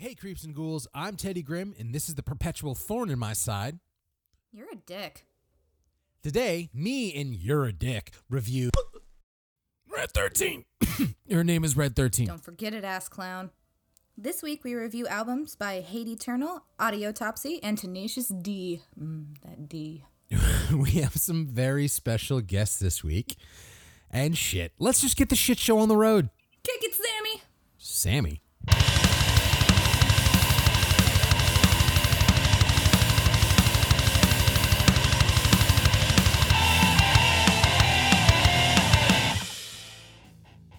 Hey, 0.00 0.14
creeps 0.14 0.44
and 0.44 0.54
ghouls, 0.54 0.86
I'm 0.94 1.16
Teddy 1.16 1.42
Grimm, 1.42 1.74
and 1.76 1.92
this 1.92 2.08
is 2.08 2.14
the 2.14 2.22
perpetual 2.22 2.76
thorn 2.76 3.10
in 3.10 3.18
my 3.18 3.32
side. 3.32 3.80
You're 4.52 4.70
a 4.70 4.76
dick. 4.76 5.26
Today, 6.22 6.70
me 6.72 7.12
and 7.20 7.34
You're 7.34 7.64
a 7.64 7.72
Dick 7.72 8.12
review 8.30 8.70
Red 9.92 10.12
13. 10.12 10.64
Her 11.32 11.42
name 11.42 11.64
is 11.64 11.76
Red 11.76 11.96
13. 11.96 12.28
Don't 12.28 12.40
forget 12.40 12.74
it, 12.74 12.84
ass 12.84 13.08
clown. 13.08 13.50
This 14.16 14.40
week 14.40 14.62
we 14.62 14.76
review 14.76 15.08
albums 15.08 15.56
by 15.56 15.80
Hate 15.80 16.06
Eternal, 16.06 16.62
Audiotopsy, 16.78 17.58
and 17.60 17.76
Tenacious 17.76 18.28
D. 18.28 18.82
Mm, 18.96 19.34
that 19.42 19.68
D. 19.68 20.04
we 20.72 20.90
have 20.92 21.16
some 21.16 21.48
very 21.48 21.88
special 21.88 22.40
guests 22.40 22.78
this 22.78 23.02
week. 23.02 23.34
And 24.12 24.38
shit, 24.38 24.74
let's 24.78 25.00
just 25.00 25.16
get 25.16 25.28
the 25.28 25.34
shit 25.34 25.58
show 25.58 25.80
on 25.80 25.88
the 25.88 25.96
road. 25.96 26.30
Kick 26.62 26.84
it, 26.84 26.94
Sammy! 26.94 27.42
Sammy. 27.78 28.42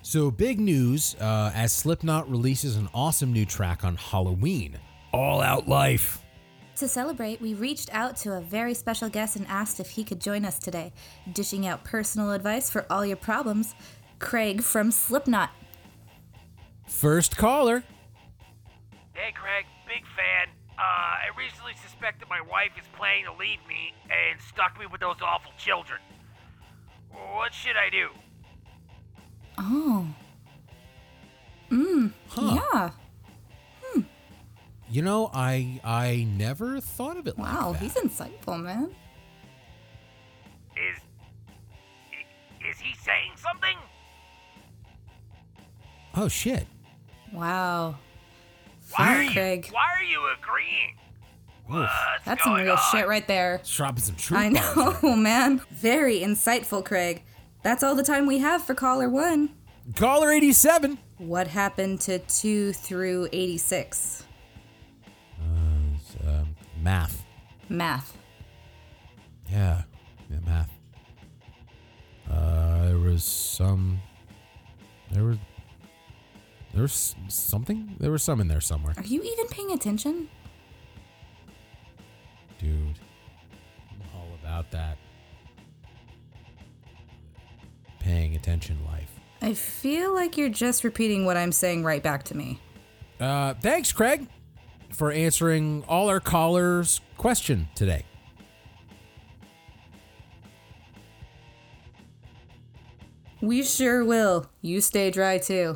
So, 0.09 0.31
big 0.31 0.59
news 0.59 1.15
uh, 1.21 1.51
as 1.53 1.71
Slipknot 1.71 2.27
releases 2.31 2.77
an 2.77 2.89
awesome 2.95 3.31
new 3.31 3.45
track 3.45 3.83
on 3.83 3.95
Halloween 3.95 4.79
All 5.13 5.39
Out 5.39 5.67
Life. 5.67 6.23
To 6.77 6.87
celebrate, 6.87 7.39
we 7.39 7.53
reached 7.53 7.93
out 7.93 8.17
to 8.23 8.33
a 8.33 8.41
very 8.41 8.73
special 8.73 9.07
guest 9.07 9.35
and 9.35 9.45
asked 9.45 9.79
if 9.79 9.91
he 9.91 10.03
could 10.03 10.19
join 10.19 10.45
us 10.45 10.57
today, 10.57 10.93
dishing 11.31 11.67
out 11.67 11.83
personal 11.83 12.31
advice 12.31 12.71
for 12.71 12.87
all 12.89 13.05
your 13.05 13.17
problems. 13.17 13.75
Craig 14.17 14.63
from 14.63 14.89
Slipknot. 14.89 15.51
First 16.87 17.37
caller. 17.37 17.83
Hey, 19.13 19.31
Craig, 19.35 19.65
big 19.87 20.05
fan. 20.17 20.47
Uh, 20.75 20.81
I 20.81 21.27
recently 21.37 21.73
suspected 21.83 22.27
my 22.27 22.41
wife 22.41 22.71
is 22.79 22.87
planning 22.97 23.25
to 23.25 23.33
leave 23.33 23.59
me 23.67 23.93
and 24.05 24.41
stuck 24.41 24.79
me 24.79 24.87
with 24.87 25.01
those 25.01 25.17
awful 25.21 25.51
children. 25.59 25.99
What 27.11 27.53
should 27.53 27.77
I 27.77 27.91
do? 27.91 28.09
Oh. 29.61 30.07
Mmm. 31.69 32.11
Huh. 32.29 32.59
Yeah. 32.73 32.89
Hmm. 33.83 34.01
You 34.89 35.01
know, 35.01 35.29
I 35.33 35.79
I 35.83 36.25
never 36.35 36.79
thought 36.79 37.17
of 37.17 37.27
it 37.27 37.37
Wow, 37.37 37.71
like 37.71 37.79
that. 37.79 37.83
he's 37.83 37.93
insightful, 37.95 38.61
man. 38.61 38.89
Is. 40.75 40.97
Is 42.71 42.79
he 42.79 42.93
saying 43.03 43.31
something? 43.35 43.77
Oh 46.15 46.27
shit. 46.27 46.65
Wow. 47.33 47.95
Why 48.95 49.15
are 49.17 49.23
you, 49.23 49.31
Craig. 49.31 49.67
Why 49.71 49.85
are 49.99 50.03
you 50.03 50.19
agreeing? 50.39 50.95
Oof. 51.71 51.87
What's 51.87 52.25
That's 52.25 52.43
some 52.43 52.55
real 52.55 52.71
on? 52.71 52.77
shit 52.91 53.07
right 53.07 53.27
there. 53.27 53.61
Dropping 53.75 54.01
some 54.01 54.15
truth 54.15 54.39
I 54.39 54.49
know, 54.49 55.15
man. 55.15 55.61
Very 55.69 56.21
insightful, 56.21 56.83
Craig. 56.83 57.21
That's 57.63 57.83
all 57.83 57.95
the 57.95 58.03
time 58.03 58.25
we 58.25 58.37
have 58.39 58.63
for 58.63 58.73
caller 58.73 59.09
one. 59.09 59.49
Caller 59.95 60.31
87. 60.31 60.97
What 61.17 61.47
happened 61.47 61.99
to 62.01 62.19
2 62.19 62.73
through 62.73 63.27
86? 63.33 64.23
Um, 65.41 66.55
math. 66.81 67.23
Math. 67.67 68.15
Yeah. 69.49 69.83
Yeah, 70.29 70.37
math. 70.45 70.69
Uh, 72.29 72.85
there 72.85 72.97
was 72.99 73.23
some. 73.23 73.99
There 75.11 75.23
was. 75.23 75.37
There 76.73 76.83
was 76.83 77.15
something. 77.29 77.95
There 77.99 78.11
was 78.11 78.21
some 78.21 78.39
in 78.41 78.47
there 78.47 78.61
somewhere, 78.61 78.93
Are 78.95 79.03
you 79.03 79.23
even 79.23 79.47
paying 79.47 79.71
attention? 79.71 80.29
dude. 82.59 82.99
I'm 83.89 84.01
all 84.15 84.27
about 84.43 84.69
that. 84.71 84.97
Paying 88.09 88.35
attention, 88.35 88.75
life. 88.87 89.11
I 89.39 89.53
feel 89.53 90.15
like 90.15 90.35
you're 90.35 90.49
just 90.49 90.83
repeating 90.83 91.25
what 91.25 91.37
I'm 91.37 91.51
saying 91.51 91.83
right 91.83 92.01
back 92.01 92.23
to 92.23 92.35
me. 92.35 92.59
Uh, 93.19 93.53
thanks, 93.53 93.91
Craig, 93.91 94.25
for 94.91 95.11
answering 95.11 95.83
all 95.87 96.09
our 96.09 96.19
callers' 96.19 97.01
question 97.19 97.67
today. 97.75 98.03
We 103.41 103.61
sure 103.61 104.03
will. 104.03 104.47
You 104.63 104.81
stay 104.81 105.11
dry 105.11 105.37
too. 105.37 105.75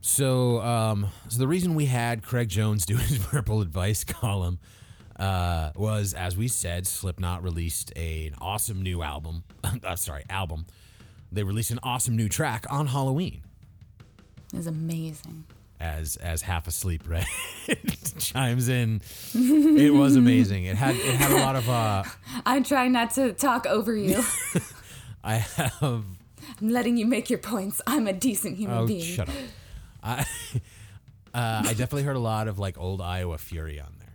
So, 0.00 0.62
um, 0.62 1.08
so 1.28 1.38
the 1.38 1.46
reason 1.46 1.74
we 1.74 1.84
had 1.84 2.22
Craig 2.22 2.48
Jones 2.48 2.86
do 2.86 2.96
his 2.96 3.18
purple 3.26 3.60
advice 3.60 4.02
column 4.02 4.58
uh, 5.18 5.70
was, 5.76 6.14
as 6.14 6.36
we 6.36 6.48
said, 6.48 6.86
Slipknot 6.86 7.42
released 7.42 7.92
a, 7.96 8.26
an 8.28 8.34
awesome 8.40 8.82
new 8.82 9.02
album. 9.02 9.44
uh, 9.84 9.96
sorry, 9.96 10.24
album. 10.28 10.66
They 11.32 11.42
released 11.42 11.70
an 11.70 11.80
awesome 11.82 12.16
new 12.16 12.28
track 12.28 12.66
on 12.70 12.86
Halloween. 12.88 13.42
It's 14.54 14.66
amazing. 14.66 15.44
As 15.78 16.16
as 16.16 16.40
half 16.42 16.66
asleep, 16.68 17.02
right? 17.08 17.26
chimes 18.18 18.68
in. 18.68 19.02
It 19.34 19.92
was 19.92 20.16
amazing. 20.16 20.64
It 20.64 20.76
had 20.76 20.94
it 20.94 21.16
had 21.16 21.30
a 21.32 21.36
lot 21.44 21.56
of. 21.56 21.68
Uh, 21.68 22.02
I'm 22.46 22.64
trying 22.64 22.92
not 22.92 23.10
to 23.16 23.32
talk 23.34 23.66
over 23.66 23.94
you. 23.94 24.22
I 25.22 25.34
have 25.36 25.82
I'm 25.82 26.68
letting 26.70 26.96
you 26.96 27.04
make 27.04 27.28
your 27.28 27.40
points. 27.40 27.82
I'm 27.86 28.06
a 28.06 28.12
decent 28.14 28.56
human 28.56 28.78
Oh, 28.78 28.86
being. 28.86 29.02
shut 29.02 29.28
up. 29.28 29.34
I 30.02 30.20
uh, 31.34 31.62
I 31.66 31.70
definitely 31.74 32.04
heard 32.04 32.16
a 32.16 32.20
lot 32.20 32.48
of 32.48 32.58
like 32.58 32.78
old 32.78 33.02
Iowa 33.02 33.36
Fury 33.36 33.78
on 33.78 33.92
there. 33.98 34.05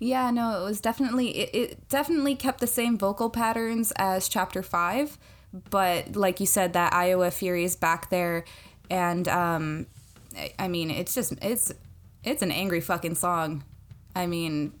Yeah, 0.00 0.30
no, 0.30 0.60
it 0.60 0.64
was 0.64 0.80
definitely 0.80 1.28
it, 1.28 1.50
it 1.54 1.88
definitely 1.88 2.34
kept 2.34 2.60
the 2.60 2.66
same 2.66 2.96
vocal 2.96 3.28
patterns 3.28 3.92
as 3.96 4.28
chapter 4.28 4.62
five, 4.62 5.18
but 5.52 6.16
like 6.16 6.40
you 6.40 6.46
said, 6.46 6.72
that 6.72 6.94
Iowa 6.94 7.30
Fury 7.30 7.64
is 7.64 7.76
back 7.76 8.08
there, 8.08 8.44
and 8.90 9.28
um, 9.28 9.86
I, 10.34 10.54
I 10.58 10.68
mean, 10.68 10.90
it's 10.90 11.14
just 11.14 11.34
it's 11.42 11.70
it's 12.24 12.40
an 12.40 12.50
angry 12.50 12.80
fucking 12.80 13.14
song. 13.14 13.62
I 14.16 14.26
mean, 14.26 14.72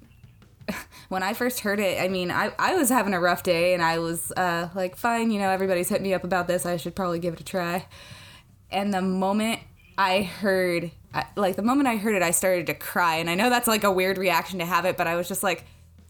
when 1.10 1.22
I 1.22 1.34
first 1.34 1.60
heard 1.60 1.80
it, 1.80 2.00
I 2.00 2.08
mean, 2.08 2.30
I, 2.30 2.52
I 2.58 2.74
was 2.74 2.88
having 2.88 3.14
a 3.14 3.20
rough 3.20 3.42
day, 3.42 3.74
and 3.74 3.82
I 3.82 3.98
was 3.98 4.32
uh, 4.32 4.68
like, 4.74 4.96
fine, 4.96 5.30
you 5.30 5.38
know, 5.38 5.50
everybody's 5.50 5.88
hit 5.90 6.02
me 6.02 6.14
up 6.14 6.24
about 6.24 6.46
this. 6.46 6.64
I 6.66 6.76
should 6.76 6.94
probably 6.94 7.18
give 7.18 7.34
it 7.34 7.40
a 7.40 7.44
try. 7.44 7.86
And 8.70 8.94
the 8.94 9.02
moment 9.02 9.60
I 9.98 10.22
heard, 10.22 10.90
I- 11.12 11.26
like 11.36 11.56
the 11.56 11.62
moment 11.62 11.88
I 11.88 11.96
heard 11.96 12.14
it, 12.14 12.22
I 12.22 12.30
started 12.30 12.66
to 12.68 12.74
cry. 12.74 13.16
And 13.16 13.28
I 13.30 13.34
know 13.34 13.50
that's 13.50 13.66
like 13.68 13.84
a 13.84 13.90
weird 13.92 14.16
reaction 14.18 14.58
to 14.60 14.64
have 14.66 14.84
it, 14.84 14.96
but 14.96 15.06
I 15.06 15.16
was 15.16 15.26
just 15.28 15.42
like, 15.42 15.64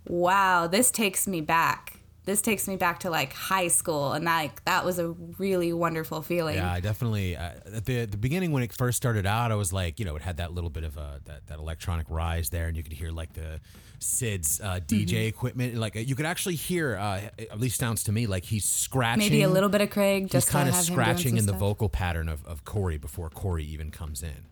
wow, 0.07 0.67
this 0.67 0.91
takes 0.91 1.27
me 1.27 1.41
back. 1.41 1.97
This 2.27 2.43
takes 2.43 2.69
me 2.69 2.77
back 2.77 3.01
to 3.01 3.11
like 3.11 3.33
high 3.33 3.69
school, 3.69 4.13
and 4.13 4.27
that 4.27 4.61
that 4.67 4.85
was 4.85 4.99
a 4.99 5.09
really 5.39 5.73
wonderful 5.73 6.21
feeling. 6.21 6.57
Yeah, 6.57 6.71
I 6.71 6.79
definitely 6.81 7.35
uh, 7.35 7.53
at 7.75 7.87
the 7.87 8.05
the 8.05 8.19
beginning 8.19 8.53
when 8.53 8.63
it 8.63 8.73
first 8.75 8.99
started 8.99 9.25
out, 9.27 9.51
I 9.51 9.55
was 9.55 9.73
like, 9.73 9.99
you 9.99 10.05
know, 10.05 10.15
it 10.17 10.23
had 10.23 10.37
that 10.37 10.53
little 10.53 10.69
bit 10.71 10.85
of 10.85 10.97
a 10.99 11.21
that, 11.25 11.47
that 11.47 11.59
electronic 11.59 12.07
rise 12.11 12.51
there, 12.51 12.69
and 12.69 12.77
you 12.77 12.83
could 12.83 12.93
hear 12.93 13.11
like 13.11 13.33
the 13.33 13.59
Sid's 14.01 14.61
uh, 14.61 14.81
DJ 14.87 15.07
Mm-hmm. 15.07 15.29
equipment. 15.29 15.75
Like 15.77 15.95
you 15.97 16.15
could 16.15 16.27
actually 16.27 16.57
hear, 16.57 16.97
uh, 16.97 17.23
at 17.39 17.59
least 17.59 17.79
sounds 17.81 18.05
to 18.05 18.13
me, 18.13 18.27
like 18.27 18.45
he's 18.45 18.67
scratching. 18.67 19.19
Maybe 19.25 19.43
a 19.43 19.49
little 19.49 19.71
bit 19.71 19.81
of 19.81 19.89
Craig, 19.91 20.29
just 20.31 20.51
kind 20.51 20.69
of 20.69 20.75
have 20.75 20.85
him 20.89 20.95
doing 20.95 21.05
scratching 21.07 21.37
in 21.39 21.47
the 21.47 21.53
vocal 21.55 21.89
pattern 21.89 22.29
of, 22.29 22.45
of 22.47 22.65
Corey 22.67 22.99
before 22.99 23.31
Corey 23.31 23.65
even 23.65 23.91
comes 23.91 24.23
in. 24.23 24.45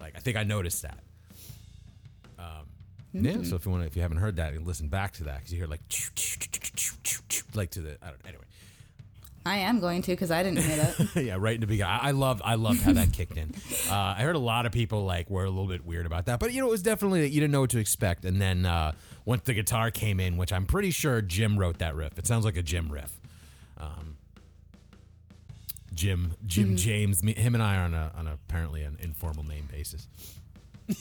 Like 0.00 0.14
I 0.16 0.20
think 0.20 0.36
I 0.36 0.44
noticed 0.44 0.82
that. 0.82 0.98
Um, 2.38 2.66
Yeah, 3.12 3.42
so 3.42 3.56
if 3.56 3.64
you 3.66 3.72
want, 3.72 3.84
if 3.84 3.96
you 3.96 4.02
haven't 4.02 4.18
heard 4.18 4.36
that, 4.36 4.52
you 4.52 4.60
listen 4.60 4.88
back 4.88 5.12
to 5.14 5.24
that 5.24 5.38
because 5.38 5.52
you 5.52 5.58
hear 5.58 5.66
like 5.66 5.80
like 7.54 7.70
to 7.72 7.80
the 7.80 7.96
I 8.02 8.06
don't 8.10 8.24
know. 8.24 8.28
anyway. 8.28 8.44
I 9.46 9.58
am 9.58 9.80
going 9.80 10.02
to 10.02 10.10
because 10.10 10.30
I 10.30 10.42
didn't 10.42 10.58
hear 10.58 10.76
that. 10.76 11.16
yeah, 11.24 11.36
right 11.38 11.54
in 11.54 11.62
the 11.62 11.66
beginning. 11.66 11.90
I, 11.90 12.08
I 12.08 12.10
loved, 12.10 12.42
I 12.44 12.56
loved 12.56 12.82
how 12.82 12.92
that 12.92 13.12
kicked 13.12 13.36
in. 13.36 13.54
Uh, 13.88 14.14
I 14.18 14.20
heard 14.22 14.36
a 14.36 14.40
lot 14.40 14.66
of 14.66 14.72
people 14.72 15.06
like 15.06 15.30
were 15.30 15.44
a 15.44 15.48
little 15.48 15.66
bit 15.66 15.86
weird 15.86 16.04
about 16.04 16.26
that, 16.26 16.38
but 16.40 16.52
you 16.52 16.60
know, 16.60 16.66
it 16.68 16.70
was 16.70 16.82
definitely 16.82 17.22
that 17.22 17.30
you 17.30 17.40
didn't 17.40 17.52
know 17.52 17.62
what 17.62 17.70
to 17.70 17.78
expect. 17.78 18.26
And 18.26 18.38
then 18.38 18.66
uh, 18.66 18.92
once 19.24 19.44
the 19.44 19.54
guitar 19.54 19.90
came 19.90 20.20
in, 20.20 20.36
which 20.36 20.52
I'm 20.52 20.66
pretty 20.66 20.90
sure 20.90 21.22
Jim 21.22 21.58
wrote 21.58 21.78
that 21.78 21.94
riff. 21.94 22.18
It 22.18 22.26
sounds 22.26 22.44
like 22.44 22.58
a 22.58 22.62
Jim 22.62 22.92
riff. 22.92 23.18
Um, 23.78 24.17
Jim, 25.98 26.36
Jim 26.46 26.66
mm-hmm. 26.66 26.76
James, 26.76 27.24
me, 27.24 27.34
him 27.34 27.54
and 27.54 27.62
I 27.62 27.76
are 27.76 27.82
on 27.82 27.92
a 27.92 28.12
on 28.16 28.28
a, 28.28 28.34
apparently 28.34 28.84
an 28.84 28.96
informal 29.00 29.42
name 29.42 29.68
basis. 29.68 30.06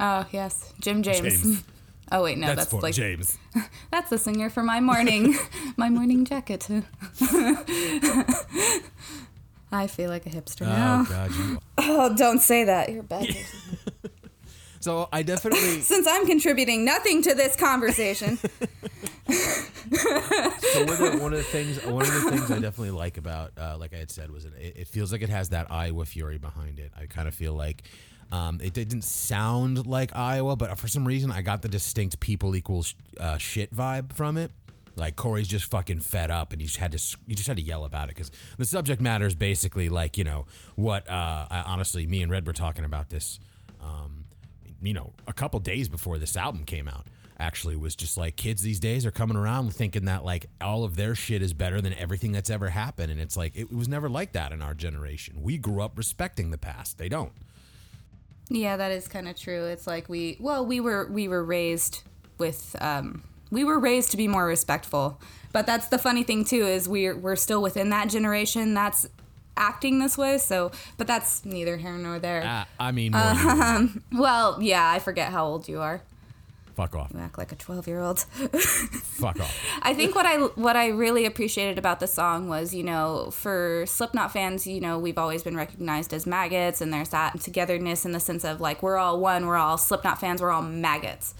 oh 0.00 0.24
yes, 0.32 0.72
Jim 0.80 1.02
James. 1.02 1.20
James. 1.20 1.62
Oh 2.10 2.24
wait, 2.24 2.36
no, 2.36 2.48
That's, 2.48 2.70
that's, 2.70 2.82
like 2.82 2.94
James. 2.94 3.38
that's 3.90 4.10
the 4.10 4.18
singer 4.18 4.50
for 4.50 4.62
my 4.62 4.80
morning, 4.80 5.34
my 5.78 5.88
morning 5.88 6.26
jacket. 6.26 6.68
I 9.72 9.86
feel 9.86 10.10
like 10.10 10.26
a 10.26 10.28
hipster 10.28 10.66
oh, 10.66 10.66
now. 10.66 11.06
Oh 11.06 11.08
God, 11.08 11.34
you. 11.34 11.58
Oh, 11.78 12.14
don't 12.14 12.40
say 12.40 12.64
that. 12.64 12.92
You're 12.92 13.02
bad. 13.02 13.28
So 14.80 15.08
I 15.10 15.22
definitely. 15.22 15.80
Since 15.80 16.06
I'm 16.06 16.26
contributing 16.26 16.84
nothing 16.84 17.22
to 17.22 17.34
this 17.34 17.56
conversation. 17.56 18.38
So 19.32 20.84
one 20.84 20.90
of, 20.90 21.12
the, 21.12 21.18
one 21.20 21.32
of 21.32 21.38
the 21.38 21.44
things, 21.44 21.84
one 21.84 22.02
of 22.02 22.12
the 22.12 22.30
things 22.30 22.50
I 22.50 22.58
definitely 22.58 22.90
like 22.90 23.18
about, 23.18 23.52
uh, 23.58 23.76
like 23.78 23.94
I 23.94 23.98
had 23.98 24.10
said, 24.10 24.30
was 24.30 24.44
it, 24.44 24.52
it 24.58 24.88
feels 24.88 25.12
like 25.12 25.22
it 25.22 25.28
has 25.28 25.50
that 25.50 25.70
Iowa 25.70 26.04
fury 26.04 26.38
behind 26.38 26.78
it. 26.78 26.92
I 26.98 27.06
kind 27.06 27.28
of 27.28 27.34
feel 27.34 27.54
like 27.54 27.82
um, 28.30 28.60
it 28.62 28.72
didn't 28.72 29.02
sound 29.02 29.86
like 29.86 30.16
Iowa, 30.16 30.56
but 30.56 30.78
for 30.78 30.88
some 30.88 31.06
reason 31.06 31.30
I 31.30 31.42
got 31.42 31.62
the 31.62 31.68
distinct 31.68 32.18
people 32.20 32.56
equals 32.56 32.94
uh, 33.20 33.36
shit 33.38 33.74
vibe 33.74 34.12
from 34.14 34.38
it. 34.38 34.50
Like 34.94 35.16
Corey's 35.16 35.48
just 35.48 35.70
fucking 35.70 36.00
fed 36.00 36.30
up, 36.30 36.52
and 36.52 36.60
he 36.60 36.66
just 36.66 36.78
had 36.78 36.92
to 36.92 37.16
you 37.26 37.34
just 37.34 37.48
had 37.48 37.56
to 37.56 37.62
yell 37.62 37.84
about 37.84 38.10
it 38.10 38.14
because 38.14 38.30
the 38.58 38.64
subject 38.66 39.00
matter 39.00 39.26
is 39.26 39.34
basically 39.34 39.88
like 39.88 40.18
you 40.18 40.24
know 40.24 40.46
what. 40.76 41.08
Uh, 41.08 41.46
I, 41.50 41.62
honestly, 41.66 42.06
me 42.06 42.22
and 42.22 42.30
Red 42.30 42.46
were 42.46 42.52
talking 42.52 42.84
about 42.84 43.08
this. 43.08 43.40
Um, 43.80 44.26
you 44.82 44.92
know, 44.92 45.12
a 45.26 45.32
couple 45.32 45.60
days 45.60 45.88
before 45.88 46.18
this 46.18 46.36
album 46.36 46.64
came 46.64 46.88
out, 46.88 47.06
actually 47.42 47.76
was 47.76 47.96
just 47.96 48.16
like 48.16 48.36
kids 48.36 48.62
these 48.62 48.78
days 48.78 49.04
are 49.04 49.10
coming 49.10 49.36
around 49.36 49.74
thinking 49.74 50.04
that 50.04 50.24
like 50.24 50.46
all 50.60 50.84
of 50.84 50.96
their 50.96 51.14
shit 51.14 51.42
is 51.42 51.52
better 51.52 51.80
than 51.80 51.92
everything 51.94 52.32
that's 52.32 52.50
ever 52.50 52.70
happened, 52.70 53.10
and 53.10 53.20
it's 53.20 53.36
like 53.36 53.52
it 53.56 53.72
was 53.72 53.88
never 53.88 54.08
like 54.08 54.32
that 54.32 54.52
in 54.52 54.62
our 54.62 54.74
generation. 54.74 55.42
We 55.42 55.58
grew 55.58 55.82
up 55.82 55.98
respecting 55.98 56.50
the 56.50 56.58
past. 56.58 56.98
They 56.98 57.08
don't. 57.08 57.32
Yeah, 58.48 58.76
that 58.76 58.92
is 58.92 59.08
kind 59.08 59.28
of 59.28 59.36
true. 59.36 59.64
It's 59.66 59.86
like 59.86 60.08
we 60.08 60.36
well, 60.40 60.64
we 60.64 60.80
were 60.80 61.06
we 61.10 61.28
were 61.28 61.44
raised 61.44 62.02
with 62.38 62.76
um 62.80 63.24
we 63.50 63.64
were 63.64 63.78
raised 63.78 64.10
to 64.12 64.16
be 64.16 64.28
more 64.28 64.46
respectful. 64.46 65.20
But 65.52 65.66
that's 65.66 65.88
the 65.88 65.98
funny 65.98 66.22
thing 66.22 66.44
too 66.44 66.62
is 66.62 66.88
we're 66.88 67.16
we're 67.16 67.36
still 67.36 67.60
within 67.60 67.90
that 67.90 68.08
generation 68.08 68.72
that's 68.74 69.06
acting 69.56 69.98
this 69.98 70.16
way. 70.16 70.38
So, 70.38 70.70
but 70.96 71.06
that's 71.06 71.44
neither 71.44 71.76
here 71.76 71.92
nor 71.92 72.18
there. 72.18 72.42
Uh, 72.42 72.64
I 72.80 72.92
mean, 72.92 73.14
um, 73.14 74.02
well, 74.12 74.58
yeah, 74.62 74.90
I 74.90 74.98
forget 74.98 75.32
how 75.32 75.44
old 75.46 75.68
you 75.68 75.80
are. 75.80 76.02
Fuck 76.74 76.94
off. 76.94 77.10
You 77.12 77.20
act 77.20 77.36
like 77.36 77.52
a 77.52 77.56
12-year-old. 77.56 78.18
Fuck 78.20 79.40
off. 79.40 79.58
I 79.82 79.92
think 79.92 80.14
what 80.14 80.24
I 80.24 80.38
what 80.38 80.76
I 80.76 80.88
really 80.88 81.26
appreciated 81.26 81.78
about 81.78 82.00
the 82.00 82.06
song 82.06 82.48
was, 82.48 82.74
you 82.74 82.82
know, 82.82 83.30
for 83.30 83.84
Slipknot 83.86 84.32
fans, 84.32 84.66
you 84.66 84.80
know, 84.80 84.98
we've 84.98 85.18
always 85.18 85.42
been 85.42 85.56
recognized 85.56 86.14
as 86.14 86.26
maggots 86.26 86.80
and 86.80 86.92
there's 86.92 87.10
that 87.10 87.40
togetherness 87.40 88.06
in 88.06 88.12
the 88.12 88.20
sense 88.20 88.44
of 88.44 88.60
like 88.60 88.82
we're 88.82 88.96
all 88.96 89.20
one, 89.20 89.46
we're 89.46 89.56
all 89.56 89.76
Slipknot 89.76 90.18
fans, 90.18 90.40
we're 90.40 90.50
all 90.50 90.62
maggots. 90.62 91.34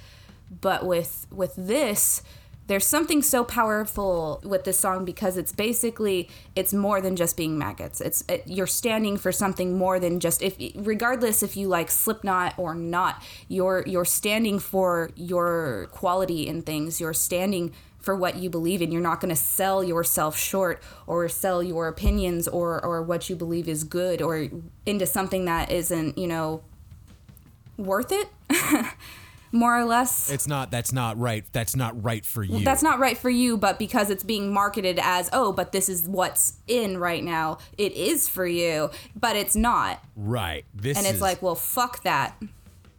But 0.61 0.84
with 0.84 1.26
with 1.31 1.55
this, 1.56 2.23
there's 2.69 2.87
something 2.87 3.23
so 3.23 3.44
powerful 3.44 4.41
with 4.44 4.64
this 4.64 4.79
song 4.79 5.05
because 5.05 5.37
it's 5.37 5.53
basically 5.53 6.29
it's 6.55 6.73
more 6.73 7.00
than 7.00 7.17
just 7.17 7.37
being 7.37 7.59
maggots. 7.59 8.00
It's 8.00 8.25
it, 8.29 8.44
you're 8.47 8.67
standing 8.67 9.17
for 9.17 9.32
something 9.32 9.76
more 9.76 9.99
than 9.99 10.20
just 10.20 10.43
if 10.43 10.56
regardless 10.76 11.43
if 11.43 11.56
you 11.56 11.69
like 11.69 11.91
slipknot 11.91 12.55
or 12.56 12.75
not 12.75 13.23
you're 13.49 13.82
you're 13.87 14.05
standing 14.05 14.59
for 14.59 15.11
your 15.17 15.88
quality 15.91 16.47
in 16.47 16.62
things. 16.62 17.00
You're 17.00 17.14
standing 17.14 17.73
for 17.99 18.17
what 18.17 18.37
you 18.37 18.49
believe 18.49 18.81
in. 18.81 18.93
You're 18.93 19.00
not 19.00 19.20
going 19.20 19.35
to 19.35 19.41
sell 19.41 19.82
yourself 19.82 20.37
short 20.37 20.82
or 21.06 21.29
sell 21.29 21.62
your 21.62 21.88
opinions 21.88 22.47
or 22.47 22.85
or 22.85 23.03
what 23.03 23.29
you 23.29 23.37
believe 23.37 23.69
is 23.69 23.85
good 23.85 24.23
or 24.23 24.49
into 24.87 25.06
something 25.06 25.47
that 25.47 25.70
isn't 25.70 26.17
you 26.17 26.29
know 26.29 26.62
worth 27.76 28.12
it 28.12 28.29
more 29.52 29.78
or 29.78 29.84
less. 29.84 30.31
It's 30.31 30.49
not. 30.49 30.70
That's 30.70 30.93
not 30.93 31.19
right. 31.19 31.44
That's 31.52 31.76
not 31.76 32.02
right 32.02 32.25
for 32.25 32.43
you. 32.43 32.64
That's 32.64 32.82
not 32.82 32.99
right 32.99 33.16
for 33.16 33.31
you, 33.31 33.56
but 33.56 33.78
because 33.78 34.10
it's 34.10 34.25
being 34.25 34.52
marketed 34.52 34.99
as, 35.00 35.28
oh, 35.32 35.52
but 35.52 35.72
this 35.72 35.88
is 35.88 36.08
what's 36.08 36.54
in 36.66 36.99
right 36.99 37.22
now, 37.22 37.58
it 37.76 37.93
is 37.93 38.28
for 38.28 38.46
you, 38.46 38.90
but 39.14 39.37
it's 39.37 39.54
not. 39.54 40.02
Right. 40.16 40.64
This 40.75 40.96
and 40.96 41.06
it's 41.06 41.16
is, 41.16 41.20
like, 41.20 41.43
well, 41.43 41.54
fuck 41.54 42.02
that. 42.04 42.34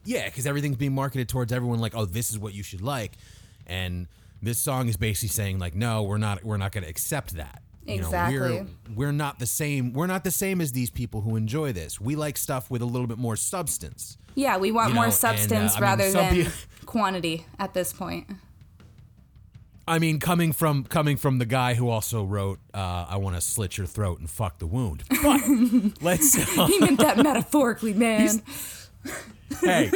Yeah, 0.06 0.26
because 0.26 0.46
everything's 0.46 0.78
being 0.78 0.94
marketed 0.94 1.28
towards 1.28 1.52
everyone 1.52 1.80
like, 1.80 1.96
oh, 1.96 2.06
this 2.06 2.30
is 2.30 2.38
what 2.38 2.54
you 2.54 2.62
should 2.62 2.82
like, 2.82 3.14
and 3.66 4.08
this 4.42 4.60
song 4.60 4.90
is 4.90 4.98
basically 4.98 5.30
saying 5.30 5.58
like, 5.58 5.74
no, 5.74 6.04
we're 6.04 6.18
not. 6.18 6.44
We're 6.44 6.58
not 6.58 6.74
going 6.74 6.84
to 6.84 6.90
accept 6.90 7.36
that. 7.38 7.63
You 7.86 7.96
exactly. 7.96 8.38
Know, 8.40 8.68
we're, 8.90 8.96
we're 8.96 9.12
not 9.12 9.40
the 9.40 9.46
same. 9.46 9.94
We're 9.94 10.08
not 10.08 10.24
the 10.24 10.32
same 10.32 10.62
as 10.62 10.72
these 10.72 10.90
people 10.90 11.22
who 11.22 11.36
enjoy 11.36 11.74
this. 11.74 12.00
We 12.00 12.16
like 12.16 12.38
stuff 12.38 12.72
with 12.72 12.82
a 12.82 12.86
little 12.86 13.08
bit 13.08 13.18
more 13.18 13.36
substance. 13.36 14.18
Yeah, 14.36 14.58
we 14.58 14.72
want 14.72 14.90
You 14.90 14.96
more 14.96 15.06
know, 15.06 15.12
substance 15.12 15.76
and, 15.76 15.84
uh, 15.84 15.88
I 15.88 15.96
mean, 15.96 16.14
rather 16.14 16.44
than 16.44 16.52
quantity 16.86 17.46
at 17.60 17.74
this 17.74 17.92
point. 17.92 18.28
I 19.86 20.00
mean, 20.00 20.20
coming 20.20 20.54
from 20.54 20.86
coming 20.86 21.18
from 21.18 21.40
the 21.40 21.46
guy 21.46 21.74
who 21.74 21.90
also 21.90 22.24
wrote, 22.24 22.60
uh, 22.74 23.06
"I 23.10 23.18
want 23.18 23.36
to 23.36 23.42
slit 23.42 23.78
your 23.78 23.86
throat 23.86 24.20
and 24.20 24.30
fuck 24.30 24.60
the 24.60 24.66
wound." 24.66 25.04
But 25.22 25.42
let's. 26.02 26.58
Uh, 26.58 26.68
He 26.68 26.80
meant 26.80 27.00
that 27.00 27.18
metaphorically, 27.18 27.94
man. 27.94 28.42
hey. 29.60 29.90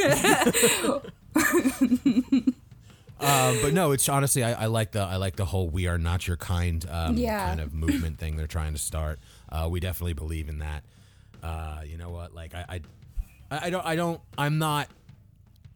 Uh, 3.19 3.55
but 3.61 3.73
no, 3.73 3.91
it's 3.91 4.07
honestly 4.09 4.43
I, 4.43 4.63
I 4.63 4.65
like 4.67 4.91
the 4.91 4.99
I 5.01 5.15
like 5.17 5.35
the 5.35 5.45
whole 5.45 5.69
"we 5.69 5.87
are 5.87 5.97
not 5.97 6.27
your 6.27 6.37
kind" 6.37 6.85
um, 6.89 7.17
Yeah. 7.17 7.47
kind 7.47 7.59
of 7.59 7.73
movement 7.73 8.19
thing 8.19 8.35
they're 8.37 8.47
trying 8.47 8.73
to 8.73 8.79
start. 8.79 9.19
Uh, 9.49 9.67
we 9.69 9.79
definitely 9.79 10.13
believe 10.13 10.49
in 10.49 10.59
that. 10.59 10.83
Uh, 11.41 11.81
you 11.85 11.97
know 11.97 12.09
what? 12.09 12.33
Like 12.35 12.53
I, 12.53 12.81
I, 13.51 13.65
I 13.65 13.69
don't 13.69 13.85
I 13.85 13.95
don't 13.95 14.21
I'm 14.37 14.57
not 14.59 14.87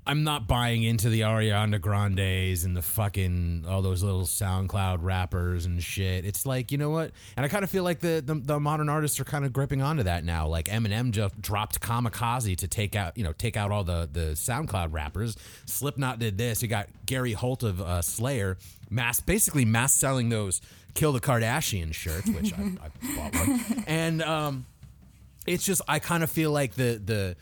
I'm 0.06 0.24
not 0.24 0.48
buying 0.48 0.82
into 0.82 1.10
the 1.10 1.22
Ariana 1.22 1.80
Grandes 1.80 2.64
and 2.64 2.76
the 2.76 2.82
fucking 2.82 3.66
all 3.68 3.84
those 3.84 4.02
little 4.02 4.24
SoundCloud 4.24 4.98
rappers 5.02 5.68
and 5.68 5.82
shit. 5.82 6.26
It's 6.26 6.46
like 6.46 6.72
you 6.72 6.78
know 6.80 6.90
what, 6.90 7.12
and 7.38 7.46
I 7.46 7.50
kind 7.50 7.64
of 7.64 7.70
feel 7.70 7.84
like 7.84 8.00
the, 8.00 8.24
the 8.26 8.34
the 8.34 8.60
modern 8.60 8.90
artists 8.90 9.20
are 9.20 9.24
kind 9.24 9.46
of 9.46 9.54
gripping 9.54 9.82
onto 9.82 10.04
that 10.04 10.24
now. 10.26 10.48
Like 10.48 10.66
Eminem 10.66 11.12
just 11.12 11.40
dropped 11.40 11.80
Kamikaze 11.82 12.58
to 12.58 12.68
take 12.68 12.96
out 12.96 13.16
you 13.16 13.24
know 13.24 13.34
take 13.34 13.56
out 13.56 13.72
all 13.72 13.84
the 13.84 14.10
the 14.12 14.32
SoundCloud 14.32 14.92
rappers. 14.92 15.38
Slipknot 15.66 16.18
did 16.18 16.38
this. 16.38 16.64
You 16.64 16.68
got 16.68 16.88
Gary 17.06 17.34
Holt 17.34 17.62
of 17.62 17.80
uh, 17.80 18.02
Slayer, 18.02 18.58
mass 18.90 19.20
basically 19.20 19.66
mass 19.66 19.94
selling 19.94 20.30
those 20.30 20.62
Kill 20.94 21.14
the 21.14 21.22
Kardashian 21.22 21.94
shirts, 21.94 22.28
which 22.30 22.54
I, 22.54 22.62
I 22.64 23.16
bought 23.16 23.36
one, 23.36 23.84
and 23.88 24.22
um, 24.22 24.66
it's 25.46 25.66
just 25.66 25.82
I 25.88 26.00
kind 26.00 26.24
of 26.24 26.30
feel 26.30 26.52
like 26.52 26.74
the 26.74 27.02
the 27.04 27.36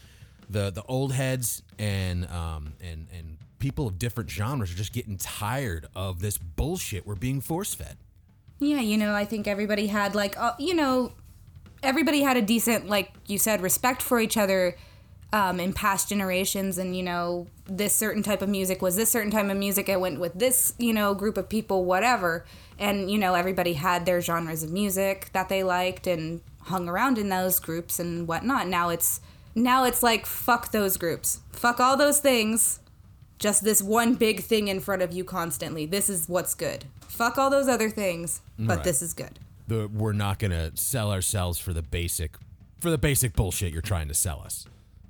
the 0.49 0.71
the 0.71 0.83
old 0.83 1.13
heads 1.13 1.63
and 1.77 2.27
um 2.29 2.73
and 2.81 3.07
and 3.15 3.37
people 3.59 3.87
of 3.87 3.99
different 3.99 4.29
genres 4.29 4.71
are 4.71 4.75
just 4.75 4.93
getting 4.93 5.17
tired 5.17 5.87
of 5.95 6.21
this 6.21 6.37
bullshit 6.37 7.05
we're 7.05 7.15
being 7.15 7.41
force 7.41 7.73
fed. 7.73 7.97
Yeah, 8.59 8.81
you 8.81 8.97
know, 8.97 9.15
I 9.15 9.25
think 9.25 9.47
everybody 9.47 9.87
had 9.87 10.15
like, 10.15 10.37
uh, 10.37 10.53
you 10.59 10.73
know, 10.73 11.13
everybody 11.81 12.21
had 12.21 12.35
a 12.35 12.41
decent, 12.41 12.89
like 12.89 13.13
you 13.25 13.37
said, 13.37 13.61
respect 13.61 14.01
for 14.01 14.19
each 14.19 14.35
other 14.35 14.75
um, 15.31 15.59
in 15.59 15.73
past 15.73 16.09
generations, 16.09 16.77
and 16.77 16.95
you 16.95 17.03
know, 17.03 17.47
this 17.67 17.95
certain 17.95 18.21
type 18.21 18.41
of 18.41 18.49
music 18.49 18.81
was 18.81 18.95
this 18.95 19.09
certain 19.09 19.31
type 19.31 19.49
of 19.49 19.55
music. 19.55 19.87
I 19.87 19.95
went 19.95 20.19
with 20.19 20.33
this, 20.33 20.73
you 20.77 20.93
know, 20.93 21.13
group 21.13 21.37
of 21.37 21.47
people, 21.47 21.85
whatever, 21.85 22.45
and 22.77 23.09
you 23.09 23.17
know, 23.17 23.33
everybody 23.33 23.73
had 23.73 24.05
their 24.05 24.19
genres 24.21 24.63
of 24.63 24.71
music 24.71 25.29
that 25.31 25.47
they 25.47 25.63
liked 25.63 26.07
and 26.07 26.41
hung 26.63 26.89
around 26.89 27.17
in 27.17 27.29
those 27.29 27.59
groups 27.59 27.99
and 27.99 28.27
whatnot. 28.27 28.67
Now 28.67 28.89
it's 28.89 29.21
now 29.63 29.83
it's 29.85 30.01
like 30.03 30.25
fuck 30.25 30.71
those 30.71 30.97
groups, 30.97 31.39
fuck 31.51 31.79
all 31.79 31.97
those 31.97 32.19
things. 32.19 32.79
Just 33.37 33.63
this 33.63 33.81
one 33.81 34.15
big 34.15 34.41
thing 34.41 34.67
in 34.67 34.81
front 34.81 35.01
of 35.01 35.13
you 35.13 35.23
constantly. 35.23 35.85
This 35.85 36.09
is 36.09 36.27
what's 36.27 36.53
good. 36.55 36.85
Fuck 37.07 37.37
all 37.37 37.49
those 37.49 37.69
other 37.69 37.89
things, 37.89 38.41
but 38.57 38.77
Right. 38.77 38.83
this 38.83 39.01
is 39.01 39.13
good. 39.13 39.39
The 39.67 39.87
we're 39.87 40.11
not 40.13 40.39
gonna 40.39 40.71
sell 40.75 41.11
ourselves 41.11 41.57
for 41.59 41.71
the 41.73 41.81
basic 41.81 42.35
for 42.81 42.89
the 42.89 42.97
basic 42.97 43.33
bullshit 43.33 43.71
you're 43.71 43.81
trying 43.81 44.07
to 44.09 44.13
sell 44.13 44.41
us. 44.43 44.65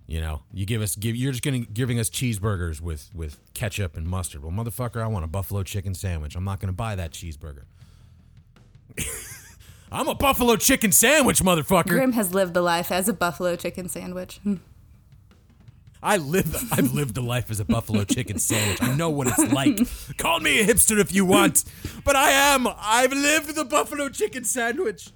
You 0.06 0.22
know, 0.22 0.42
you 0.54 0.66
give 0.66 0.82
us 0.82 0.96
give 0.96 1.16
you're 1.16 1.32
just 1.32 1.44
gonna 1.44 1.60
giving 1.60 2.00
us 2.00 2.10
cheeseburgers 2.10 2.82
with 2.82 3.10
with 3.16 3.40
ketchup 3.54 3.96
and 3.98 4.08
mustard. 4.08 4.44
Well, 4.44 4.52
motherfucker, 4.52 5.02
I 5.02 5.08
want 5.08 5.24
a 5.26 5.28
buffalo 5.28 5.64
chicken 5.64 5.94
sandwich. 5.96 6.36
I'm 6.36 6.44
not 6.44 6.60
gonna 6.60 6.74
buy 6.74 6.96
that 6.96 7.12
cheeseburger. 7.12 7.64
I'm 9.92 10.08
a 10.08 10.16
buffalo 10.16 10.56
chicken 10.56 10.92
sandwich, 10.92 11.42
motherfucker. 11.42 11.88
Grimm 11.88 12.12
has 12.14 12.34
lived 12.34 12.54
the 12.54 12.62
life 12.62 12.92
as 12.92 13.10
a 13.10 13.14
buffalo 13.14 13.56
chicken 13.56 13.90
sandwich. 13.90 14.40
Hmm. 14.44 14.56
I 16.02 16.18
live. 16.18 16.56
I've 16.72 16.94
lived 16.94 17.18
a 17.18 17.22
life 17.22 17.50
as 17.52 17.60
a 17.60 17.66
buffalo 17.66 18.06
chicken 18.06 18.40
sandwich. 18.40 18.82
I 18.82 18.96
know 18.96 19.10
what 19.10 19.28
it's 19.28 19.52
like. 19.52 19.80
Call 20.18 20.40
me 20.40 20.62
a 20.62 20.66
hipster 20.66 20.98
if 21.00 21.14
you 21.14 21.26
want, 21.26 21.66
but 22.06 22.16
I 22.16 22.30
am. 22.32 22.68
I've 22.68 23.12
lived 23.12 23.54
the 23.56 23.66
buffalo 23.66 24.08
chicken 24.08 24.46
sandwich. 24.46 25.10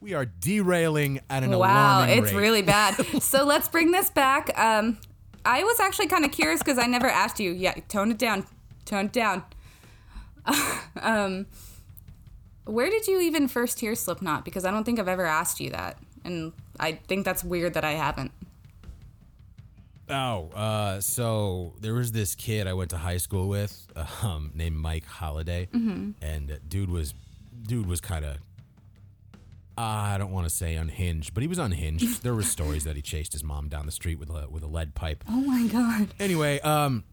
We 0.00 0.14
are 0.14 0.24
derailing 0.24 1.20
at 1.30 1.44
an 1.44 1.50
Wow, 1.50 1.58
alarming 1.58 2.18
it's 2.18 2.32
rate. 2.32 2.40
really 2.40 2.62
bad. 2.62 2.94
so 3.22 3.44
let's 3.44 3.68
bring 3.68 3.92
this 3.92 4.10
back. 4.10 4.56
Um, 4.58 4.98
I 5.44 5.62
was 5.62 5.78
actually 5.78 6.08
kind 6.08 6.24
of 6.24 6.32
curious 6.32 6.60
because 6.60 6.78
I 6.78 6.86
never 6.86 7.06
asked 7.08 7.38
you. 7.38 7.52
Yeah, 7.52 7.74
tone 7.88 8.10
it 8.10 8.18
down. 8.18 8.46
Tone 8.84 9.06
it 9.06 9.12
down. 9.12 9.44
um, 11.00 11.46
where 12.66 12.90
did 12.90 13.06
you 13.08 13.20
even 13.20 13.48
first 13.48 13.80
hear 13.80 13.94
Slipknot? 13.94 14.44
Because 14.44 14.64
I 14.64 14.70
don't 14.70 14.84
think 14.84 14.98
I've 15.00 15.08
ever 15.08 15.24
asked 15.26 15.60
you 15.60 15.70
that, 15.70 15.96
and 16.24 16.52
I 16.78 16.92
think 16.92 17.24
that's 17.24 17.42
weird 17.42 17.74
that 17.74 17.84
I 17.84 17.92
haven't. 17.92 18.32
Oh, 20.08 20.50
uh, 20.54 21.00
so 21.00 21.72
there 21.80 21.94
was 21.94 22.12
this 22.12 22.34
kid 22.36 22.68
I 22.68 22.74
went 22.74 22.90
to 22.90 22.96
high 22.98 23.16
school 23.16 23.48
with, 23.48 23.86
um, 24.22 24.52
named 24.54 24.76
Mike 24.76 25.04
Holiday, 25.04 25.68
Mm-hmm. 25.74 26.10
and 26.22 26.60
dude 26.68 26.90
was, 26.90 27.14
dude 27.66 27.86
was 27.86 28.00
kind 28.00 28.24
of. 28.24 28.36
I 29.78 30.16
don't 30.16 30.30
want 30.30 30.48
to 30.48 30.54
say 30.54 30.74
unhinged, 30.76 31.34
but 31.34 31.42
he 31.42 31.46
was 31.48 31.58
unhinged. 31.58 32.22
there 32.24 32.34
were 32.34 32.42
stories 32.42 32.84
that 32.84 32.96
he 32.96 33.02
chased 33.02 33.32
his 33.34 33.44
mom 33.44 33.68
down 33.68 33.84
the 33.84 33.92
street 33.92 34.18
with 34.18 34.30
a 34.30 34.46
with 34.48 34.62
a 34.62 34.66
lead 34.66 34.94
pipe. 34.94 35.22
Oh 35.28 35.40
my 35.42 35.66
god. 35.66 36.08
Anyway, 36.18 36.60
um, 36.60 37.04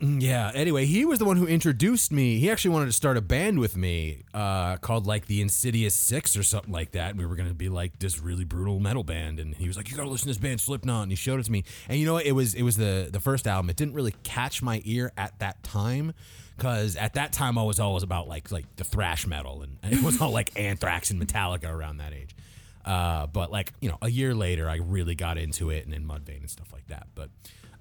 Yeah. 0.00 0.50
Anyway, 0.54 0.84
he 0.84 1.04
was 1.04 1.18
the 1.18 1.24
one 1.24 1.36
who 1.36 1.46
introduced 1.46 2.12
me. 2.12 2.38
He 2.38 2.50
actually 2.50 2.72
wanted 2.72 2.86
to 2.86 2.92
start 2.92 3.16
a 3.16 3.20
band 3.20 3.58
with 3.58 3.76
me, 3.76 4.24
uh, 4.34 4.76
called 4.76 5.06
like 5.06 5.26
the 5.26 5.40
Insidious 5.40 5.94
Six 5.94 6.36
or 6.36 6.42
something 6.42 6.72
like 6.72 6.92
that. 6.92 7.10
And 7.10 7.18
we 7.18 7.26
were 7.26 7.36
gonna 7.36 7.54
be 7.54 7.68
like 7.68 7.98
this 7.98 8.20
really 8.20 8.44
brutal 8.44 8.78
metal 8.78 9.04
band. 9.04 9.40
And 9.40 9.54
he 9.54 9.68
was 9.68 9.76
like, 9.76 9.90
"You 9.90 9.96
gotta 9.96 10.10
listen 10.10 10.26
to 10.26 10.30
this 10.30 10.38
band, 10.38 10.60
Slipknot." 10.60 11.04
And 11.04 11.12
he 11.12 11.16
showed 11.16 11.40
it 11.40 11.44
to 11.44 11.52
me. 11.52 11.64
And 11.88 11.98
you 11.98 12.06
know, 12.06 12.14
what? 12.14 12.26
it 12.26 12.32
was 12.32 12.54
it 12.54 12.62
was 12.62 12.76
the 12.76 13.08
the 13.10 13.20
first 13.20 13.46
album. 13.46 13.70
It 13.70 13.76
didn't 13.76 13.94
really 13.94 14.14
catch 14.22 14.62
my 14.62 14.82
ear 14.84 15.12
at 15.16 15.38
that 15.38 15.62
time. 15.62 16.12
Cause 16.58 16.96
at 16.96 17.12
that 17.14 17.34
time 17.34 17.58
I 17.58 17.62
was 17.64 17.78
always 17.78 18.02
about 18.02 18.28
like 18.28 18.50
like 18.50 18.64
the 18.76 18.84
thrash 18.84 19.26
metal 19.26 19.60
and, 19.60 19.76
and 19.82 19.92
it 19.92 20.02
was 20.02 20.20
all 20.22 20.30
like 20.30 20.58
Anthrax 20.58 21.10
and 21.10 21.20
Metallica 21.20 21.70
around 21.70 21.98
that 21.98 22.14
age. 22.14 22.34
Uh, 22.82 23.26
but 23.26 23.50
like 23.50 23.72
you 23.80 23.90
know, 23.90 23.98
a 24.00 24.08
year 24.08 24.34
later, 24.34 24.68
I 24.68 24.76
really 24.76 25.14
got 25.14 25.36
into 25.36 25.70
it 25.70 25.84
and 25.84 25.92
in 25.92 26.06
Mudvayne 26.06 26.40
and 26.40 26.50
stuff 26.50 26.72
like 26.72 26.86
that. 26.86 27.08
But 27.14 27.30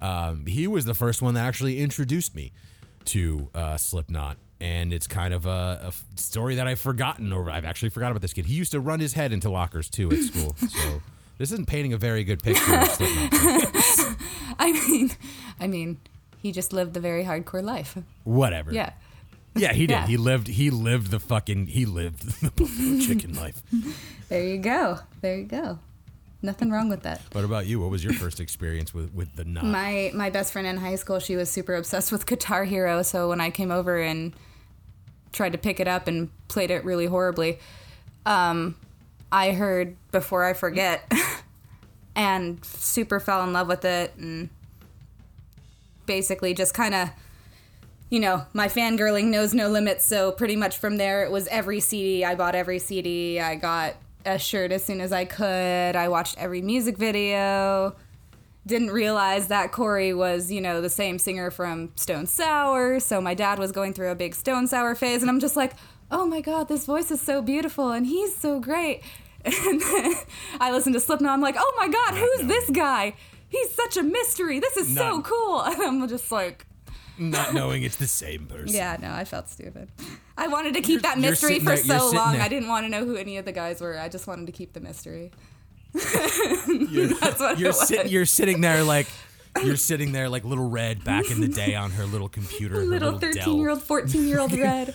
um, 0.02 0.46
he 0.46 0.68
was 0.68 0.86
the 0.86 0.94
first 0.94 1.22
one 1.22 1.34
that 1.36 1.46
actually 1.46 1.80
introduced 1.80 2.36
me 2.36 2.52
to 3.06 3.50
uh, 3.54 3.78
Slipknot, 3.78 4.38
and 4.60 4.92
it's 4.94 5.08
kind 5.08 5.34
of 5.34 5.46
a 5.46 5.92
story 6.16 6.56
that 6.56 6.68
I've 6.68 6.80
forgotten, 6.80 7.32
or 7.32 7.50
I've 7.50 7.66
actually 7.66 7.90
forgot 7.90 8.12
about 8.12 8.22
this 8.22 8.34
kid. 8.34 8.46
He 8.46 8.56
used 8.56 8.72
to 8.72 8.80
run 8.80 9.00
his 9.00 9.14
head 9.14 9.32
into 9.32 9.50
lockers 9.50 9.90
too 9.90 10.12
at 10.12 10.20
school, 10.20 10.56
so 10.68 11.02
this 11.38 11.52
isn't 11.52 11.68
painting 11.68 11.94
a 11.94 11.98
very 11.98 12.24
good 12.24 12.42
picture 12.42 12.76
of 12.76 12.88
Slipknot. 12.90 13.30
I 14.60 14.72
mean, 14.72 15.12
I 15.60 15.68
mean, 15.68 16.00
he 16.38 16.52
just 16.52 16.74
lived 16.74 16.94
the 16.94 17.00
very 17.00 17.24
hardcore 17.24 17.64
life. 17.64 17.98
Whatever. 18.24 18.72
Yeah. 18.72 18.92
Yeah, 19.58 19.72
he 19.72 19.88
did. 19.88 19.94
Yeah. 19.94 20.08
He 20.08 20.18
lived. 20.18 20.48
He 20.48 20.70
lived 20.70 21.12
the 21.12 21.20
fucking. 21.20 21.68
He 21.68 21.86
lived 21.86 22.42
the 22.42 22.52
buffalo 22.52 23.00
chicken 23.00 23.34
life. 23.36 23.64
There 24.28 24.44
you 24.44 24.58
go. 24.58 25.00
There 25.22 25.38
you 25.38 25.46
go. 25.46 25.80
Nothing 26.46 26.70
wrong 26.70 26.90
with 26.90 27.02
that. 27.02 27.22
What 27.32 27.44
about 27.44 27.66
you? 27.66 27.80
What 27.80 27.90
was 27.90 28.04
your 28.04 28.14
first 28.14 28.40
experience 28.40 28.94
with 28.94 29.14
with 29.14 29.36
the 29.36 29.44
knot? 29.44 29.66
My 29.66 30.12
my 30.14 30.30
best 30.30 30.54
friend 30.54 30.68
in 30.68 30.78
high 30.78 30.96
school, 30.96 31.20
she 31.20 31.36
was 31.36 31.50
super 31.50 31.74
obsessed 31.74 32.12
with 32.12 32.28
Guitar 32.28 32.66
Hero. 32.66 33.02
So 33.02 33.30
when 33.30 33.42
I 33.42 33.50
came 33.50 33.72
over 33.72 34.00
and 34.00 34.34
tried 35.32 35.54
to 35.54 35.58
pick 35.58 35.80
it 35.80 35.88
up 35.88 36.08
and 36.08 36.30
played 36.48 36.70
it 36.70 36.86
really 36.86 37.08
horribly, 37.08 37.58
um, 38.28 38.76
I 39.32 39.54
heard 39.54 39.98
"Before 40.12 40.46
I 40.46 40.54
Forget" 40.54 41.12
and 42.16 42.64
super 42.64 43.20
fell 43.20 43.44
in 43.44 43.52
love 43.52 43.68
with 43.68 43.84
it, 43.84 44.14
and 44.16 44.50
basically 46.06 46.54
just 46.54 46.76
kind 46.76 46.94
of, 46.94 47.10
you 48.12 48.20
know, 48.20 48.46
my 48.54 48.68
fangirling 48.68 49.26
knows 49.26 49.54
no 49.56 49.68
limits. 49.70 50.06
So 50.06 50.32
pretty 50.32 50.56
much 50.56 50.78
from 50.78 50.98
there, 50.98 51.24
it 51.24 51.32
was 51.32 51.48
every 51.48 51.80
CD. 51.80 52.24
I 52.24 52.36
bought 52.36 52.54
every 52.54 52.78
CD. 52.78 53.40
I 53.40 53.56
got 53.56 53.96
a 54.26 54.40
shirt 54.40 54.72
as 54.72 54.84
soon 54.84 55.02
as 55.02 55.12
I 55.12 55.26
could. 55.26 55.96
I 55.96 56.08
watched 56.10 56.36
every 56.38 56.62
music 56.62 56.98
video 56.98 57.96
didn't 58.68 58.92
realize 58.92 59.48
that 59.48 59.72
Corey 59.72 60.14
was, 60.14 60.52
you 60.52 60.60
know, 60.60 60.82
the 60.82 60.90
same 60.90 61.20
singer 61.20 61.52
from 61.52 61.92
Stone 61.96 62.26
Sour. 62.26 63.00
So 63.00 63.22
my 63.22 63.34
dad 63.36 63.60
was 63.60 63.72
going 63.72 63.94
through 63.94 64.10
a 64.10 64.16
big 64.16 64.34
Stone 64.34 64.68
Sour 64.68 64.96
phase, 64.96 65.22
and 65.22 65.30
I'm 65.30 65.40
just 65.40 65.56
like, 65.56 65.74
oh 66.10 66.26
my 66.26 66.42
god, 66.42 66.68
this 66.68 66.86
voice 66.86 67.12
is 67.12 67.22
so 67.22 67.42
beautiful, 67.42 67.92
and 67.92 68.06
he's 68.06 68.36
so 68.36 68.60
great. 68.60 69.02
And 69.46 69.80
then 69.80 70.16
I 70.60 70.72
listened 70.72 70.96
to 70.96 71.00
Slipknot. 71.00 71.32
I'm 71.32 71.40
like, 71.42 71.54
oh 71.56 71.74
my 71.78 71.88
god, 71.88 72.16
who's 72.16 72.48
this 72.48 72.68
guy? 72.72 73.14
He's 73.48 73.72
such 73.76 73.96
a 73.96 74.02
mystery. 74.02 74.60
This 74.60 74.76
is 74.76 74.96
so 74.96 75.22
cool. 75.22 75.62
And 75.66 75.84
I'm 75.84 76.08
just 76.08 76.32
like, 76.32 76.66
Not 77.20 77.54
knowing 77.54 77.84
it's 77.84 77.98
the 77.98 78.08
same 78.08 78.48
person. 78.48 78.76
yeah, 78.76 78.98
no, 79.00 79.12
I 79.14 79.24
felt 79.24 79.48
stupid. 79.48 79.92
I 80.38 80.48
wanted 80.48 80.74
to 80.76 80.82
keep 80.82 81.02
that 81.04 81.18
mystery 81.18 81.60
for 81.60 81.76
there- 81.76 81.78
so 81.78 82.10
long. 82.12 82.36
I 82.38 82.48
didn't 82.50 82.68
want 82.70 82.86
to 82.86 82.90
know 82.90 83.06
who 83.06 83.16
any 83.16 83.38
of 83.38 83.46
the 83.46 83.52
guys 83.52 83.80
were. 83.82 83.98
I 84.00 84.10
just 84.10 84.28
wanted 84.28 84.46
to 84.48 84.52
keep 84.52 84.74
the 84.74 84.80
mystery. 84.82 85.32
You're, 85.94 87.08
That's 87.20 87.40
what 87.40 87.58
you're 87.58 87.70
it 87.70 87.76
was. 87.76 87.88
sitting. 87.88 88.12
You're 88.12 88.26
sitting 88.26 88.62
there 88.62 88.84
like. 88.84 89.08
You're 89.64 89.78
sitting 89.78 90.12
there 90.12 90.28
like 90.28 90.44
little 90.44 90.68
red 90.70 91.06
back 91.06 91.32
in 91.32 91.40
the 91.40 91.48
day 91.48 91.76
on 91.76 91.92
her 91.92 92.04
little 92.06 92.28
computer. 92.28 92.84
Little 92.84 93.12
Dell. 93.18 93.32
13 93.32 93.58
year 93.58 93.70
old, 93.70 93.82
14 93.82 94.28
year 94.28 94.40
old 94.42 94.52
red. 94.60 94.94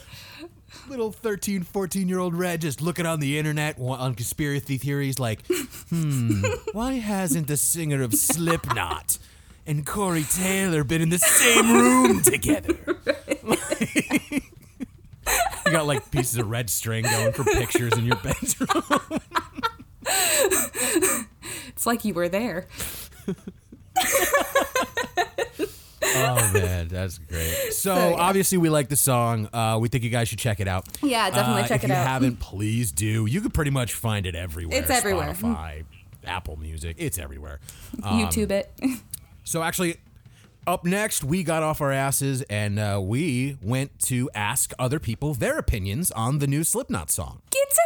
little 0.86 1.10
13, 1.10 1.62
14 1.62 2.08
year 2.10 2.18
old 2.18 2.34
red 2.34 2.60
just 2.60 2.82
looking 2.82 3.06
on 3.06 3.20
the 3.20 3.38
internet 3.38 3.78
on 3.80 4.14
conspiracy 4.14 4.76
theories 4.76 5.18
like, 5.18 5.40
hmm, 5.88 6.44
why 6.72 6.94
hasn't 6.98 7.46
the 7.46 7.56
singer 7.56 8.02
of 8.02 8.12
Slipknot 8.12 9.16
and 9.66 9.86
Corey 9.86 10.24
Taylor 10.24 10.84
been 10.84 11.00
in 11.00 11.08
the 11.08 11.18
same 11.18 11.72
room 11.72 12.20
together? 12.22 12.76
you 15.66 15.72
got 15.72 15.86
like 15.86 16.10
pieces 16.10 16.36
of 16.38 16.48
red 16.48 16.70
string 16.70 17.04
going 17.04 17.32
for 17.32 17.44
pictures 17.44 17.92
in 17.96 18.04
your 18.04 18.16
bedroom. 18.16 19.20
It's 21.68 21.86
like 21.86 22.04
you 22.04 22.12
were 22.12 22.28
there. 22.28 22.66
oh 26.02 26.50
man, 26.52 26.88
that's 26.88 27.18
great. 27.18 27.72
So, 27.72 27.94
So, 27.94 27.94
yeah. 28.10 28.16
obviously 28.16 28.58
we 28.58 28.68
like 28.68 28.88
the 28.88 28.96
song. 28.96 29.48
Uh, 29.52 29.78
we 29.80 29.88
think 29.88 30.04
you 30.04 30.10
guys 30.10 30.28
should 30.28 30.38
check 30.38 30.60
it 30.60 30.68
out. 30.68 30.86
Yeah, 31.02 31.30
definitely 31.30 31.62
Uh, 31.62 31.66
check 31.68 31.84
if 31.84 31.88
you 31.88 31.94
haven't, 31.94 32.38
please 32.40 32.92
do. 32.92 33.26
You 33.26 33.40
could 33.40 33.54
pretty 33.54 33.70
much 33.70 33.94
find 33.94 34.26
it 34.26 34.34
everywhere. 34.34 34.78
It's 34.78 34.90
everywhere. 34.90 35.32
Spotify, 35.32 35.84
Apple 36.26 36.56
Music, 36.56 36.96
it's 36.98 37.18
everywhere. 37.18 37.60
Um, 38.02 38.20
YouTube 38.20 38.50
it. 38.50 38.70
So 39.42 39.62
actually, 39.64 39.96
up 40.70 40.84
next, 40.84 41.24
we 41.24 41.42
got 41.42 41.64
off 41.64 41.80
our 41.80 41.90
asses 41.90 42.42
and 42.42 42.78
uh, 42.78 43.00
we 43.02 43.58
went 43.60 43.98
to 43.98 44.30
ask 44.34 44.72
other 44.78 45.00
people 45.00 45.34
their 45.34 45.58
opinions 45.58 46.12
on 46.12 46.38
the 46.38 46.46
new 46.46 46.62
Slipknot 46.62 47.10
song. 47.10 47.42
Guitar! 47.50 47.80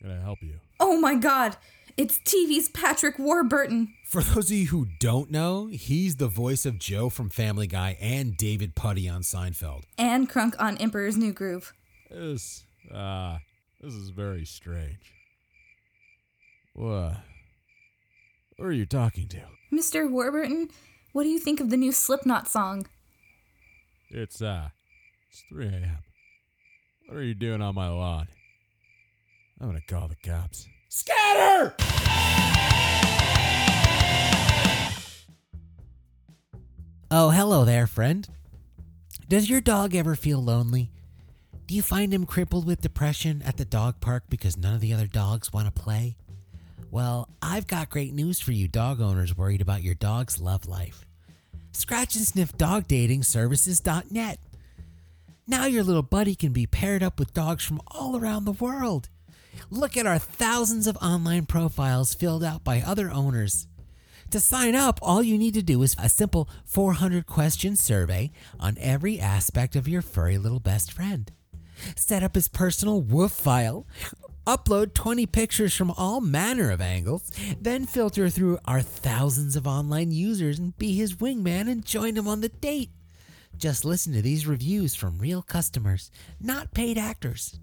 Can 0.00 0.12
I 0.12 0.20
help 0.22 0.38
you? 0.42 0.54
Oh 0.78 0.98
my 0.98 1.14
god, 1.16 1.56
it's 1.96 2.18
TV's 2.20 2.68
Patrick 2.70 3.18
Warburton. 3.18 3.92
For 4.06 4.22
those 4.22 4.50
of 4.50 4.56
you 4.56 4.68
who 4.68 4.86
don't 4.98 5.30
know, 5.30 5.66
he's 5.66 6.16
the 6.16 6.28
voice 6.28 6.64
of 6.64 6.78
Joe 6.78 7.10
from 7.10 7.28
Family 7.28 7.66
Guy 7.66 7.98
and 8.00 8.36
David 8.36 8.74
Puddy 8.74 9.08
on 9.08 9.22
Seinfeld. 9.22 9.82
And 9.98 10.28
Kronk 10.28 10.54
on 10.58 10.78
Emperor's 10.78 11.16
New 11.16 11.32
Groove. 11.32 11.74
This, 12.84 12.96
uh, 12.96 13.38
this 13.80 13.94
is 13.94 14.10
very 14.10 14.44
strange. 14.44 15.12
What? 16.74 17.16
Who 18.58 18.64
are 18.64 18.72
you 18.72 18.86
talking 18.86 19.28
to? 19.28 19.40
Mr. 19.72 20.10
Warburton, 20.10 20.68
what 21.12 21.24
do 21.24 21.28
you 21.28 21.38
think 21.38 21.60
of 21.60 21.70
the 21.70 21.76
new 21.76 21.92
Slipknot 21.92 22.48
song? 22.48 22.86
It's, 24.10 24.42
uh, 24.42 24.68
it's 25.30 25.42
3 25.48 25.66
a.m. 25.66 25.98
What 27.06 27.18
are 27.18 27.22
you 27.22 27.34
doing 27.34 27.62
on 27.62 27.74
my 27.74 27.88
lawn? 27.88 28.28
I'm 29.60 29.66
gonna 29.66 29.80
call 29.80 30.08
the 30.08 30.16
cops. 30.16 30.66
Scatter! 30.88 31.74
Oh, 37.12 37.30
hello 37.30 37.64
there, 37.64 37.88
friend. 37.88 38.28
Does 39.28 39.50
your 39.50 39.60
dog 39.60 39.94
ever 39.94 40.14
feel 40.14 40.42
lonely? 40.42 40.90
Do 41.70 41.76
you 41.76 41.82
find 41.82 42.12
him 42.12 42.26
crippled 42.26 42.66
with 42.66 42.80
depression 42.80 43.42
at 43.46 43.56
the 43.56 43.64
dog 43.64 44.00
park 44.00 44.24
because 44.28 44.56
none 44.56 44.74
of 44.74 44.80
the 44.80 44.92
other 44.92 45.06
dogs 45.06 45.52
want 45.52 45.72
to 45.72 45.82
play? 45.82 46.16
Well, 46.90 47.28
I've 47.40 47.68
got 47.68 47.90
great 47.90 48.12
news 48.12 48.40
for 48.40 48.50
you 48.50 48.66
dog 48.66 49.00
owners 49.00 49.36
worried 49.36 49.60
about 49.60 49.84
your 49.84 49.94
dog's 49.94 50.40
love 50.40 50.66
life. 50.66 51.06
Scratch 51.70 52.16
and 52.16 52.26
Sniff 52.26 52.58
Dog 52.58 52.88
Dating 52.88 53.22
Services.net. 53.22 54.40
Now 55.46 55.66
your 55.66 55.84
little 55.84 56.02
buddy 56.02 56.34
can 56.34 56.52
be 56.52 56.66
paired 56.66 57.04
up 57.04 57.20
with 57.20 57.34
dogs 57.34 57.64
from 57.64 57.80
all 57.86 58.16
around 58.16 58.46
the 58.46 58.50
world. 58.50 59.08
Look 59.70 59.96
at 59.96 60.08
our 60.08 60.18
thousands 60.18 60.88
of 60.88 60.96
online 60.96 61.46
profiles 61.46 62.14
filled 62.14 62.42
out 62.42 62.64
by 62.64 62.82
other 62.84 63.12
owners. 63.12 63.68
To 64.32 64.40
sign 64.40 64.74
up, 64.74 64.98
all 65.02 65.22
you 65.22 65.38
need 65.38 65.54
to 65.54 65.62
do 65.62 65.80
is 65.84 65.94
a 66.00 66.08
simple 66.08 66.48
400 66.64 67.26
question 67.26 67.76
survey 67.76 68.32
on 68.58 68.76
every 68.80 69.20
aspect 69.20 69.76
of 69.76 69.86
your 69.86 70.02
furry 70.02 70.36
little 70.36 70.58
best 70.58 70.92
friend. 70.92 71.30
Set 71.96 72.22
up 72.22 72.34
his 72.34 72.48
personal 72.48 73.00
woof 73.00 73.32
file, 73.32 73.86
upload 74.46 74.94
20 74.94 75.26
pictures 75.26 75.74
from 75.74 75.90
all 75.92 76.20
manner 76.20 76.70
of 76.70 76.80
angles, 76.80 77.30
then 77.60 77.86
filter 77.86 78.28
through 78.28 78.58
our 78.64 78.82
thousands 78.82 79.56
of 79.56 79.66
online 79.66 80.10
users 80.10 80.58
and 80.58 80.76
be 80.78 80.94
his 80.94 81.16
wingman 81.16 81.70
and 81.70 81.84
join 81.84 82.16
him 82.16 82.26
on 82.26 82.40
the 82.40 82.48
date. 82.48 82.90
Just 83.56 83.84
listen 83.84 84.12
to 84.12 84.22
these 84.22 84.46
reviews 84.46 84.94
from 84.94 85.18
real 85.18 85.42
customers, 85.42 86.10
not 86.40 86.72
paid 86.72 86.96
actors. 86.96 87.60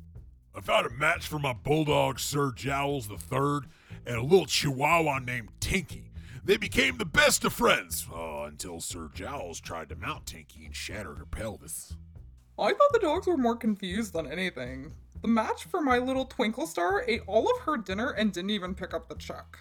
I 0.55 0.61
found 0.61 0.87
a 0.87 0.89
match 0.89 1.27
for 1.27 1.39
my 1.39 1.53
bulldog 1.53 2.19
Sir 2.19 2.51
Jowls 2.51 3.09
III 3.09 3.61
and 4.05 4.15
a 4.15 4.23
little 4.23 4.45
chihuahua 4.45 5.19
named 5.19 5.49
Tinky. 5.59 6.11
They 6.43 6.57
became 6.57 6.97
the 6.97 7.05
best 7.05 7.43
of 7.43 7.53
friends 7.53 8.07
uh, 8.13 8.43
until 8.43 8.79
Sir 8.79 9.09
Jowls 9.13 9.59
tried 9.59 9.89
to 9.89 9.95
mount 9.95 10.25
Tinky 10.25 10.65
and 10.65 10.75
shattered 10.75 11.17
her 11.17 11.25
pelvis. 11.25 11.95
I 12.59 12.73
thought 12.73 12.93
the 12.93 12.99
dogs 12.99 13.27
were 13.27 13.37
more 13.37 13.55
confused 13.55 14.13
than 14.13 14.31
anything. 14.31 14.91
The 15.21 15.27
match 15.27 15.65
for 15.65 15.81
my 15.81 15.97
little 15.97 16.25
Twinkle 16.25 16.67
Star 16.67 17.03
ate 17.07 17.21
all 17.27 17.49
of 17.49 17.61
her 17.61 17.77
dinner 17.77 18.11
and 18.11 18.31
didn't 18.31 18.51
even 18.51 18.73
pick 18.73 18.93
up 18.93 19.07
the 19.07 19.15
check. 19.15 19.57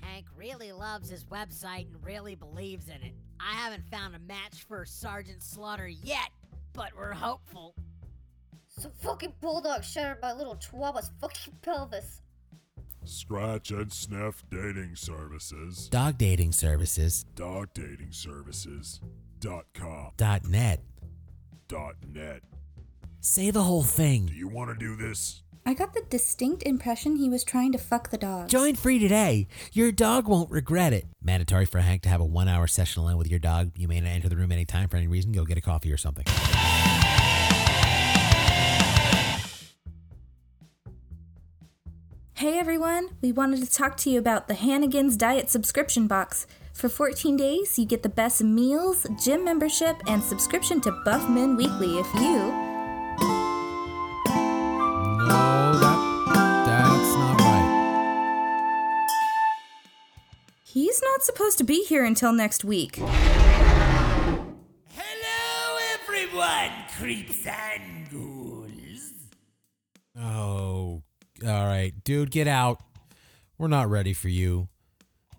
Hank 0.00 0.26
really 0.36 0.72
loves 0.72 1.08
his 1.08 1.24
website 1.24 1.86
and 1.86 2.04
really 2.04 2.34
believes 2.34 2.88
in 2.88 3.02
it. 3.02 3.14
I 3.40 3.54
haven't 3.54 3.86
found 3.90 4.14
a 4.14 4.18
match 4.20 4.64
for 4.68 4.84
Sergeant 4.84 5.42
Slaughter 5.42 5.88
yet, 5.88 6.30
but 6.72 6.90
we're 6.96 7.12
hopeful. 7.12 7.74
Some 8.68 8.92
fucking 9.00 9.34
bulldog 9.40 9.84
shattered 9.84 10.18
my 10.20 10.32
little 10.32 10.56
chihuahua's 10.56 11.10
fucking 11.20 11.54
pelvis. 11.62 12.20
Scratch 13.04 13.70
and 13.70 13.92
Sniff 13.92 14.42
Dating 14.50 14.96
Services. 14.96 15.88
Dog 15.88 16.16
dating 16.18 16.52
services. 16.52 17.24
Dog 17.34 17.68
Dating 17.74 18.12
Services. 18.12 19.00
Dot 19.40 19.66
com. 19.74 20.12
Dot 20.16 20.46
net. 20.46 20.80
Dot 21.66 21.94
net. 22.12 22.42
Say 23.20 23.50
the 23.50 23.62
whole 23.62 23.82
thing. 23.82 24.26
Do 24.26 24.34
you 24.34 24.48
want 24.48 24.70
to 24.70 24.76
do 24.76 24.96
this? 24.96 25.42
I 25.64 25.72
got 25.72 25.94
the 25.94 26.02
distinct 26.10 26.62
impression 26.64 27.16
he 27.16 27.30
was 27.30 27.42
trying 27.42 27.72
to 27.72 27.78
fuck 27.78 28.10
the 28.10 28.18
dog. 28.18 28.50
Join 28.50 28.74
free 28.74 28.98
today. 28.98 29.48
Your 29.72 29.90
dog 29.90 30.28
won't 30.28 30.50
regret 30.50 30.92
it. 30.92 31.06
Mandatory 31.22 31.64
for 31.64 31.80
Hank 31.80 32.02
to 32.02 32.10
have 32.10 32.20
a 32.20 32.24
one 32.24 32.48
hour 32.48 32.66
session 32.66 33.02
alone 33.02 33.16
with 33.16 33.30
your 33.30 33.38
dog. 33.38 33.72
You 33.76 33.88
may 33.88 33.98
not 34.00 34.10
enter 34.10 34.28
the 34.28 34.36
room 34.36 34.52
anytime 34.52 34.90
for 34.90 34.98
any 34.98 35.06
reason. 35.06 35.32
Go 35.32 35.46
get 35.46 35.56
a 35.56 35.62
coffee 35.62 35.90
or 35.90 35.96
something. 35.96 36.26
Hey 42.34 42.58
everyone, 42.58 43.08
we 43.22 43.32
wanted 43.32 43.60
to 43.60 43.70
talk 43.70 43.96
to 43.98 44.10
you 44.10 44.18
about 44.18 44.48
the 44.48 44.54
Hannigan's 44.54 45.16
Diet 45.16 45.48
subscription 45.48 46.06
box. 46.06 46.46
For 46.74 46.88
14 46.88 47.36
days, 47.36 47.78
you 47.78 47.86
get 47.86 48.02
the 48.02 48.08
best 48.08 48.42
meals, 48.42 49.06
gym 49.22 49.44
membership, 49.44 49.94
and 50.08 50.20
subscription 50.20 50.80
to 50.80 50.90
Buff 51.04 51.30
Men 51.30 51.56
Weekly 51.56 52.00
if 52.00 52.14
you. 52.14 52.38
No, 55.28 55.78
that 55.78 56.64
that's 56.66 57.14
not 57.14 57.40
right. 57.40 59.06
He's 60.64 61.00
not 61.00 61.22
supposed 61.22 61.58
to 61.58 61.64
be 61.64 61.84
here 61.84 62.04
until 62.04 62.32
next 62.32 62.64
week. 62.64 62.96
Hello, 62.96 64.56
everyone, 65.94 66.72
creeps 66.98 67.46
and 67.46 68.10
ghouls. 68.10 69.12
Oh, 70.18 71.04
all 71.46 71.66
right, 71.66 71.92
dude, 72.02 72.32
get 72.32 72.48
out. 72.48 72.82
We're 73.58 73.68
not 73.68 73.88
ready 73.88 74.12
for 74.12 74.28
you. 74.28 74.66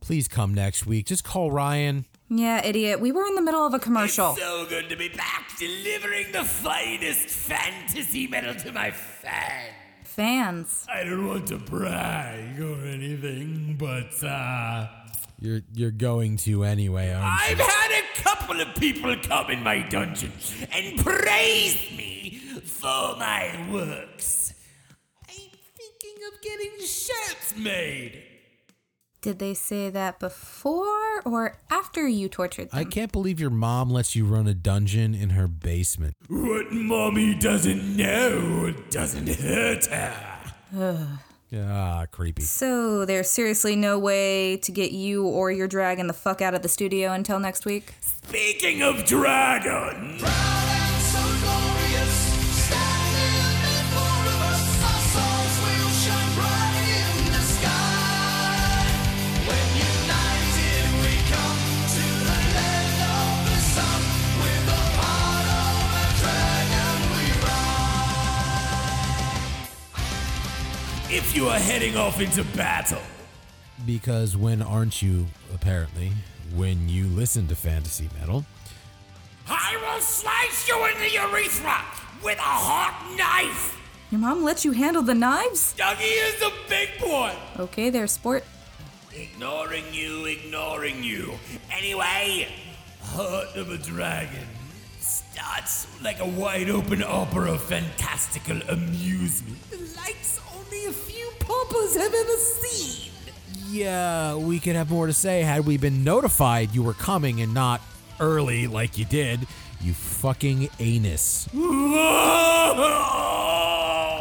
Please 0.05 0.27
come 0.27 0.53
next 0.53 0.85
week. 0.85 1.07
Just 1.07 1.24
call 1.24 1.50
Ryan. 1.51 2.05
Yeah, 2.29 2.63
idiot, 2.63 3.00
we 3.01 3.12
were 3.12 3.25
in 3.25 3.33
the 3.33 3.41
middle 3.41 3.65
of 3.65 3.74
a 3.74 3.79
commercial. 3.79 4.31
It's 4.33 4.39
so 4.41 4.65
good 4.67 4.88
to 4.89 4.95
be 4.95 5.09
back, 5.09 5.57
delivering 5.57 6.31
the 6.31 6.43
finest 6.43 7.27
fantasy 7.29 8.27
metal 8.27 8.53
to 8.55 8.71
my 8.71 8.91
fans. 8.91 9.74
Fans. 10.03 10.85
I 10.93 11.03
don't 11.03 11.27
want 11.27 11.47
to 11.47 11.57
brag 11.57 12.59
or 12.62 12.85
anything, 12.85 13.75
but 13.79 14.24
uh, 14.24 14.88
You're 15.41 15.62
you're 15.74 15.91
going 15.91 16.38
to 16.38 16.63
anyway, 16.63 17.12
aren't 17.12 17.25
I've 17.25 17.57
you? 17.57 17.65
had 17.65 17.91
a 18.03 18.21
couple 18.21 18.62
of 18.62 18.75
people 18.75 19.15
come 19.24 19.50
in 19.51 19.62
my 19.63 19.79
dungeon 19.89 20.31
and 20.71 20.97
praise 21.03 21.75
me 21.97 22.39
for 22.63 23.15
my 23.17 23.67
works. 23.71 24.53
I'm 25.27 25.35
thinking 25.75 26.24
of 26.31 26.41
getting 26.41 26.79
shirts 26.79 27.55
made. 27.57 28.24
Did 29.25 29.39
they 29.39 29.55
say 29.55 29.89
that 29.89 30.20
before 30.20 31.20
or 31.25 31.58
after 31.72 32.08
you 32.08 32.29
tortured 32.29 32.70
them? 32.70 32.79
I 32.79 32.84
can't 32.84 33.12
believe 33.12 33.39
your 33.39 33.50
mom 33.50 33.89
lets 33.89 34.15
you 34.15 34.24
run 34.24 34.46
a 34.46 34.53
dungeon 34.53 35.15
in 35.15 35.32
her 35.32 35.48
basement. 35.48 36.13
what 36.29 36.72
mommy 36.72 37.34
doesn't 37.34 37.98
know 37.98 38.72
doesn't 38.91 39.27
hurt 39.27 39.88
her. 39.88 41.08
Ah, 41.55 42.05
creepy. 42.12 42.44
So 42.44 43.03
there's 43.05 43.32
seriously 43.32 43.75
no 43.75 43.98
way 43.98 44.58
to 44.58 44.72
get 44.72 44.91
you 44.91 45.25
or 45.25 45.51
your 45.51 45.67
dragon 45.67 46.05
the 46.05 46.13
fuck 46.13 46.39
out 46.39 46.53
of 46.53 46.62
the 46.62 46.70
studio 46.70 47.12
until 47.12 47.39
next 47.39 47.65
week? 47.65 47.96
Speaking 48.01 48.84
of 48.84 49.05
dragons, 49.05 50.22
if 50.22 51.75
you 71.35 71.50
are 71.50 71.59
heading 71.59 71.98
off 71.98 72.21
into 72.21 72.43
battle, 72.55 73.01
Because 73.85 74.37
when 74.37 74.61
aren't 74.61 75.01
you, 75.01 75.27
apparently, 75.53 76.11
when 76.55 76.87
you 76.87 77.07
listen 77.07 77.45
to 77.48 77.55
fantasy 77.55 78.09
metal? 78.17 78.45
I 79.48 79.75
will 79.81 80.01
slice 80.01 80.67
you 80.67 80.85
in 80.85 80.98
the 81.00 81.11
urethra 81.11 81.81
with 82.24 82.37
a 82.37 82.41
hot 82.41 83.15
knife. 83.17 83.77
Your 84.11 84.21
mom 84.21 84.43
lets 84.45 84.63
you 84.63 84.71
handle 84.71 85.01
the 85.01 85.13
knives? 85.13 85.75
Dougie 85.77 86.35
is 86.35 86.41
a 86.41 86.51
big 86.69 86.89
boy. 87.01 87.33
Okay, 87.59 87.89
there, 87.89 88.07
sport. 88.07 88.45
Ignoring 89.13 89.85
you, 89.93 90.25
ignoring 90.25 91.03
you. 91.03 91.33
Anyway, 91.69 92.48
Heart 93.01 93.57
of 93.57 93.71
a 93.71 93.77
Dragon 93.77 94.48
starts 95.00 95.87
like 96.01 96.19
a 96.19 96.25
wide 96.25 96.69
open 96.69 97.03
opera 97.03 97.51
of 97.53 97.61
fantastical 97.61 98.61
amusement. 98.69 99.57
The 99.69 99.77
likes 99.98 100.39
only 100.55 100.85
a 100.85 100.91
few 100.93 101.25
paupers 101.46 101.96
have 101.96 102.14
ever 102.14 102.38
seen. 102.38 103.12
Yeah, 103.68 104.36
we 104.36 104.60
could 104.60 104.75
have 104.75 104.90
more 104.90 105.08
to 105.08 105.14
say 105.14 105.42
had 105.42 105.66
we 105.66 105.77
been 105.77 106.03
notified 106.03 106.74
you 106.74 106.84
were 106.84 106.94
coming 106.94 107.42
and 107.42 107.53
not 107.53 107.81
early 108.20 108.68
like 108.68 108.98
you 108.98 109.05
did. 109.05 109.48
You 109.81 109.94
fucking 109.94 110.70
anus. 110.79 111.48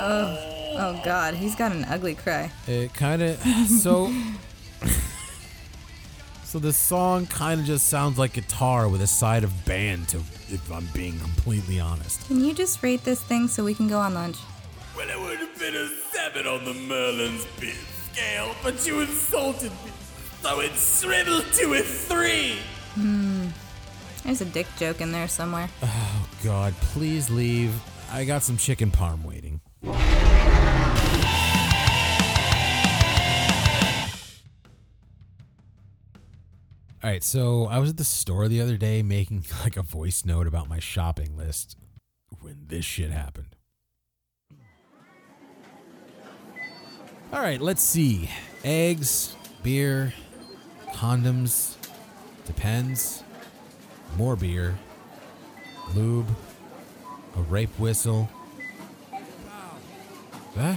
Oh, 0.06 0.38
oh 0.76 1.00
god, 1.04 1.34
he's 1.34 1.54
got 1.54 1.72
an 1.72 1.84
ugly 1.84 2.14
cry. 2.14 2.50
It 2.66 2.92
kind 2.94 3.22
of 3.22 3.38
so. 3.68 4.12
so 6.44 6.58
this 6.58 6.76
song 6.76 7.26
kind 7.26 7.60
of 7.60 7.66
just 7.66 7.88
sounds 7.88 8.18
like 8.18 8.34
guitar 8.34 8.88
with 8.88 9.00
a 9.00 9.06
side 9.06 9.44
of 9.44 9.64
band. 9.64 10.08
To 10.08 10.18
if 10.18 10.70
I'm 10.70 10.86
being 10.92 11.18
completely 11.20 11.80
honest. 11.80 12.26
Can 12.26 12.44
you 12.44 12.52
just 12.52 12.82
rate 12.82 13.04
this 13.04 13.22
thing 13.22 13.48
so 13.48 13.64
we 13.64 13.74
can 13.74 13.88
go 13.88 13.98
on 13.98 14.14
lunch? 14.14 14.36
Well, 14.96 15.10
it 15.10 15.20
would 15.20 15.38
have 15.38 15.58
been 15.58 15.74
a 15.74 15.88
seven 15.88 16.46
on 16.46 16.64
the 16.64 16.74
Merlin's 16.74 17.44
beard 17.58 17.74
scale, 18.12 18.54
but 18.62 18.86
you 18.86 19.00
insulted 19.00 19.72
me, 19.72 19.90
so 20.40 20.60
it 20.60 20.72
shriveled 20.72 21.52
to 21.54 21.74
a 21.74 21.80
three. 21.80 22.58
Hmm. 22.94 23.48
There's 24.22 24.40
a 24.40 24.44
dick 24.44 24.66
joke 24.78 25.00
in 25.00 25.10
there 25.10 25.26
somewhere. 25.26 25.68
Oh 25.82 26.28
God, 26.44 26.74
please 26.80 27.28
leave. 27.28 27.74
I 28.12 28.24
got 28.24 28.42
some 28.42 28.56
chicken 28.56 28.90
parm 28.92 29.24
waiting. 29.24 29.60
All 37.02 37.10
right, 37.10 37.22
so 37.22 37.66
I 37.66 37.80
was 37.80 37.90
at 37.90 37.96
the 37.98 38.04
store 38.04 38.48
the 38.48 38.62
other 38.62 38.76
day 38.76 39.02
making 39.02 39.44
like 39.62 39.76
a 39.76 39.82
voice 39.82 40.24
note 40.24 40.46
about 40.46 40.68
my 40.68 40.78
shopping 40.78 41.36
list 41.36 41.76
when 42.40 42.64
this 42.68 42.84
shit 42.84 43.10
happened. 43.10 43.56
All 47.34 47.40
right, 47.40 47.60
let's 47.60 47.82
see. 47.82 48.30
Eggs, 48.62 49.34
beer, 49.64 50.14
condoms, 50.92 51.74
depends, 52.46 53.24
more 54.16 54.36
beer, 54.36 54.78
lube, 55.96 56.28
a 57.36 57.40
rape 57.40 57.76
whistle. 57.76 58.30
Huh? 60.56 60.76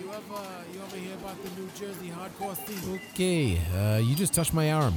you 0.00 0.12
ever, 0.12 0.42
you 0.72 0.80
ever 0.80 0.96
hear 0.96 1.14
about 1.14 1.42
the 1.42 1.60
New 1.60 1.68
Jersey 1.76 2.12
hardcore 2.16 2.54
scene? 2.64 3.00
Okay, 3.14 3.60
uh, 3.76 3.98
you 3.98 4.14
just 4.14 4.32
touched 4.32 4.54
my 4.54 4.70
arm. 4.70 4.94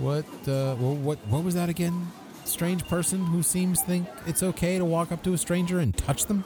What, 0.00 0.24
uh, 0.48 0.74
well, 0.80 0.94
what, 0.94 1.18
what 1.26 1.44
was 1.44 1.52
that 1.52 1.68
again? 1.68 2.10
Strange 2.46 2.86
person 2.86 3.26
who 3.26 3.42
seems 3.42 3.82
think 3.82 4.08
it's 4.26 4.42
okay 4.42 4.78
to 4.78 4.86
walk 4.86 5.12
up 5.12 5.22
to 5.24 5.34
a 5.34 5.38
stranger 5.38 5.80
and 5.80 5.94
touch 5.94 6.24
them? 6.24 6.44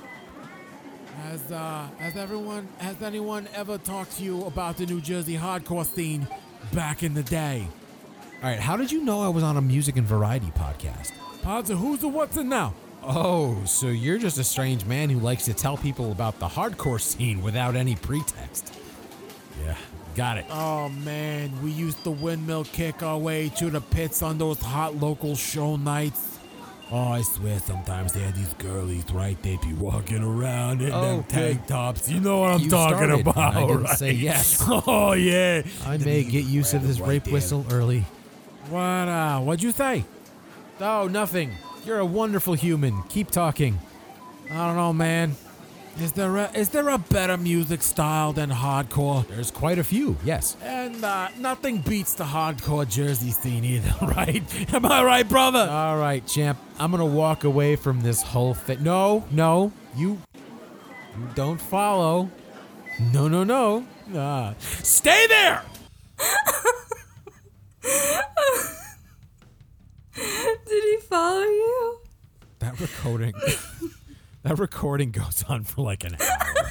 Has, 1.22 1.52
uh, 1.52 1.88
has 1.98 2.16
everyone, 2.16 2.68
has 2.78 3.00
anyone 3.02 3.48
ever 3.54 3.78
talked 3.78 4.16
to 4.18 4.24
you 4.24 4.44
about 4.44 4.76
the 4.76 4.86
New 4.86 5.00
Jersey 5.00 5.36
hardcore 5.36 5.86
scene 5.86 6.26
back 6.72 7.02
in 7.02 7.14
the 7.14 7.22
day? 7.22 7.66
All 8.42 8.50
right, 8.50 8.58
how 8.58 8.76
did 8.76 8.90
you 8.92 9.02
know 9.04 9.22
I 9.22 9.28
was 9.28 9.42
on 9.42 9.56
a 9.56 9.62
music 9.62 9.96
and 9.96 10.06
variety 10.06 10.50
podcast? 10.56 11.12
Pods 11.42 11.70
of 11.70 11.78
who's 11.78 12.00
the 12.00 12.08
what's 12.08 12.36
in 12.36 12.48
now? 12.48 12.74
Oh, 13.02 13.62
so 13.64 13.88
you're 13.88 14.18
just 14.18 14.38
a 14.38 14.44
strange 14.44 14.84
man 14.86 15.08
who 15.08 15.18
likes 15.18 15.44
to 15.44 15.54
tell 15.54 15.76
people 15.76 16.10
about 16.10 16.38
the 16.40 16.48
hardcore 16.48 17.00
scene 17.00 17.42
without 17.42 17.76
any 17.76 17.96
pretext. 17.96 18.74
Yeah, 19.64 19.76
got 20.14 20.38
it. 20.38 20.46
Oh 20.50 20.88
man, 20.88 21.52
we 21.62 21.70
used 21.70 22.02
to 22.04 22.10
windmill 22.10 22.64
kick 22.64 23.02
our 23.02 23.18
way 23.18 23.50
to 23.50 23.70
the 23.70 23.80
pits 23.80 24.22
on 24.22 24.38
those 24.38 24.58
hot 24.58 24.96
local 24.96 25.36
show 25.36 25.76
nights. 25.76 26.33
Oh, 26.92 27.08
I 27.08 27.22
swear 27.22 27.58
sometimes 27.58 28.12
they 28.12 28.20
had 28.20 28.34
these 28.34 28.52
girlies, 28.54 29.04
right? 29.12 29.40
They'd 29.42 29.60
be 29.62 29.72
walking 29.72 30.22
around 30.22 30.82
in 30.82 30.92
Oh, 30.92 31.00
them 31.00 31.16
good. 31.22 31.28
tank 31.30 31.66
tops. 31.66 32.08
You 32.10 32.20
know 32.20 32.40
what 32.40 32.54
I'm 32.54 32.60
You 32.60 32.70
talking 32.70 32.96
started, 32.98 33.20
about, 33.26 33.36
I 33.56 33.60
didn't 33.66 33.82
right? 33.84 33.98
say 33.98 34.12
yes. 34.12 34.62
Oh 34.68 35.12
yeah. 35.12 35.62
I 35.86 35.96
may 35.98 36.22
get 36.24 36.44
used 36.44 36.70
to 36.72 36.78
this 36.78 37.00
rape 37.00 37.26
whistle 37.28 37.64
early. 37.70 38.00
What? 38.68 38.80
Uh, 38.80 39.40
what'd 39.40 39.62
you 39.62 39.72
say? 39.72 40.04
Oh, 40.80 41.08
nothing. 41.08 41.52
You're 41.86 41.98
a 41.98 42.06
wonderful 42.06 42.54
human. 42.54 43.02
Keep 43.08 43.30
talking. 43.30 43.78
I 44.50 44.66
don't 44.66 44.76
know, 44.76 44.92
man. 44.92 45.36
Is 46.00 46.10
there 46.12 46.36
a, 46.36 46.50
is 46.52 46.70
there 46.70 46.88
a 46.88 46.98
better 46.98 47.36
music 47.36 47.80
style 47.82 48.32
than 48.32 48.50
hardcore? 48.50 49.26
There's 49.28 49.52
quite 49.52 49.78
a 49.78 49.84
few, 49.84 50.16
yes. 50.24 50.56
And 50.60 51.04
uh, 51.04 51.28
nothing 51.38 51.78
beats 51.78 52.14
the 52.14 52.24
hardcore 52.24 52.88
Jersey 52.88 53.30
scene 53.30 53.64
either, 53.64 53.94
right? 54.06 54.42
Am 54.74 54.84
I 54.86 55.04
right, 55.04 55.28
brother? 55.28 55.68
All 55.70 55.96
right, 55.96 56.26
champ. 56.26 56.58
I'm 56.80 56.90
gonna 56.90 57.06
walk 57.06 57.44
away 57.44 57.76
from 57.76 58.00
this 58.00 58.22
whole 58.22 58.54
thing. 58.54 58.82
No, 58.82 59.24
no, 59.30 59.72
you, 59.96 60.18
you 61.16 61.28
don't 61.36 61.60
follow. 61.60 62.28
No, 63.12 63.28
no, 63.28 63.44
no. 63.44 63.86
Ah. 64.16 64.54
Stay 64.58 65.26
there. 65.28 65.62
Did 70.66 70.82
he 70.84 70.96
follow 71.08 71.42
you? 71.42 71.98
That 72.58 72.80
recording. 72.80 73.32
that 74.44 74.58
recording 74.58 75.10
goes 75.10 75.44
on 75.48 75.64
for 75.64 75.82
like 75.82 76.04
an 76.04 76.16
hour. 76.20 76.70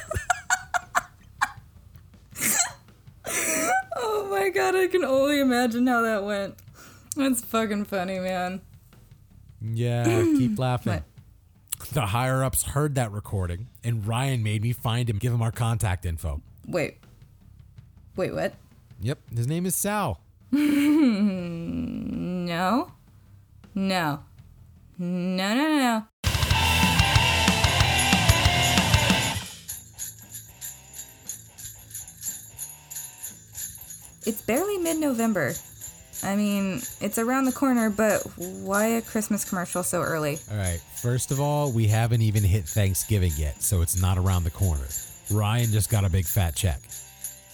Oh 3.96 4.28
my 4.30 4.48
god, 4.50 4.74
I 4.74 4.88
can 4.88 5.04
only 5.04 5.40
imagine 5.40 5.86
how 5.86 6.02
that 6.02 6.24
went. 6.24 6.56
That's 7.16 7.40
fucking 7.40 7.84
funny, 7.86 8.18
man. 8.18 8.60
Yeah, 9.62 10.04
keep 10.04 10.58
laughing. 10.58 11.02
The 11.92 12.06
higher 12.06 12.42
ups 12.42 12.64
heard 12.64 12.96
that 12.96 13.12
recording, 13.12 13.68
and 13.82 14.06
Ryan 14.06 14.42
made 14.42 14.62
me 14.62 14.72
find 14.72 15.08
him, 15.08 15.18
give 15.18 15.32
him 15.32 15.40
our 15.40 15.52
contact 15.52 16.04
info. 16.04 16.42
Wait. 16.66 16.98
Wait, 18.16 18.34
what? 18.34 18.54
Yep, 19.00 19.18
his 19.34 19.46
name 19.46 19.64
is 19.66 19.74
Sal. 19.74 20.20
No. 22.44 22.92
No. 23.74 24.20
No, 24.98 25.54
no, 25.54 25.54
no, 25.54 25.78
no. 25.78 26.06
It's 34.26 34.42
barely 34.42 34.78
mid 34.78 34.98
November. 34.98 35.54
I 36.22 36.36
mean, 36.36 36.80
it's 37.00 37.18
around 37.18 37.44
the 37.44 37.52
corner, 37.52 37.90
but 37.90 38.22
why 38.36 38.86
a 38.86 39.02
Christmas 39.02 39.44
commercial 39.44 39.82
so 39.82 40.00
early? 40.00 40.38
All 40.50 40.56
right, 40.56 40.80
first 40.96 41.30
of 41.30 41.40
all, 41.40 41.70
we 41.70 41.86
haven't 41.86 42.22
even 42.22 42.42
hit 42.42 42.64
Thanksgiving 42.64 43.32
yet, 43.36 43.62
so 43.62 43.82
it's 43.82 44.00
not 44.00 44.16
around 44.16 44.44
the 44.44 44.50
corner. 44.50 44.86
Ryan 45.30 45.70
just 45.70 45.90
got 45.90 46.04
a 46.04 46.08
big 46.08 46.24
fat 46.26 46.54
check. 46.54 46.80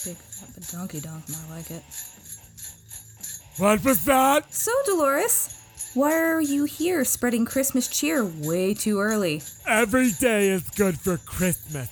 Big 0.04 0.16
fat 0.16 0.68
donkey 0.70 1.00
donk, 1.00 1.28
more 1.28 1.56
like 1.56 1.70
it. 1.70 1.82
What 3.56 3.84
was 3.84 4.04
that? 4.04 4.52
So, 4.54 4.72
Dolores, 4.86 5.56
why 5.94 6.12
are 6.12 6.40
you 6.40 6.64
here 6.64 7.04
spreading 7.04 7.44
Christmas 7.44 7.88
cheer 7.88 8.24
way 8.24 8.74
too 8.74 9.00
early? 9.00 9.42
Every 9.66 10.12
day 10.12 10.48
is 10.48 10.62
good 10.70 10.98
for 11.00 11.16
Christmas. 11.16 11.88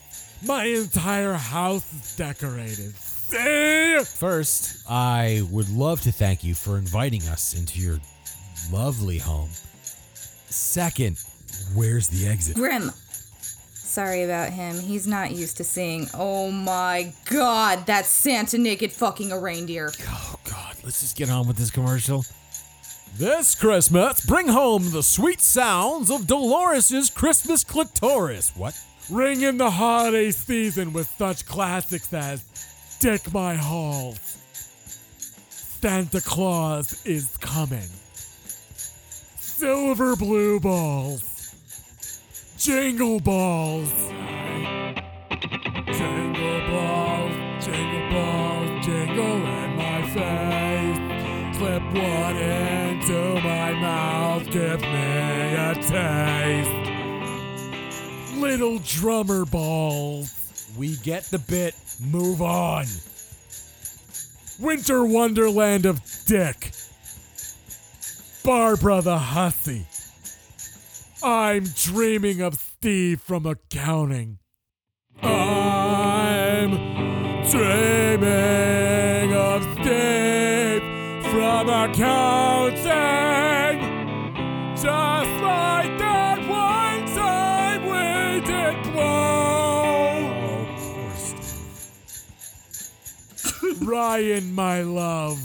My 0.47 0.65
entire 0.67 1.33
house 1.33 1.93
is 1.93 2.15
decorated. 2.15 2.95
See? 3.29 3.99
First, 4.17 4.79
I 4.89 5.43
would 5.51 5.69
love 5.69 6.01
to 6.03 6.13
thank 6.13 6.43
you 6.43 6.55
for 6.55 6.79
inviting 6.79 7.21
us 7.29 7.53
into 7.55 7.79
your 7.79 8.01
lovely 8.73 9.19
home. 9.19 9.51
Second, 10.47 11.19
where's 11.75 12.09
the 12.09 12.27
exit? 12.27 12.57
Grimm. 12.57 12.91
Sorry 13.75 14.23
about 14.23 14.51
him. 14.51 14.79
He's 14.79 15.07
not 15.07 15.33
used 15.33 15.59
to 15.59 15.65
seeing. 15.65 16.09
Oh 16.15 16.51
my 16.51 17.13
god, 17.29 17.85
that 17.85 18.07
Santa 18.07 18.57
naked 18.57 18.93
fucking 18.93 19.31
a 19.31 19.39
reindeer. 19.39 19.93
Oh, 20.09 20.37
God, 20.45 20.77
let's 20.83 21.01
just 21.01 21.17
get 21.17 21.29
on 21.29 21.47
with 21.47 21.59
this 21.59 21.71
commercial. 21.71 22.25
This 23.19 23.55
Christmas, 23.55 24.25
bring 24.25 24.49
home 24.49 24.91
the 24.91 25.03
sweet 25.03 25.43
sounds 25.43 26.11
of 26.11 26.27
Dolores's 26.27 27.11
Christmas 27.11 27.63
clitoris. 27.63 28.57
What? 28.57 28.81
Ring 29.11 29.43
in 29.43 29.59
the 29.59 29.71
holiday 29.71 30.31
season 30.31 30.95
with 30.95 31.13
such 31.19 31.45
classics 31.45 32.13
as 32.15 32.43
Dick 33.01 33.33
My 33.33 33.55
Halls. 33.55 34.19
Santa 35.51 36.21
Claus 36.21 37.07
is 37.07 37.37
coming. 37.37 37.89
Silver 39.39 40.17
Blue 40.17 40.59
Balls. 40.59 41.55
Jingle 42.59 43.21
Balls. 43.21 43.93
Jingle 45.87 46.61
balls, 46.71 47.65
jingle 47.65 48.11
balls, 48.11 48.85
jingle 48.85 49.47
in 49.47 49.77
my 49.77 50.03
face. 50.15 50.99
Slip 51.57 51.83
one 51.83 52.37
into 52.37 53.41
my 53.43 53.73
mouth, 53.75 54.45
give 54.51 54.81
me 54.81 55.55
a 55.55 55.75
taste. 55.77 56.71
Little 58.37 58.79
drummer 58.81 59.45
balls. 59.45 60.38
We 60.79 60.97
get 60.99 61.25
the 61.25 61.41
bit. 61.41 61.75
Move 62.01 62.41
on. 62.41 62.87
Winter 64.61 65.05
Wonderland 65.05 65.87
of 65.87 66.01
Dick. 66.25 66.71
Barbara 68.45 69.03
the 69.03 69.19
Hussy. 69.19 69.87
I'm 71.21 71.65
dreaming 71.75 72.41
of 72.43 72.55
Steve 72.55 73.21
from 73.21 73.45
accounting. 73.45 74.39
I'm 75.21 76.71
dreaming 77.51 79.35
of 79.35 79.65
Steve 79.83 80.83
from 81.33 81.69
accounting. 81.69 82.39
Ryan, 93.89 94.55
my 94.55 94.83
love. 94.83 95.39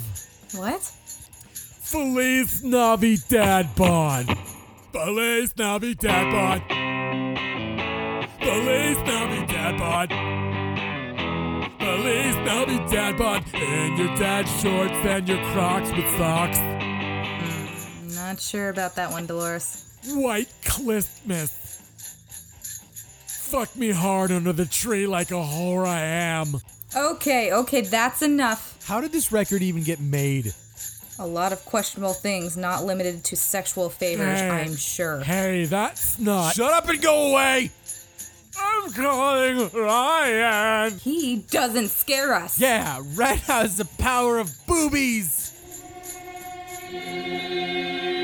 What? 0.53 0.81
Feliz 0.81 2.61
Navidad 2.61 3.73
Bon. 3.73 4.25
Feliz 4.91 5.55
Navidad 5.55 6.29
Bon. 6.33 6.59
Feliz 8.41 8.97
Navidad 8.97 9.79
Bon. 9.79 10.07
Feliz 11.79 12.35
Navidad 12.35 13.17
Bon. 13.17 13.43
In 13.53 13.97
your 13.97 14.13
dad's 14.17 14.51
shorts 14.61 14.93
and 14.93 15.25
your 15.25 15.41
crocs 15.53 15.89
with 15.91 16.17
socks. 16.17 16.57
Hmm, 16.59 18.15
not 18.15 18.41
sure 18.41 18.67
about 18.67 18.95
that 18.97 19.09
one, 19.09 19.25
Dolores. 19.25 19.97
White 20.07 20.51
Christmas. 20.65 21.79
Fuck 23.25 23.73
me 23.77 23.91
hard 23.91 24.33
under 24.33 24.51
the 24.51 24.65
tree 24.65 25.07
like 25.07 25.31
a 25.31 25.35
whore 25.35 25.87
I 25.87 26.01
am. 26.01 26.59
Okay, 26.95 27.51
okay, 27.53 27.81
that's 27.81 28.21
enough. 28.21 28.77
How 28.85 29.01
did 29.01 29.11
this 29.11 29.31
record 29.31 29.61
even 29.61 29.83
get 29.83 29.99
made? 29.99 30.53
A 31.19 31.25
lot 31.27 31.53
of 31.53 31.63
questionable 31.65 32.13
things, 32.13 32.57
not 32.57 32.83
limited 32.83 33.23
to 33.25 33.35
sexual 33.35 33.89
favors, 33.89 34.39
Hey. 34.39 34.49
I'm 34.49 34.75
sure. 34.75 35.19
Hey, 35.21 35.65
that's 35.65 36.19
not. 36.19 36.55
Shut 36.55 36.71
up 36.73 36.87
and 36.89 37.01
go 37.01 37.31
away! 37.31 37.71
I'm 38.59 38.91
calling 38.93 39.69
Ryan. 39.73 40.97
He 40.99 41.37
doesn't 41.49 41.89
scare 41.89 42.33
us. 42.35 42.59
Yeah, 42.59 43.01
Red 43.15 43.39
has 43.39 43.77
the 43.77 43.85
power 43.97 44.37
of 44.37 44.49
boobies! 44.67 45.51
Boobies. 46.91 48.22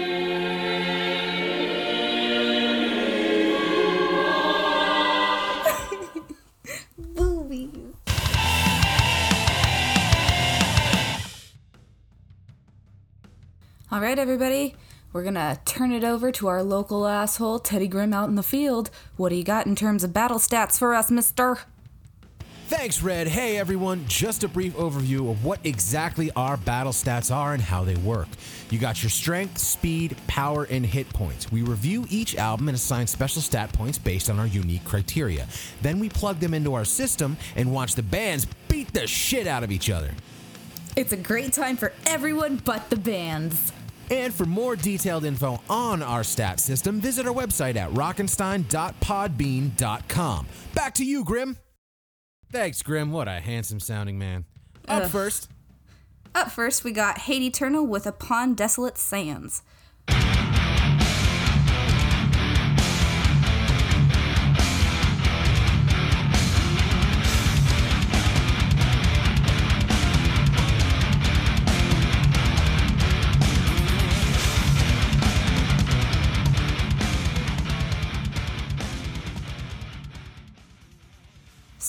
All 13.92 14.02
right, 14.02 14.20
everybody. 14.20 14.76
We're 15.14 15.24
gonna 15.24 15.60
turn 15.66 15.92
it 15.92 16.04
over 16.04 16.32
to 16.34 16.46
our 16.46 16.62
local 16.62 17.08
asshole, 17.08 17.58
Teddy 17.58 17.88
Grimm, 17.88 18.14
out 18.14 18.30
in 18.30 18.36
the 18.36 18.44
field. 18.44 18.92
What 19.18 19.30
do 19.30 19.36
you 19.36 19.44
got 19.44 19.66
in 19.66 19.76
terms 19.76 20.04
of 20.04 20.14
battle 20.14 20.38
stats 20.38 20.78
for 20.78 20.94
us, 20.94 21.10
mister? 21.10 21.58
Thanks, 22.68 23.02
Red. 23.02 23.28
Hey, 23.28 23.58
everyone. 23.58 24.06
Just 24.08 24.44
a 24.44 24.48
brief 24.48 24.76
overview 24.76 25.32
of 25.32 25.44
what 25.44 25.60
exactly 25.64 26.30
our 26.36 26.56
battle 26.56 26.92
stats 26.92 27.36
are 27.36 27.56
and 27.56 27.64
how 27.64 27.84
they 27.84 27.96
work. 27.96 28.28
You 28.70 28.78
got 28.78 29.02
your 29.02 29.10
strength, 29.10 29.58
speed, 29.58 30.16
power, 30.28 30.66
and 30.66 30.86
hit 30.86 31.10
points. 31.10 31.52
We 31.52 31.64
review 31.64 32.06
each 32.12 32.36
album 32.36 32.70
and 32.70 32.76
assign 32.76 33.08
special 33.08 33.42
stat 33.42 33.74
points 33.74 33.98
based 33.98 34.30
on 34.30 34.38
our 34.38 34.46
unique 34.46 34.86
criteria. 34.86 35.48
Then 35.82 35.98
we 35.98 36.10
plug 36.10 36.40
them 36.40 36.54
into 36.54 36.76
our 36.76 36.86
system 36.86 37.38
and 37.56 37.74
watch 37.74 37.96
the 37.96 38.04
bands 38.04 38.46
beat 38.68 38.94
the 38.94 39.08
shit 39.08 39.48
out 39.48 39.64
of 39.64 39.72
each 39.72 39.90
other. 39.90 40.12
It's 40.96 41.12
a 41.12 41.18
great 41.18 41.54
time 41.54 41.76
for 41.76 41.92
everyone 42.06 42.58
but 42.58 42.92
the 42.92 42.98
bands. 42.98 43.74
And 44.10 44.34
for 44.34 44.46
more 44.46 44.76
detailed 44.76 45.26
info 45.26 45.62
on 45.70 46.02
our 46.02 46.24
stat 46.24 46.60
system, 46.60 47.00
visit 47.00 47.28
our 47.28 47.34
website 47.34 47.76
at 47.76 47.92
rockenstein.podbean.com. 47.92 50.48
Back 50.74 50.96
to 50.96 51.06
you, 51.06 51.24
Grimm. 51.24 51.58
Thanks, 52.52 52.82
Grimm. 52.82 53.12
What 53.12 53.28
a 53.28 53.40
handsome 53.40 53.80
sounding 53.80 54.18
man. 54.18 54.46
Up 54.88 55.04
Ugh. 55.04 55.12
first. 55.12 55.50
Up 56.34 56.52
first, 56.52 56.84
we 56.84 56.92
got 56.92 57.20
Hate 57.20 57.42
Eternal 57.42 57.86
with 57.86 58.08
Upon 58.08 58.54
Desolate 58.54 58.98
Sands. 58.98 59.64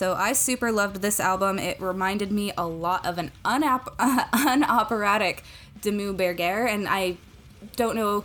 So 0.01 0.15
I 0.15 0.33
super 0.33 0.73
loved 0.73 1.03
this 1.03 1.21
album. 1.21 1.59
It 1.59 1.79
reminded 1.79 2.33
me 2.33 2.53
a 2.57 2.67
lot 2.67 3.05
of 3.05 3.19
an 3.19 3.33
unop- 3.45 3.93
uh, 3.99 4.25
unoperatic 4.33 5.45
Dimmu 5.83 6.17
Borgir, 6.17 6.67
and 6.67 6.89
I 6.89 7.19
don't 7.77 7.95
know 7.97 8.25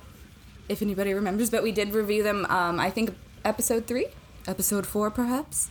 if 0.70 0.82
anybody 0.82 1.14
remembers, 1.14 1.50
but 1.50 1.64
we 1.64 1.74
did 1.74 1.94
review 1.94 2.24
them. 2.24 2.46
Um, 2.46 2.80
I 2.80 2.90
think 2.90 3.14
episode 3.44 3.88
three, 3.88 4.06
episode 4.48 4.88
four, 4.88 5.12
perhaps. 5.12 5.70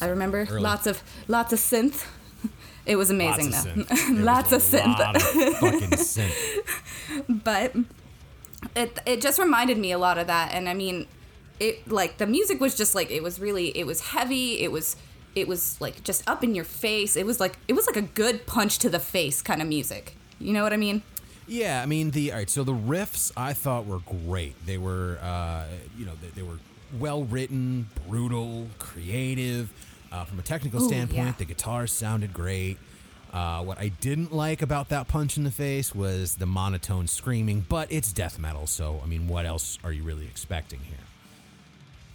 I 0.00 0.06
remember 0.06 0.46
Early. 0.48 0.62
lots 0.62 0.86
of 0.86 1.02
lots 1.28 1.52
of 1.52 1.58
synth. 1.58 2.06
It 2.86 2.96
was 2.96 3.10
amazing 3.10 3.50
Lots 3.50 3.66
of 3.66 3.74
though. 3.76 3.94
synth. 3.94 4.24
Lots 4.24 4.52
of 4.52 4.62
synth. 4.62 4.98
lot 4.98 5.16
of 5.16 5.22
fucking 5.22 5.90
synth. 5.90 7.44
but 7.44 7.76
it 8.74 8.98
it 9.04 9.20
just 9.20 9.38
reminded 9.38 9.76
me 9.76 9.92
a 9.92 9.98
lot 9.98 10.16
of 10.18 10.26
that 10.26 10.52
and 10.52 10.68
i 10.68 10.74
mean 10.74 11.06
it 11.60 11.86
like 11.88 12.18
the 12.18 12.26
music 12.26 12.58
was 12.60 12.74
just 12.74 12.94
like 12.96 13.08
it 13.10 13.22
was 13.22 13.38
really 13.38 13.68
it 13.78 13.86
was 13.86 14.00
heavy 14.00 14.58
it 14.60 14.72
was 14.72 14.96
it 15.34 15.48
was 15.48 15.80
like 15.80 16.02
just 16.04 16.28
up 16.28 16.42
in 16.44 16.54
your 16.54 16.64
face 16.64 17.16
it 17.16 17.26
was 17.26 17.40
like 17.40 17.58
it 17.68 17.72
was 17.72 17.86
like 17.86 17.96
a 17.96 18.02
good 18.02 18.46
punch 18.46 18.78
to 18.78 18.88
the 18.88 18.98
face 19.00 19.42
kind 19.42 19.60
of 19.62 19.68
music 19.68 20.16
you 20.38 20.52
know 20.52 20.62
what 20.62 20.72
i 20.72 20.76
mean 20.76 21.02
Yeah, 21.46 21.82
I 21.82 21.86
mean 21.86 22.12
the 22.12 22.30
all 22.32 22.38
right. 22.38 22.48
So 22.48 22.62
the 22.64 22.72
riffs 22.72 23.32
I 23.36 23.52
thought 23.52 23.84
were 23.84 23.98
great. 23.98 24.54
They 24.64 24.78
were, 24.78 25.18
uh, 25.20 25.64
you 25.98 26.06
know, 26.06 26.12
they, 26.22 26.28
they 26.28 26.42
were 26.42 26.58
well 26.98 27.24
written, 27.24 27.88
brutal, 28.08 28.68
creative. 28.78 29.68
Uh, 30.12 30.24
from 30.24 30.38
a 30.38 30.42
technical 30.42 30.80
Ooh, 30.80 30.88
standpoint, 30.88 31.26
yeah. 31.26 31.34
the 31.38 31.44
guitars 31.44 31.90
sounded 31.92 32.32
great. 32.32 32.78
Uh, 33.32 33.60
what 33.64 33.78
I 33.78 33.88
didn't 33.88 34.32
like 34.32 34.62
about 34.62 34.88
that 34.90 35.08
punch 35.08 35.36
in 35.36 35.42
the 35.42 35.50
face 35.50 35.92
was 35.94 36.36
the 36.36 36.46
monotone 36.46 37.08
screaming, 37.08 37.66
but 37.68 37.90
it's 37.90 38.12
death 38.12 38.38
metal, 38.38 38.66
so 38.68 39.00
I 39.02 39.06
mean, 39.06 39.26
what 39.26 39.44
else 39.44 39.78
are 39.82 39.92
you 39.92 40.04
really 40.04 40.26
expecting 40.26 40.80
here? 40.80 41.04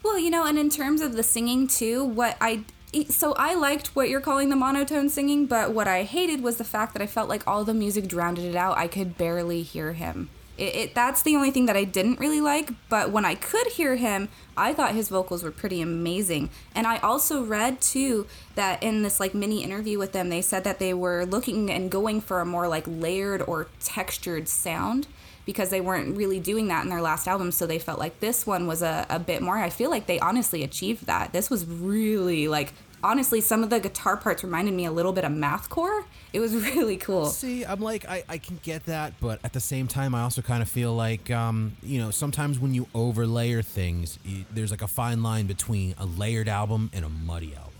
well 0.04 0.18
you 0.18 0.30
know 0.30 0.46
and 0.46 0.58
in 0.58 0.70
terms 0.70 1.02
of 1.02 1.14
the 1.14 1.24
singing 1.24 1.68
too 1.68 2.04
what 2.04 2.38
i 2.40 2.64
so 3.10 3.34
i 3.34 3.54
liked 3.54 3.88
what 3.96 4.10
you're 4.10 4.22
calling 4.22 4.50
the 4.50 4.56
monotone 4.56 5.10
singing 5.10 5.46
but 5.46 5.72
what 5.72 5.88
i 5.88 6.04
hated 6.04 6.42
was 6.42 6.58
the 6.58 6.64
fact 6.64 6.94
that 6.94 7.02
i 7.02 7.08
felt 7.08 7.30
like 7.30 7.46
all 7.46 7.64
the 7.64 7.74
music 7.74 8.08
drowned 8.08 8.40
it 8.40 8.56
out. 8.56 8.78
I 8.78 8.88
could 8.88 9.18
barely 9.18 9.62
hear 9.62 9.94
him. 9.94 10.30
It, 10.58 10.76
it, 10.76 10.96
that's 10.96 11.22
the 11.22 11.36
only 11.36 11.52
thing 11.52 11.68
that 11.68 11.78
i 11.78 11.84
didn't 11.84 12.20
really 12.20 12.42
like 12.42 12.72
but 12.90 13.12
when 13.12 13.26
i 13.26 13.36
could 13.36 13.68
hear 13.68 13.96
him 13.96 14.30
i 14.56 14.74
thought 14.74 14.96
his 14.96 15.10
vocals 15.10 15.44
were 15.44 15.52
pretty 15.52 15.82
amazing. 15.82 16.50
And 16.74 16.88
i 16.88 16.98
also 17.00 17.44
read 17.44 17.82
too 17.82 18.26
that 18.56 18.82
in 18.82 19.04
this 19.04 19.20
like 19.20 19.34
mini 19.34 19.64
interview 19.64 20.00
with 20.00 20.14
them 20.14 20.30
they 20.30 20.42
said 20.42 20.64
that 20.64 20.80
they 20.80 20.94
were 20.94 21.26
looking 21.26 21.70
and 21.70 21.92
going 21.92 22.22
for 22.22 22.42
a 22.42 22.46
more 22.46 22.68
like 22.68 22.86
layered 22.88 23.42
or 23.42 23.68
textured 23.80 24.48
sound 24.48 25.08
because 25.48 25.70
they 25.70 25.82
weren't 25.82 26.16
really 26.16 26.40
doing 26.40 26.68
that 26.68 26.84
in 26.84 26.90
their 26.90 27.02
last 27.02 27.26
album. 27.26 27.52
So 27.52 27.66
they 27.66 27.80
felt 27.80 27.98
like 27.98 28.20
this 28.20 28.46
one 28.46 28.68
was 28.68 28.84
a, 28.84 29.08
a 29.10 29.18
bit 29.18 29.42
more. 29.42 29.58
I 29.58 29.72
feel 29.72 29.90
like 29.90 30.06
they 30.06 30.20
honestly 30.20 30.62
achieved 30.62 31.08
that. 31.08 31.32
This 31.32 31.50
was 31.50 31.66
really 31.66 32.50
like, 32.50 32.74
honestly, 33.02 33.40
some 33.40 33.64
of 33.64 33.70
the 33.70 33.80
guitar 33.80 34.18
parts 34.18 34.44
reminded 34.44 34.74
me 34.74 34.86
a 34.86 34.92
little 34.92 35.14
bit 35.14 35.24
of 35.24 35.32
mathcore. 35.32 36.04
It 36.34 36.42
was 36.42 36.54
really 36.76 36.98
cool. 36.98 37.28
See, 37.28 37.64
I'm 37.64 37.80
like, 37.80 38.08
I, 38.10 38.26
I 38.28 38.38
can 38.38 38.60
get 38.62 38.86
that, 38.88 39.14
but 39.22 39.40
at 39.44 39.54
the 39.54 39.62
same 39.62 39.88
time, 39.88 40.14
I 40.14 40.24
also 40.24 40.42
kind 40.42 40.62
of 40.62 40.68
feel 40.68 40.94
like, 40.94 41.32
um, 41.32 41.78
you 41.82 42.00
know, 42.00 42.12
sometimes 42.12 42.60
when 42.60 42.74
you 42.74 42.88
overlayer 42.94 43.64
things, 43.64 44.20
y 44.26 44.46
there's 44.54 44.70
like 44.70 44.82
a 44.82 44.88
fine 44.88 45.24
line 45.24 45.48
between 45.48 45.96
a 45.98 46.06
layered 46.06 46.50
album 46.50 46.92
and 46.94 47.06
a 47.06 47.10
muddy 47.10 47.56
album. 47.56 47.72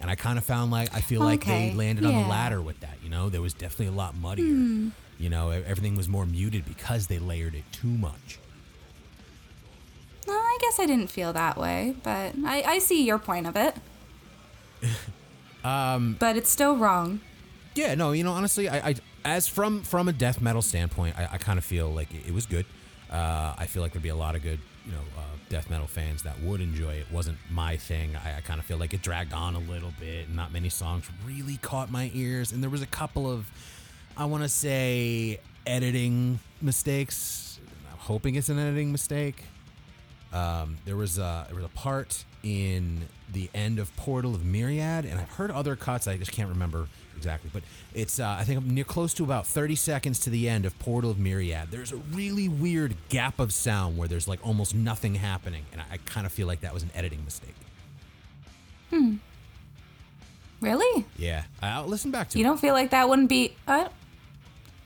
And 0.00 0.10
I 0.10 0.14
kind 0.14 0.38
of 0.38 0.44
found 0.44 0.70
like, 0.70 0.94
I 0.94 1.00
feel 1.00 1.20
like 1.22 1.44
they 1.44 1.70
Okay, 1.70 1.74
landed 1.74 2.04
on 2.04 2.14
the 2.14 2.20
ladder 2.28 2.62
with 2.62 2.80
that, 2.80 2.98
you 3.02 3.10
know? 3.10 3.28
There 3.28 3.42
was 3.42 3.52
definitely 3.52 3.86
a 3.88 3.96
lot 3.96 4.14
muddier. 4.16 4.44
You 5.18 5.28
know, 5.28 5.50
everything 5.50 5.96
was 5.96 6.08
more 6.08 6.24
muted 6.24 6.64
because 6.64 7.08
they 7.08 7.18
layered 7.18 7.54
it 7.54 7.64
too 7.72 7.88
much. 7.88 8.38
Well, 10.26 10.36
I 10.38 10.58
guess 10.60 10.78
I 10.78 10.86
didn't 10.86 11.08
feel 11.10 11.32
that 11.32 11.56
way, 11.56 11.96
but 12.02 12.34
I, 12.44 12.62
I 12.66 12.78
see 12.78 13.04
your 13.04 13.18
point 13.18 13.46
of 13.46 13.56
it. 13.56 13.74
um, 15.64 16.16
but 16.18 16.36
it's 16.36 16.50
still 16.50 16.76
wrong. 16.76 17.20
Yeah, 17.74 17.94
no, 17.94 18.12
you 18.12 18.24
know, 18.24 18.32
honestly, 18.32 18.68
I, 18.68 18.90
I 18.90 18.94
as 19.24 19.48
from 19.48 19.82
from 19.82 20.08
a 20.08 20.12
death 20.12 20.40
metal 20.40 20.62
standpoint, 20.62 21.18
I, 21.18 21.28
I 21.32 21.38
kind 21.38 21.58
of 21.58 21.64
feel 21.64 21.88
like 21.92 22.12
it, 22.14 22.28
it 22.28 22.34
was 22.34 22.46
good. 22.46 22.66
Uh, 23.10 23.54
I 23.56 23.66
feel 23.66 23.82
like 23.82 23.92
there'd 23.92 24.02
be 24.02 24.08
a 24.10 24.16
lot 24.16 24.34
of 24.36 24.42
good, 24.42 24.60
you 24.88 24.94
know, 24.94 25.02
uh, 25.18 25.22
death 25.50 25.68
metal 25.68 25.86
fans 25.86 26.22
that 26.22 26.40
would 26.40 26.60
enjoy 26.60 26.94
it. 26.94 27.06
wasn't 27.12 27.36
my 27.50 27.76
thing. 27.76 28.16
I, 28.16 28.38
I 28.38 28.40
kind 28.40 28.58
of 28.58 28.64
feel 28.64 28.78
like 28.78 28.94
it 28.94 29.02
dragged 29.02 29.34
on 29.34 29.54
a 29.54 29.58
little 29.58 29.92
bit, 30.00 30.26
and 30.26 30.36
not 30.36 30.52
many 30.52 30.70
songs 30.70 31.08
really 31.26 31.58
caught 31.58 31.90
my 31.90 32.10
ears. 32.14 32.52
And 32.52 32.62
there 32.62 32.70
was 32.70 32.82
a 32.82 32.86
couple 32.86 33.30
of, 33.30 33.50
I 34.16 34.24
want 34.24 34.42
to 34.42 34.48
say, 34.48 35.40
editing 35.66 36.40
mistakes. 36.62 37.60
I'm 37.92 37.98
hoping 37.98 38.34
it's 38.34 38.48
an 38.48 38.58
editing 38.58 38.90
mistake. 38.90 39.44
Um, 40.32 40.78
there 40.84 40.96
was 40.96 41.18
a 41.18 41.44
there 41.48 41.56
was 41.56 41.64
a 41.64 41.70
part 41.70 42.24
in 42.42 43.02
the 43.32 43.50
end 43.54 43.78
of 43.78 43.94
Portal 43.96 44.34
of 44.34 44.44
Myriad, 44.44 45.04
and 45.04 45.18
I've 45.20 45.30
heard 45.30 45.50
other 45.50 45.76
cuts. 45.76 46.06
I 46.06 46.16
just 46.16 46.32
can't 46.32 46.48
remember 46.48 46.86
exactly, 47.18 47.50
but 47.52 47.62
it's 47.94 48.18
uh, 48.18 48.36
I 48.38 48.44
think 48.44 48.58
I'm 48.60 48.70
near 48.74 48.84
close 48.84 49.12
to 49.14 49.24
about 49.24 49.46
30 49.46 49.74
seconds 49.74 50.18
to 50.20 50.30
the 50.30 50.48
end 50.48 50.64
of 50.64 50.78
Portal 50.78 51.10
of 51.10 51.18
Myriad. 51.18 51.70
There's 51.70 51.92
a 51.92 51.96
really 51.96 52.48
weird 52.48 52.94
gap 53.10 53.38
of 53.38 53.52
sound 53.52 53.98
where 53.98 54.08
there's 54.08 54.26
like 54.26 54.40
almost 54.46 54.74
nothing 54.74 55.16
happening, 55.16 55.64
and 55.72 55.80
I, 55.82 55.94
I 55.94 55.96
kind 56.06 56.24
of 56.26 56.32
feel 56.32 56.46
like 56.46 56.60
that 56.62 56.72
was 56.72 56.82
an 56.82 56.90
editing 56.94 57.24
mistake. 57.24 57.54
Hmm. 58.90 59.16
Really? 60.60 61.04
Yeah, 61.16 61.44
I'll 61.62 61.86
listen 61.86 62.10
back 62.10 62.30
to 62.30 62.38
You 62.38 62.44
it. 62.44 62.48
don't 62.48 62.58
feel 62.58 62.74
like 62.74 62.90
that 62.90 63.08
wouldn't 63.08 63.28
be. 63.28 63.54
Uh, 63.66 63.88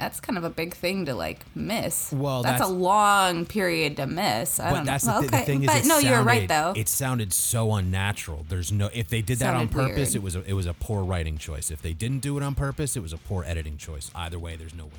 that's 0.03 0.19
kind 0.19 0.37
of 0.37 0.43
a 0.43 0.51
big 0.51 0.75
thing 0.75 1.05
to 1.07 1.15
like 1.15 1.41
miss. 1.55 2.11
Well, 2.13 2.43
that's, 2.43 2.55
that's- 2.59 2.69
a 2.69 2.73
long 2.73 3.47
period 3.47 3.97
to 3.99 4.07
miss. 4.09 4.59
I 4.59 4.71
But 4.71 4.77
don't 4.79 4.87
that's 4.87 5.07
know. 5.07 5.21
the, 5.21 5.23
thi- 5.23 5.29
the 5.29 5.37
okay, 5.37 5.45
thing 5.45 5.63
is, 5.63 5.67
but 5.69 5.77
it 5.77 5.87
no, 5.87 5.99
you're 5.99 6.23
right 6.23 6.49
though. 6.49 6.73
It 6.77 6.89
sounded 6.89 7.33
so 7.33 7.73
unnatural. 7.75 8.45
There's 8.49 8.73
no 8.73 8.91
if 8.93 9.09
they 9.09 9.23
did 9.23 9.39
that 9.39 9.55
on 9.55 9.69
purpose, 9.69 10.15
weird. 10.15 10.17
it 10.17 10.23
was 10.23 10.35
a, 10.37 10.43
it 10.45 10.55
was 10.55 10.67
a 10.67 10.75
poor 10.75 11.05
writing 11.05 11.39
choice. 11.39 11.71
If 11.71 11.83
they 11.83 11.93
didn't 11.93 12.19
do 12.19 12.37
it 12.37 12.43
on 12.43 12.57
purpose, 12.57 12.97
it 12.97 13.01
was 13.01 13.13
a 13.13 13.17
poor 13.19 13.45
editing 13.45 13.77
choice. 13.77 14.11
Either 14.15 14.39
way, 14.41 14.57
there's 14.57 14.75
no 14.75 14.85
winning. 14.85 14.99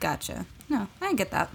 Gotcha. 0.00 0.44
No, 0.68 0.88
I 1.00 1.14
get 1.14 1.30
that. 1.30 1.48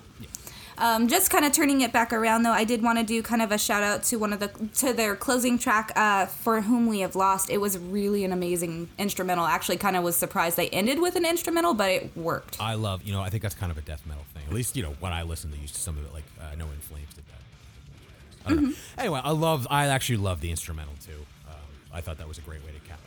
Um, 0.79 1.07
just 1.07 1.31
kind 1.31 1.43
of 1.43 1.51
turning 1.51 1.81
it 1.81 1.91
back 1.91 2.13
around 2.13 2.43
though, 2.43 2.51
I 2.51 2.63
did 2.63 2.83
want 2.83 2.99
to 2.99 3.03
do 3.03 3.23
kind 3.23 3.41
of 3.41 3.51
a 3.51 3.57
shout 3.57 3.81
out 3.81 4.03
to 4.03 4.17
one 4.17 4.31
of 4.31 4.39
the 4.39 4.49
to 4.75 4.93
their 4.93 5.15
closing 5.15 5.57
track, 5.57 5.91
uh, 5.95 6.27
"For 6.27 6.61
Whom 6.61 6.87
We 6.87 6.99
Have 6.99 7.15
Lost." 7.15 7.49
It 7.49 7.57
was 7.57 7.77
really 7.77 8.23
an 8.23 8.31
amazing 8.31 8.89
instrumental. 8.97 9.45
Actually, 9.45 9.77
kind 9.77 9.95
of 9.95 10.03
was 10.03 10.15
surprised 10.15 10.57
they 10.57 10.69
ended 10.69 10.99
with 10.99 11.15
an 11.15 11.25
instrumental, 11.25 11.73
but 11.73 11.89
it 11.89 12.11
worked. 12.15 12.57
I 12.59 12.75
love, 12.75 13.03
you 13.03 13.11
know, 13.11 13.21
I 13.21 13.29
think 13.29 13.41
that's 13.43 13.55
kind 13.55 13.71
of 13.71 13.77
a 13.77 13.81
death 13.81 14.05
metal 14.05 14.23
thing. 14.33 14.43
At 14.47 14.53
least, 14.53 14.75
you 14.75 14.83
know, 14.83 14.95
when 14.99 15.13
I 15.13 15.23
listened 15.23 15.53
to 15.53 15.59
used 15.59 15.75
to 15.75 15.81
some 15.81 15.97
of 15.97 16.05
it, 16.05 16.13
like 16.13 16.25
uh, 16.39 16.55
know 16.55 16.65
In 16.65 16.79
Flames 16.79 17.13
did 17.13 17.23
that. 17.27 18.51
I. 18.51 18.55
Mm-hmm. 18.55 18.99
Anyway, 18.99 19.21
I 19.23 19.31
love, 19.31 19.67
I 19.69 19.87
actually 19.87 20.17
love 20.17 20.41
the 20.41 20.49
instrumental 20.49 20.93
too. 21.05 21.25
Um, 21.47 21.55
I 21.93 22.01
thought 22.01 22.17
that 22.17 22.27
was 22.27 22.37
a 22.37 22.41
great 22.41 22.63
way 22.63 22.71
to 22.71 22.79
cap 22.87 22.99
off 22.99 23.03
the 23.03 23.06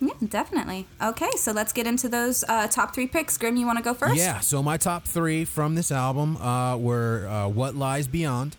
Yeah, 0.00 0.14
definitely. 0.28 0.86
Okay, 1.02 1.30
so 1.36 1.52
let's 1.52 1.72
get 1.72 1.86
into 1.86 2.08
those 2.08 2.44
uh, 2.48 2.66
top 2.68 2.94
three 2.94 3.06
picks. 3.06 3.36
Grimm, 3.38 3.56
you 3.56 3.66
want 3.66 3.78
to 3.78 3.84
go 3.84 3.94
first? 3.94 4.16
Yeah, 4.16 4.40
so 4.40 4.62
my 4.62 4.76
top 4.76 5.04
three 5.04 5.44
from 5.44 5.74
this 5.74 5.90
album 5.90 6.36
uh, 6.36 6.76
were 6.76 7.26
uh, 7.28 7.48
What 7.48 7.74
Lies 7.74 8.06
Beyond, 8.08 8.56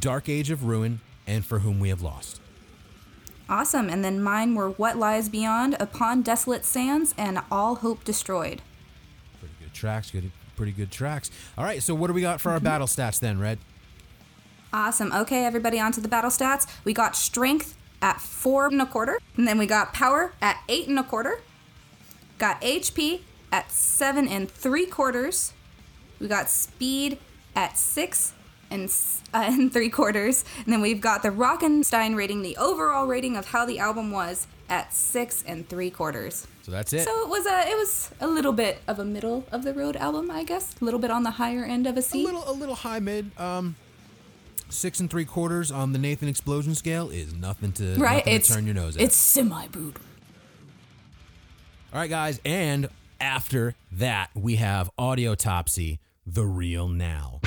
Dark 0.00 0.28
Age 0.28 0.50
of 0.50 0.64
Ruin, 0.64 1.00
and 1.26 1.44
For 1.44 1.60
Whom 1.60 1.78
We 1.80 1.88
Have 1.90 2.02
Lost. 2.02 2.40
Awesome. 3.48 3.88
And 3.88 4.04
then 4.04 4.22
mine 4.22 4.54
were 4.54 4.70
What 4.70 4.96
Lies 4.96 5.28
Beyond, 5.28 5.76
Upon 5.78 6.22
Desolate 6.22 6.64
Sands, 6.64 7.14
and 7.18 7.38
All 7.50 7.76
Hope 7.76 8.02
Destroyed. 8.04 8.62
Pretty 9.40 9.54
good 9.60 9.72
tracks, 9.74 10.10
good, 10.10 10.32
pretty 10.56 10.72
good 10.72 10.90
tracks. 10.90 11.30
All 11.58 11.64
right, 11.64 11.82
so 11.82 11.94
what 11.94 12.06
do 12.08 12.12
we 12.12 12.22
got 12.22 12.40
for 12.40 12.48
Mm-hmm. 12.48 12.54
our 12.54 12.60
battle 12.60 12.86
stats 12.86 13.20
then, 13.20 13.38
Red? 13.38 13.58
Awesome. 14.72 15.12
Okay, 15.12 15.44
everybody, 15.44 15.78
on 15.78 15.92
to 15.92 16.00
the 16.00 16.08
battle 16.08 16.30
stats. 16.30 16.66
We 16.84 16.94
got 16.94 17.14
strength 17.14 17.76
at 18.02 18.20
four 18.20 18.66
and 18.66 18.82
a 18.82 18.86
quarter, 18.86 19.18
and 19.36 19.46
then 19.46 19.56
we 19.56 19.66
got 19.66 19.94
power 19.94 20.34
at 20.42 20.58
eight 20.68 20.88
and 20.88 20.98
a 20.98 21.04
quarter. 21.04 21.40
Got 22.38 22.60
HP 22.60 23.20
at 23.52 23.70
seven 23.70 24.26
and 24.26 24.50
three 24.50 24.86
quarters. 24.86 25.52
We 26.18 26.26
got 26.26 26.50
speed 26.50 27.18
at 27.54 27.78
six 27.78 28.34
and 28.70 28.92
uh, 29.34 29.44
and 29.46 29.72
three 29.72 29.88
quarters, 29.88 30.44
and 30.64 30.72
then 30.72 30.80
we've 30.80 31.00
got 31.00 31.22
the 31.22 31.30
Rockenstein 31.30 32.16
rating, 32.16 32.42
the 32.42 32.56
overall 32.56 33.06
rating 33.06 33.36
of 33.36 33.46
how 33.46 33.64
the 33.64 33.78
album 33.78 34.10
was 34.10 34.48
at 34.68 34.92
six 34.92 35.44
and 35.46 35.68
three 35.68 35.90
quarters. 35.90 36.46
So 36.62 36.72
that's 36.72 36.92
it. 36.92 37.04
So 37.04 37.22
it 37.22 37.28
was 37.28 37.46
a 37.46 37.68
it 37.68 37.76
was 37.76 38.10
a 38.20 38.26
little 38.26 38.52
bit 38.52 38.80
of 38.88 38.98
a 38.98 39.04
middle 39.04 39.44
of 39.52 39.64
the 39.64 39.74
road 39.74 39.96
album, 39.96 40.30
I 40.30 40.44
guess. 40.44 40.74
A 40.80 40.84
little 40.84 41.00
bit 41.00 41.10
on 41.10 41.22
the 41.22 41.32
higher 41.32 41.64
end 41.64 41.86
of 41.86 41.96
a 41.96 42.00
a 42.00 42.02
C. 42.02 42.24
little, 42.24 42.48
a 42.48 42.52
little 42.52 42.74
high 42.74 42.98
mid. 42.98 43.30
Um, 43.38 43.76
six 44.72 45.00
and 45.00 45.10
three 45.10 45.24
quarters 45.24 45.70
on 45.70 45.92
the 45.92 45.98
Nathan 45.98 46.28
Explosion 46.28 46.74
scale 46.74 47.10
is 47.10 47.34
nothing 47.34 47.72
to, 47.72 47.94
right? 47.96 48.18
nothing 48.18 48.34
It's 48.34 48.48
to 48.48 48.54
turn 48.54 48.66
your 48.66 48.74
nose 48.74 48.96
at. 48.96 49.02
It's 49.02 49.16
semi 49.16 49.66
brutal. 49.68 50.00
All 51.92 52.00
right, 52.00 52.10
guys, 52.10 52.40
and 52.44 52.88
after 53.20 53.74
that, 53.92 54.30
we 54.34 54.56
have 54.56 54.90
Audiotopsy, 54.98 55.98
the 56.26 56.44
real 56.44 56.88
now. 56.88 57.40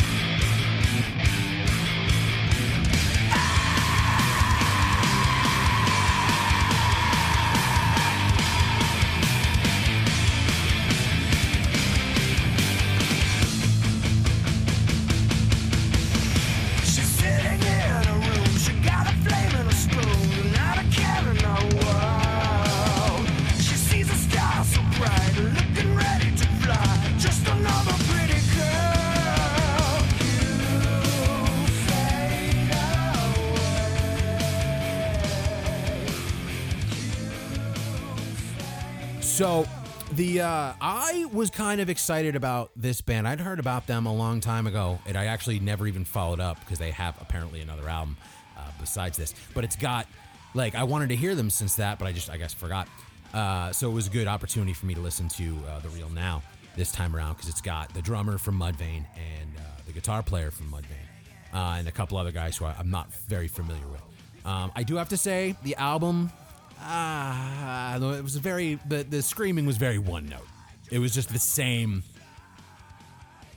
So 39.36 39.66
the 40.14 40.40
uh, 40.40 40.74
I 40.80 41.26
was 41.34 41.50
kind 41.50 41.82
of 41.82 41.90
excited 41.90 42.38
about 42.38 42.72
this 42.78 43.02
band. 43.02 43.28
I'd 43.28 43.42
heard 43.42 43.60
about 43.60 43.86
them 43.86 44.06
a 44.06 44.14
long 44.14 44.40
time 44.40 44.66
ago, 44.66 44.98
and 45.06 45.18
I 45.18 45.26
actually 45.26 45.60
never 45.60 45.88
even 45.88 46.06
followed 46.06 46.40
up 46.40 46.58
because 46.62 46.80
they 46.80 46.92
have 46.92 47.22
apparently 47.22 47.60
another 47.60 47.90
album 47.90 48.16
uh, 48.58 48.62
besides 48.80 49.18
this. 49.18 49.36
But 49.54 49.66
it's 49.66 49.76
got 49.76 50.08
like 50.54 50.74
I 50.74 50.86
wanted 50.86 51.10
to 51.10 51.18
hear 51.18 51.36
them 51.36 51.50
since 51.50 51.76
that, 51.76 52.00
but 52.00 52.06
I 52.06 52.14
just 52.14 52.30
I 52.30 52.38
guess 52.38 52.54
forgot. 52.54 52.88
Uh, 53.34 53.74
so 53.74 53.92
it 53.92 53.94
was 53.94 54.08
a 54.08 54.10
good 54.10 54.28
opportunity 54.28 54.72
for 54.72 54.86
me 54.86 54.94
to 54.94 55.02
listen 55.02 55.28
to 55.28 55.58
uh, 55.68 55.80
the 55.80 55.90
real 55.90 56.08
now 56.08 56.42
this 56.78 56.94
time 56.94 57.14
around 57.14 57.34
because 57.34 57.50
it's 57.50 57.60
got 57.62 57.94
the 57.94 58.02
drummer 58.02 58.38
from 58.38 58.58
Mudvayne 58.58 59.06
and 59.18 59.52
uh, 59.58 59.62
the 59.86 59.92
guitar 59.92 60.24
player 60.24 60.50
from 60.50 60.72
Mudvayne 60.72 61.54
uh, 61.54 61.76
and 61.78 61.90
a 61.90 61.92
couple 61.92 62.18
other 62.18 62.32
guys 62.32 62.56
who 62.56 62.64
I, 62.64 62.74
I'm 62.80 62.90
not 62.90 63.14
very 63.28 63.50
familiar 63.50 63.86
with. 63.88 64.02
Um, 64.46 64.72
I 64.78 64.84
do 64.84 64.96
have 64.96 65.10
to 65.10 65.18
say 65.18 65.58
the 65.64 65.76
album 65.76 66.32
Ah, 66.80 67.96
it 67.96 68.24
was 68.24 68.36
very 68.38 68.80
the 68.88 69.04
the 69.04 69.22
screaming 69.22 69.66
was 69.66 69.78
very 69.78 69.98
one 70.00 70.28
note. 70.28 70.48
It 70.92 71.00
was 71.00 71.14
just 71.14 71.30
the 71.34 71.40
same. 71.40 72.04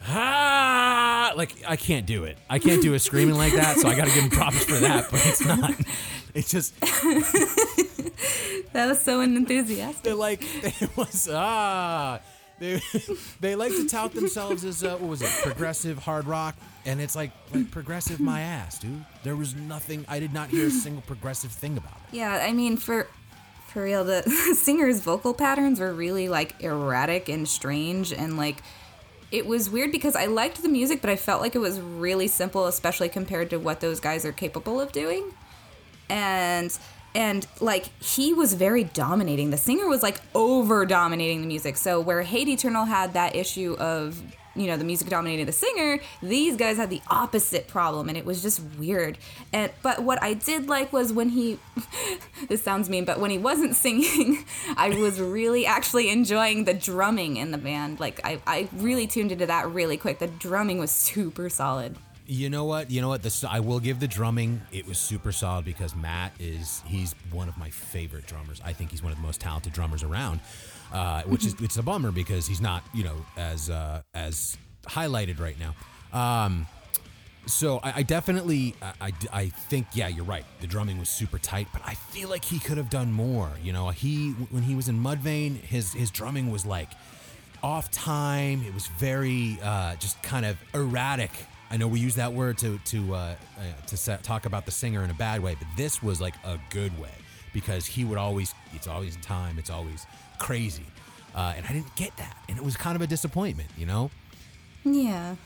Ah, 0.06 1.32
like 1.36 1.54
I 1.66 1.76
can't 1.76 2.06
do 2.06 2.24
it. 2.24 2.38
I 2.48 2.58
can't 2.58 2.80
do 2.80 2.94
a 2.94 2.98
screaming 2.98 3.34
like 3.36 3.52
that, 3.54 3.76
so 3.78 3.88
I 3.88 3.94
got 3.94 4.06
to 4.06 4.14
give 4.14 4.24
him 4.24 4.30
props 4.30 4.64
for 4.64 4.76
that. 4.76 5.10
But 5.10 5.26
it's 5.26 5.44
not. 5.44 5.74
It's 6.34 6.50
just 6.50 6.78
That 8.72 8.86
was 8.88 9.00
so 9.00 9.20
enthusiastic. 9.20 10.02
they're 10.02 10.14
like 10.14 10.40
it 10.82 10.96
was 10.96 11.28
ah. 11.30 12.20
They 12.58 12.80
they 13.40 13.54
like 13.54 13.72
to 13.72 13.86
tout 13.86 14.12
themselves 14.12 14.64
as 14.64 14.82
uh, 14.82 14.96
what 14.96 15.10
was 15.10 15.22
it 15.22 15.30
progressive 15.42 15.98
hard 15.98 16.26
rock, 16.26 16.56
and 16.84 17.00
it's 17.00 17.16
like, 17.16 17.30
like 17.54 17.70
progressive 17.70 18.20
my 18.20 18.40
ass, 18.40 18.78
dude. 18.78 19.04
There 19.22 19.36
was 19.36 19.54
nothing. 19.54 20.04
I 20.08 20.20
did 20.20 20.32
not 20.32 20.48
hear 20.48 20.66
a 20.66 20.70
single 20.70 21.02
progressive 21.02 21.52
thing 21.52 21.76
about 21.76 21.96
it. 22.08 22.16
Yeah, 22.16 22.44
I 22.44 22.52
mean 22.52 22.76
for 22.76 23.06
for 23.68 23.84
real, 23.84 24.04
the 24.04 24.22
singer's 24.56 25.00
vocal 25.00 25.34
patterns 25.34 25.78
were 25.78 25.92
really 25.92 26.28
like 26.28 26.60
erratic 26.60 27.28
and 27.28 27.48
strange 27.48 28.12
and 28.12 28.36
like 28.36 28.62
it 29.30 29.46
was 29.46 29.68
weird 29.68 29.92
because 29.92 30.16
I 30.16 30.26
liked 30.26 30.62
the 30.62 30.68
music, 30.68 31.00
but 31.00 31.10
I 31.10 31.16
felt 31.16 31.42
like 31.42 31.54
it 31.54 31.58
was 31.58 31.78
really 31.80 32.28
simple, 32.28 32.66
especially 32.66 33.10
compared 33.10 33.50
to 33.50 33.58
what 33.58 33.80
those 33.80 34.00
guys 34.00 34.24
are 34.24 34.32
capable 34.32 34.80
of 34.80 34.90
doing. 34.90 35.34
And 36.08 36.76
and 37.14 37.46
like 37.60 37.86
he 38.02 38.32
was 38.32 38.54
very 38.54 38.84
dominating. 38.84 39.50
The 39.50 39.56
singer 39.56 39.88
was 39.88 40.02
like 40.02 40.20
over 40.34 40.86
dominating 40.86 41.40
the 41.40 41.46
music. 41.46 41.76
So 41.76 42.00
where 42.00 42.22
Hate 42.22 42.48
Eternal 42.48 42.84
had 42.84 43.14
that 43.14 43.34
issue 43.34 43.76
of 43.78 44.22
you 44.54 44.66
know 44.66 44.76
the 44.76 44.84
music 44.84 45.08
dominating 45.08 45.46
the 45.46 45.52
singer, 45.52 46.00
these 46.22 46.56
guys 46.56 46.76
had 46.76 46.90
the 46.90 47.00
opposite 47.08 47.68
problem, 47.68 48.08
and 48.08 48.18
it 48.18 48.24
was 48.24 48.42
just 48.42 48.60
weird. 48.78 49.16
And 49.52 49.70
but 49.82 50.02
what 50.02 50.22
I 50.22 50.34
did 50.34 50.68
like 50.68 50.92
was 50.92 51.12
when 51.12 51.30
he, 51.30 51.58
this 52.48 52.62
sounds 52.62 52.90
mean, 52.90 53.04
but 53.04 53.20
when 53.20 53.30
he 53.30 53.38
wasn't 53.38 53.76
singing, 53.84 54.44
I 54.76 54.90
was 54.90 55.20
really 55.20 55.64
actually 55.64 56.10
enjoying 56.10 56.64
the 56.64 56.74
drumming 56.74 57.36
in 57.36 57.52
the 57.52 57.58
band. 57.58 58.00
Like 58.00 58.20
I 58.24 58.40
I 58.46 58.68
really 58.74 59.06
tuned 59.06 59.32
into 59.32 59.46
that 59.46 59.68
really 59.70 59.96
quick. 59.96 60.18
The 60.18 60.26
drumming 60.26 60.78
was 60.78 60.90
super 60.90 61.48
solid. 61.48 61.96
You 62.30 62.50
know 62.50 62.66
what? 62.66 62.90
You 62.90 63.00
know 63.00 63.08
what? 63.08 63.22
This 63.22 63.42
I 63.42 63.60
will 63.60 63.80
give 63.80 64.00
the 64.00 64.06
drumming. 64.06 64.60
It 64.70 64.86
was 64.86 64.98
super 64.98 65.32
solid 65.32 65.64
because 65.64 65.96
Matt 65.96 66.32
is 66.38 66.82
he's 66.84 67.14
one 67.32 67.48
of 67.48 67.56
my 67.56 67.70
favorite 67.70 68.26
drummers. 68.26 68.60
I 68.62 68.74
think 68.74 68.90
he's 68.90 69.02
one 69.02 69.12
of 69.12 69.18
the 69.18 69.24
most 69.24 69.40
talented 69.40 69.72
drummers 69.72 70.02
around. 70.02 70.40
Uh, 70.92 71.22
which 71.22 71.46
is 71.46 71.54
it's 71.62 71.78
a 71.78 71.82
bummer 71.82 72.12
because 72.12 72.46
he's 72.46 72.60
not 72.60 72.82
you 72.92 73.02
know 73.02 73.16
as 73.38 73.70
uh, 73.70 74.02
as 74.12 74.58
highlighted 74.84 75.40
right 75.40 75.56
now. 75.58 75.74
Um, 76.12 76.66
so 77.46 77.80
I, 77.82 77.92
I 77.96 78.02
definitely 78.02 78.74
I, 78.82 78.92
I, 79.00 79.12
I 79.32 79.48
think 79.48 79.86
yeah 79.94 80.08
you're 80.08 80.26
right. 80.26 80.44
The 80.60 80.66
drumming 80.66 80.98
was 80.98 81.08
super 81.08 81.38
tight, 81.38 81.68
but 81.72 81.80
I 81.86 81.94
feel 81.94 82.28
like 82.28 82.44
he 82.44 82.58
could 82.58 82.76
have 82.76 82.90
done 82.90 83.10
more. 83.10 83.50
You 83.62 83.72
know, 83.72 83.88
he 83.88 84.32
when 84.50 84.64
he 84.64 84.74
was 84.74 84.90
in 84.90 85.02
Mudvayne, 85.02 85.56
his 85.56 85.94
his 85.94 86.10
drumming 86.10 86.50
was 86.50 86.66
like 86.66 86.90
off 87.62 87.90
time. 87.90 88.62
It 88.66 88.74
was 88.74 88.86
very 88.86 89.58
uh, 89.62 89.94
just 89.96 90.22
kind 90.22 90.44
of 90.44 90.58
erratic. 90.74 91.30
I 91.70 91.76
know 91.76 91.86
we 91.86 92.00
use 92.00 92.14
that 92.14 92.32
word 92.32 92.58
to 92.58 92.78
to 92.86 93.14
uh, 93.14 93.18
uh, 93.18 93.86
to 93.86 93.96
set, 93.96 94.22
talk 94.22 94.46
about 94.46 94.64
the 94.64 94.70
singer 94.70 95.02
in 95.04 95.10
a 95.10 95.14
bad 95.14 95.42
way, 95.42 95.54
but 95.58 95.68
this 95.76 96.02
was 96.02 96.20
like 96.20 96.34
a 96.44 96.58
good 96.70 96.98
way 96.98 97.10
because 97.52 97.86
he 97.86 98.04
would 98.04 98.18
always 98.18 98.54
it's 98.74 98.86
always 98.86 99.16
time. 99.16 99.58
It's 99.58 99.70
always 99.70 100.06
crazy, 100.38 100.86
uh, 101.34 101.54
and 101.56 101.66
I 101.66 101.72
didn't 101.72 101.94
get 101.96 102.16
that, 102.16 102.36
and 102.48 102.56
it 102.56 102.64
was 102.64 102.76
kind 102.76 102.96
of 102.96 103.02
a 103.02 103.06
disappointment. 103.06 103.68
You 103.76 103.86
know. 103.86 104.10
Yeah. 104.84 105.36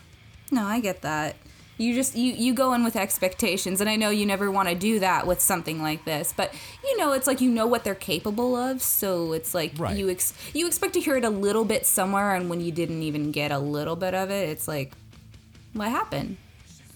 No, 0.51 0.65
I 0.65 0.81
get 0.81 1.03
that. 1.03 1.37
You 1.79 1.95
just 1.95 2.15
you 2.15 2.33
you 2.35 2.53
go 2.55 2.75
in 2.75 2.85
with 2.85 2.95
expectations 2.95 3.81
and 3.81 3.89
I 3.91 3.97
know 3.97 4.11
you 4.11 4.27
never 4.27 4.51
want 4.51 4.69
to 4.69 4.75
do 4.75 5.01
that 5.01 5.27
with 5.27 5.41
something 5.41 5.83
like 5.83 6.05
this, 6.05 6.33
but 6.37 6.55
you 6.85 6.97
know, 6.99 7.13
it's 7.13 7.27
like 7.27 7.41
you 7.41 7.51
know 7.51 7.67
what 7.67 7.83
they're 7.83 7.95
capable 7.97 8.55
of, 8.55 8.83
so 8.83 9.33
it's 9.33 9.55
like 9.55 9.73
Right. 9.79 9.97
you 9.97 10.09
ex- 10.11 10.35
you 10.55 10.67
expect 10.67 10.93
to 10.95 11.01
hear 11.01 11.17
it 11.17 11.25
a 11.25 11.31
little 11.31 11.65
bit 11.65 11.87
somewhere 11.87 12.35
and 12.37 12.49
when 12.51 12.61
you 12.61 12.71
didn't 12.71 13.03
even 13.03 13.33
get 13.33 13.51
a 13.51 13.59
little 13.59 13.97
bit 13.97 14.15
of 14.15 14.31
it, 14.31 14.51
it's 14.51 14.69
like 14.69 14.93
what 15.73 15.89
happened? 15.91 16.37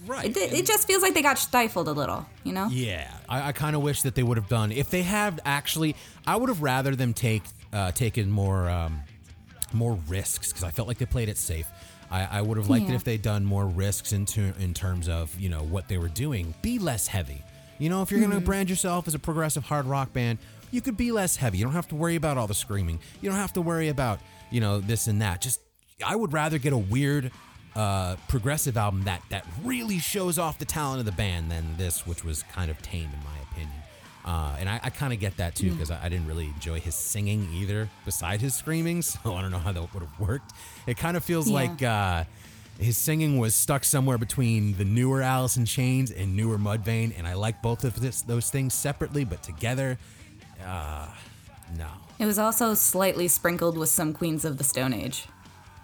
Right. 0.05 0.25
It, 0.25 0.53
it 0.53 0.65
just 0.65 0.85
feels 0.87 1.01
like 1.01 1.13
they 1.15 1.21
got 1.23 1.37
stifled 1.39 1.87
a 1.87 1.91
little, 1.91 2.25
you 2.43 2.53
know? 2.53 2.67
Yeah, 2.71 3.11
I, 3.27 3.49
I 3.49 3.51
kind 3.51 3.75
of 3.75 3.81
wish 3.81 4.03
that 4.03 4.15
they 4.15 4.23
would 4.23 4.37
have 4.37 4.47
done 4.47 4.71
if 4.71 4.89
they 4.89 5.01
have 5.03 5.39
actually. 5.43 5.95
I 6.25 6.35
would 6.35 6.49
have 6.49 6.61
rather 6.61 6.95
them 6.95 7.13
take 7.13 7.43
uh, 7.73 7.91
taken 7.91 8.29
more 8.29 8.69
um, 8.69 9.01
more 9.73 9.97
risks 10.07 10.49
because 10.49 10.63
I 10.63 10.71
felt 10.71 10.87
like 10.87 10.97
they 10.99 11.05
played 11.05 11.29
it 11.29 11.37
safe. 11.37 11.67
I, 12.09 12.25
I 12.25 12.41
would 12.41 12.57
have 12.57 12.69
liked 12.69 12.89
it 12.89 12.93
if 12.93 13.03
they'd 13.03 13.21
done 13.21 13.43
more 13.43 13.65
risks 13.65 14.13
into 14.13 14.53
in 14.59 14.73
terms 14.73 15.09
of 15.09 15.37
you 15.39 15.49
know 15.49 15.63
what 15.63 15.87
they 15.89 15.97
were 15.97 16.07
doing. 16.09 16.53
Be 16.61 16.79
less 16.79 17.07
heavy. 17.07 17.41
You 17.79 17.89
know, 17.89 18.01
if 18.01 18.11
you're 18.11 18.21
gonna 18.21 18.39
Mhm. 18.39 18.45
brand 18.45 18.69
yourself 18.69 19.07
as 19.07 19.13
a 19.15 19.19
progressive 19.19 19.63
hard 19.65 19.85
rock 19.87 20.13
band, 20.13 20.37
you 20.71 20.79
could 20.79 20.95
be 20.95 21.11
less 21.11 21.35
heavy. 21.35 21.57
You 21.57 21.65
don't 21.65 21.73
have 21.73 21.87
to 21.89 21.95
worry 21.95 22.15
about 22.15 22.37
all 22.37 22.47
the 22.47 22.53
screaming. 22.53 22.99
You 23.21 23.29
don't 23.29 23.39
have 23.39 23.53
to 23.53 23.61
worry 23.61 23.89
about 23.89 24.19
you 24.51 24.61
know 24.61 24.79
this 24.79 25.07
and 25.07 25.21
that. 25.21 25.41
Just 25.41 25.59
I 26.05 26.15
would 26.15 26.31
rather 26.33 26.59
get 26.59 26.71
a 26.71 26.77
weird 26.77 27.31
uh, 27.77 28.15
progressive 28.27 28.75
album 28.75 29.03
that 29.03 29.21
that 29.29 29.45
really 29.63 29.99
shows 29.99 30.37
off 30.39 30.57
the 30.59 30.65
talent 30.65 30.99
of 30.99 31.05
the 31.05 31.11
band 31.11 31.51
than 31.51 31.77
this, 31.77 32.05
which 32.07 32.23
was 32.23 32.43
kind 32.43 32.69
of 32.71 32.81
tame 32.81 33.03
in 33.13 33.23
my 33.23 33.37
opinion. 33.51 33.71
Uh, 34.25 34.57
and 34.59 34.67
I, 34.67 34.79
I 34.83 34.89
kind 34.89 35.13
of 35.13 35.19
get 35.21 35.37
that 35.37 35.55
too 35.55 35.71
because 35.71 35.89
I, 35.91 36.05
I 36.05 36.09
didn't 36.09 36.27
really 36.27 36.47
enjoy 36.47 36.79
his 36.81 36.95
singing 36.95 37.47
either, 37.53 37.87
beside 38.03 38.41
his 38.41 38.53
screaming. 38.55 39.01
So 39.03 39.33
I 39.35 39.41
don't 39.41 39.51
know 39.51 39.59
how 39.59 39.71
that 39.71 39.93
would 39.93 40.03
have 40.03 40.19
worked. 40.19 40.51
It 40.85 40.97
kind 40.97 41.15
of 41.15 41.23
feels 41.23 41.47
Yeah. 41.47 41.53
like 41.53 41.83
uh, 41.83 42.23
his 42.79 42.97
singing 42.97 43.37
was 43.37 43.55
stuck 43.55 43.83
somewhere 43.85 44.17
between 44.17 44.75
the 44.77 44.83
newer 44.83 45.21
Alice 45.21 45.55
in 45.55 45.65
Chains 45.65 46.11
and 46.11 46.35
newer 46.35 46.57
Mudvayne, 46.57 47.13
and 47.17 47.25
I 47.27 47.35
like 47.35 47.61
both 47.61 47.83
of 47.85 48.01
this, 48.01 48.21
those 48.21 48.49
things 48.49 48.73
separately, 48.73 49.23
but 49.23 49.41
together, 49.43 49.97
uh, 50.65 51.07
no. 51.77 51.87
It 52.19 52.25
was 52.25 52.37
also 52.39 52.73
slightly 52.73 53.27
sprinkled 53.27 53.77
with 53.77 53.89
some 53.89 54.11
Queens 54.13 54.43
of 54.45 54.57
the 54.57 54.63
Stone 54.63 54.93
Age. 54.93 55.25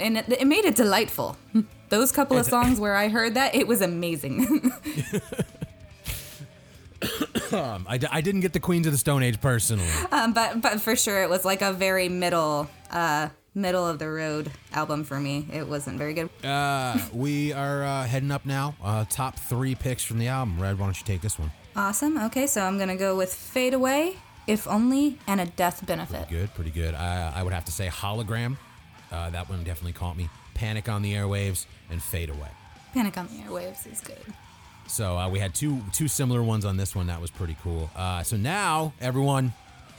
And 0.04 0.18
it, 0.18 0.26
it 0.42 0.46
made 0.48 0.66
it 0.66 0.76
delightful. 0.76 1.38
Those 1.90 2.12
couple 2.12 2.38
of 2.38 2.46
songs 2.46 2.80
where 2.80 2.96
I 2.96 3.08
heard 3.08 3.34
that, 3.36 3.56
it 3.56 3.68
was 3.68 3.82
amazing. 3.82 4.72
Um, 7.52 7.86
I, 7.88 7.98
d- 7.98 8.08
I 8.10 8.22
didn't 8.22 8.42
get 8.42 8.54
the 8.54 8.60
Queens 8.60 8.88
of 8.88 8.94
the 8.94 8.98
Stone 8.98 9.22
Age 9.24 9.40
personally. 9.42 9.86
um, 10.12 10.34
but 10.34 10.62
but 10.62 10.80
for 10.82 10.96
sure, 10.96 11.22
it 11.22 11.30
was 11.30 11.44
like 11.46 11.62
a 11.62 11.72
very 11.74 12.08
middle 12.10 12.68
uh, 12.90 13.28
middle 13.54 13.86
of 13.86 14.00
the 14.00 14.10
road 14.10 14.50
album 14.72 15.04
for 15.04 15.20
me. 15.20 15.46
It 15.54 15.68
wasn't 15.68 15.98
very 16.00 16.14
good. 16.14 16.30
Uh, 16.44 16.98
we 17.14 17.52
are 17.54 17.84
uh, 17.84 18.06
heading 18.06 18.32
up 18.32 18.46
now. 18.46 18.76
Uh, 18.82 19.06
top 19.10 19.36
three 19.38 19.76
picks 19.76 20.04
from 20.04 20.18
the 20.18 20.30
album. 20.30 20.60
Red, 20.60 20.80
why 20.80 20.86
don't 20.88 20.98
you 20.98 21.06
take 21.06 21.22
this 21.22 21.38
one? 21.38 21.52
Awesome. 21.76 22.18
Okay, 22.18 22.48
so 22.48 22.62
I'm 22.62 22.80
gonna 22.80 22.96
go 22.96 23.16
with 23.18 23.34
Fade 23.34 23.74
Away, 23.76 24.16
If 24.48 24.66
Only, 24.68 25.20
and 25.28 25.40
a 25.42 25.46
Death 25.46 25.86
Benefit. 25.86 26.30
Good, 26.30 26.54
pretty 26.56 26.72
good. 26.72 26.96
I, 26.96 27.34
I 27.36 27.44
would 27.44 27.54
have 27.54 27.66
to 27.66 27.72
say 27.72 27.88
Hologram. 27.90 28.58
Uh, 29.14 29.30
that 29.30 29.48
one 29.50 29.64
definitely 29.64 29.94
caught 29.94 30.18
me. 30.18 30.28
Panic 30.56 30.90
on 30.90 31.02
the 31.02 31.14
Airwaves 31.14 31.66
and 31.90 32.02
Fade 32.02 32.30
Away. 32.30 32.50
Panic 32.94 33.18
on 33.18 33.28
the 33.28 33.44
Airwaves 33.44 33.92
is 33.92 34.02
good. 34.02 34.18
So 34.88 35.18
uh, 35.18 35.30
we 35.30 35.40
had 35.40 35.56
two 35.56 35.82
two 35.94 36.08
similar 36.08 36.44
ones 36.44 36.66
on 36.66 36.78
this 36.78 36.96
one. 36.96 37.08
That 37.08 37.22
was 37.22 37.32
pretty 37.32 37.56
cool. 37.64 37.90
Uh, 37.96 38.24
so 38.24 38.36
now 38.36 38.94
everyone, 39.00 39.54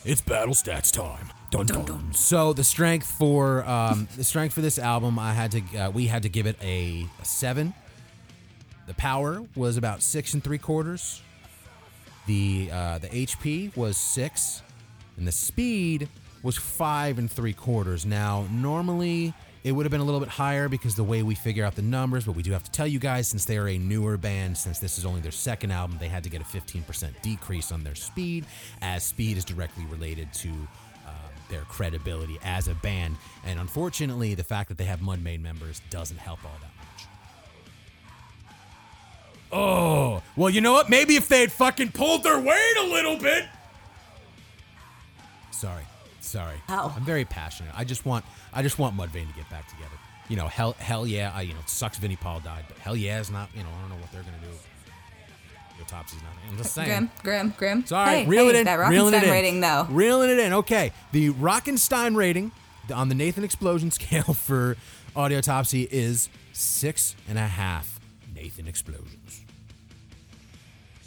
it's 0.05 0.21
battle 0.21 0.55
stats 0.55 0.93
time. 0.93 1.31
Dun, 1.51 1.67
dun, 1.67 1.85
dun. 1.85 2.13
So 2.13 2.53
the 2.53 2.65
strength 2.65 3.07
for 3.07 3.65
um, 3.65 4.09
the 4.17 4.25
strength 4.25 4.53
for 4.53 4.61
this 4.61 4.79
album, 4.79 5.19
I 5.19 5.33
had 5.33 5.53
to 5.53 5.79
uh, 5.79 5.91
we 5.91 6.07
had 6.07 6.23
to 6.25 6.29
give 6.29 6.47
it 6.47 6.57
a, 6.63 7.07
a 7.21 7.25
seven. 7.25 7.73
The 8.87 8.95
power 8.95 9.43
was 9.57 9.77
about 9.77 10.03
six 10.03 10.35
and 10.35 10.45
three 10.45 10.59
quarters. 10.59 11.23
The 12.27 12.69
uh, 12.73 12.99
the 12.99 13.09
HP 13.09 13.75
was 13.77 13.97
six, 13.97 14.63
and 15.17 15.27
the 15.27 15.33
speed 15.33 16.09
was 16.45 16.57
five 16.57 17.19
and 17.19 17.29
three 17.29 17.55
quarters. 17.55 18.07
Now 18.07 18.47
normally 18.53 19.35
it 19.65 19.73
would 19.73 19.87
have 19.87 19.91
been 19.91 20.03
a 20.03 20.05
little 20.05 20.21
bit 20.21 20.29
higher 20.29 20.69
because 20.69 20.95
the 20.95 21.03
way 21.03 21.23
we 21.23 21.35
figure 21.35 21.65
out 21.65 21.75
the 21.75 21.83
numbers, 21.83 22.27
but 22.27 22.33
we 22.33 22.43
do 22.43 22.53
have 22.53 22.63
to 22.65 22.71
tell 22.71 22.87
you 22.87 22.99
guys 22.99 23.27
since 23.27 23.47
they 23.47 23.57
are 23.57 23.67
a 23.67 23.79
newer 23.79 24.19
band, 24.19 24.59
since 24.59 24.79
this 24.79 24.99
is 24.99 25.07
only 25.07 25.23
their 25.23 25.33
second 25.33 25.71
album, 25.71 25.97
they 25.99 26.09
had 26.09 26.23
to 26.23 26.29
get 26.29 26.43
a 26.43 26.45
15% 26.45 27.11
decrease 27.23 27.73
on 27.73 27.83
their 27.83 27.95
speed, 27.95 28.45
as 28.83 29.03
speed 29.03 29.39
is 29.39 29.45
directly 29.45 29.87
related 29.87 30.31
to 30.35 30.51
uh, 31.07 31.11
their 31.49 31.63
credibility 31.63 32.39
as 32.45 32.69
a 32.69 32.75
band. 32.75 33.17
And 33.47 33.59
unfortunately, 33.59 34.35
the 34.35 34.45
fact 34.45 34.69
that 34.69 34.77
they 34.77 34.85
have 34.85 35.01
Mudvayne 35.01 35.41
members 35.41 35.81
doesn't 35.89 36.19
help 36.19 36.45
all 36.45 36.59
that 36.61 36.71
much. 36.77 37.07
Oh, 39.51 40.23
well, 40.37 40.51
you 40.51 40.61
know 40.61 40.75
what? 40.75 40.91
Maybe 40.91 41.17
if 41.17 41.27
they 41.27 41.41
had 41.41 41.53
fucking 41.53 41.93
pulled 41.93 42.23
their 42.23 42.39
weight 42.39 42.77
a 42.81 42.87
little 42.87 43.17
bit. 43.17 43.47
Sorry. 45.53 45.85
Sorry. 46.25 46.57
Ow. 46.69 46.93
I'm 46.97 47.05
very 47.05 47.25
passionate. 47.25 47.73
I 47.77 47.85
just 47.85 48.05
want 48.07 48.25
I 48.53 48.63
just 48.63 48.79
want 48.79 48.97
Mudvayne 48.97 49.29
to 49.29 49.35
get 49.35 49.49
back 49.51 49.69
together. 49.69 49.97
You 50.29 50.37
know, 50.37 50.49
hell 50.49 50.73
hell 50.79 51.07
yeah, 51.07 51.33
I 51.35 51.43
you 51.43 51.53
know, 51.53 51.61
it 51.61 51.69
sucks 51.69 51.99
Vinnie 51.99 52.17
Paul 52.17 52.41
died, 52.41 52.65
but 52.69 52.79
hell 52.79 52.97
yeah 52.97 53.21
is 53.21 53.31
not, 53.31 53.51
you 53.55 53.63
know, 53.63 53.69
I 53.69 53.81
don't 53.81 53.91
know 53.91 53.97
what 53.97 54.11
they're 54.13 54.23
gonna 54.23 54.39
do. 54.39 54.57
Audiotopsy's 55.85 56.23
not. 56.23 56.33
I'm 56.49 56.57
just 56.57 56.75
saying. 56.75 56.89
Grimm, 56.89 57.11
Grimm, 57.23 57.55
Grimm. 57.57 57.87
Sorry, 57.87 58.21
hey, 58.21 58.27
reel 58.27 58.45
hey, 58.45 58.51
it 58.51 58.57
in. 58.57 58.65
That 58.65 58.79
reeling 58.89 59.15
it 59.15 59.25
in. 59.25 59.31
rating, 59.31 59.61
though. 59.61 59.87
Reeling 59.91 60.31
it 60.31 60.39
in. 60.39 60.53
Okay. 60.53 60.93
The 61.13 61.31
Rockenstein 61.31 62.17
rating 62.17 62.53
on 62.95 63.09
the 63.09 63.15
Nathan 63.15 63.45
Explosion 63.45 63.91
scale 63.91 64.35
for 64.35 64.77
Audiotopsy 65.17 65.89
is 65.91 66.29
six 66.53 67.17
and 67.29 67.39
a 67.39 67.47
half 67.47 68.01
Nathan 68.35 68.69
Explosions. 68.69 69.45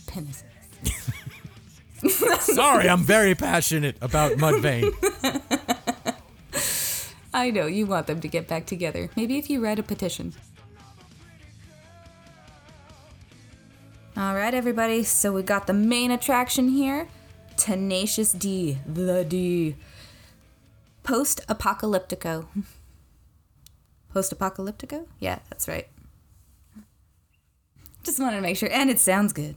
Penises. 0.05 0.43
Sorry, 2.39 2.89
I'm 2.89 3.03
very 3.03 3.35
passionate 3.35 3.97
about 4.01 4.33
Mudvayne. 4.33 4.93
I 7.33 7.51
know 7.51 7.67
you 7.67 7.85
want 7.85 8.07
them 8.07 8.19
to 8.21 8.27
get 8.27 8.47
back 8.47 8.65
together. 8.65 9.09
Maybe 9.15 9.37
if 9.37 9.49
you 9.49 9.63
write 9.63 9.79
a 9.79 9.83
petition. 9.83 10.33
All 14.15 14.35
right, 14.35 14.53
everybody. 14.53 15.03
So 15.03 15.31
we 15.31 15.43
got 15.43 15.67
the 15.67 15.73
main 15.73 16.09
attraction 16.09 16.69
here 16.69 17.07
Tenacious 17.57 18.31
D, 18.31 18.77
the 18.85 19.25
D. 19.25 19.75
Post 21.03 21.41
apocalyptico. 21.47 22.47
Post 24.13 24.37
apocalyptico? 24.37 25.05
Yeah, 25.19 25.39
that's 25.49 25.67
right. 25.67 25.87
Just 28.03 28.19
wanted 28.19 28.37
to 28.37 28.41
make 28.41 28.57
sure. 28.57 28.69
And 28.71 28.89
it 28.89 28.99
sounds 28.99 29.33
good. 29.33 29.55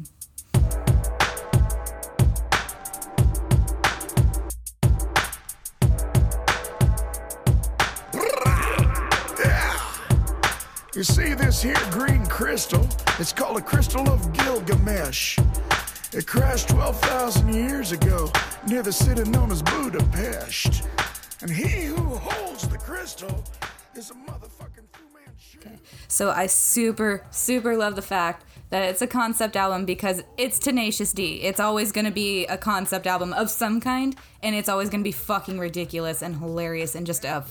You 10.92 11.04
see 11.04 11.34
this 11.34 11.62
here 11.62 11.76
green 11.92 12.26
crystal? 12.26 12.84
It's 13.20 13.32
called 13.32 13.56
a 13.56 13.60
crystal 13.60 14.08
of 14.10 14.32
Gilgamesh. 14.32 15.38
It 16.12 16.26
crashed 16.26 16.70
12,000 16.70 17.54
years 17.54 17.92
ago 17.92 18.28
near 18.66 18.82
the 18.82 18.92
city 18.92 19.22
known 19.30 19.52
as 19.52 19.62
Budapest. 19.62 20.82
And 21.42 21.50
he 21.50 21.84
who 21.84 22.16
holds 22.16 22.66
the 22.66 22.76
crystal 22.76 23.44
is 23.94 24.10
a 24.10 24.14
motherfucking 24.14 24.88
Fu 24.92 25.04
Manchu. 25.14 25.78
So 26.08 26.32
I 26.32 26.46
super, 26.46 27.24
super 27.30 27.76
love 27.76 27.94
the 27.94 28.02
fact 28.02 28.44
that 28.70 28.82
it's 28.82 29.00
a 29.00 29.06
concept 29.06 29.54
album 29.54 29.84
because 29.84 30.24
it's 30.36 30.58
Tenacious 30.58 31.12
D. 31.12 31.34
It's 31.42 31.60
always 31.60 31.92
going 31.92 32.06
to 32.06 32.10
be 32.10 32.46
a 32.46 32.58
concept 32.58 33.06
album 33.06 33.32
of 33.32 33.48
some 33.48 33.80
kind, 33.80 34.16
and 34.42 34.56
it's 34.56 34.68
always 34.68 34.90
going 34.90 35.02
to 35.02 35.08
be 35.08 35.12
fucking 35.12 35.60
ridiculous 35.60 36.20
and 36.20 36.38
hilarious 36.38 36.96
and 36.96 37.06
just 37.06 37.24
a, 37.24 37.44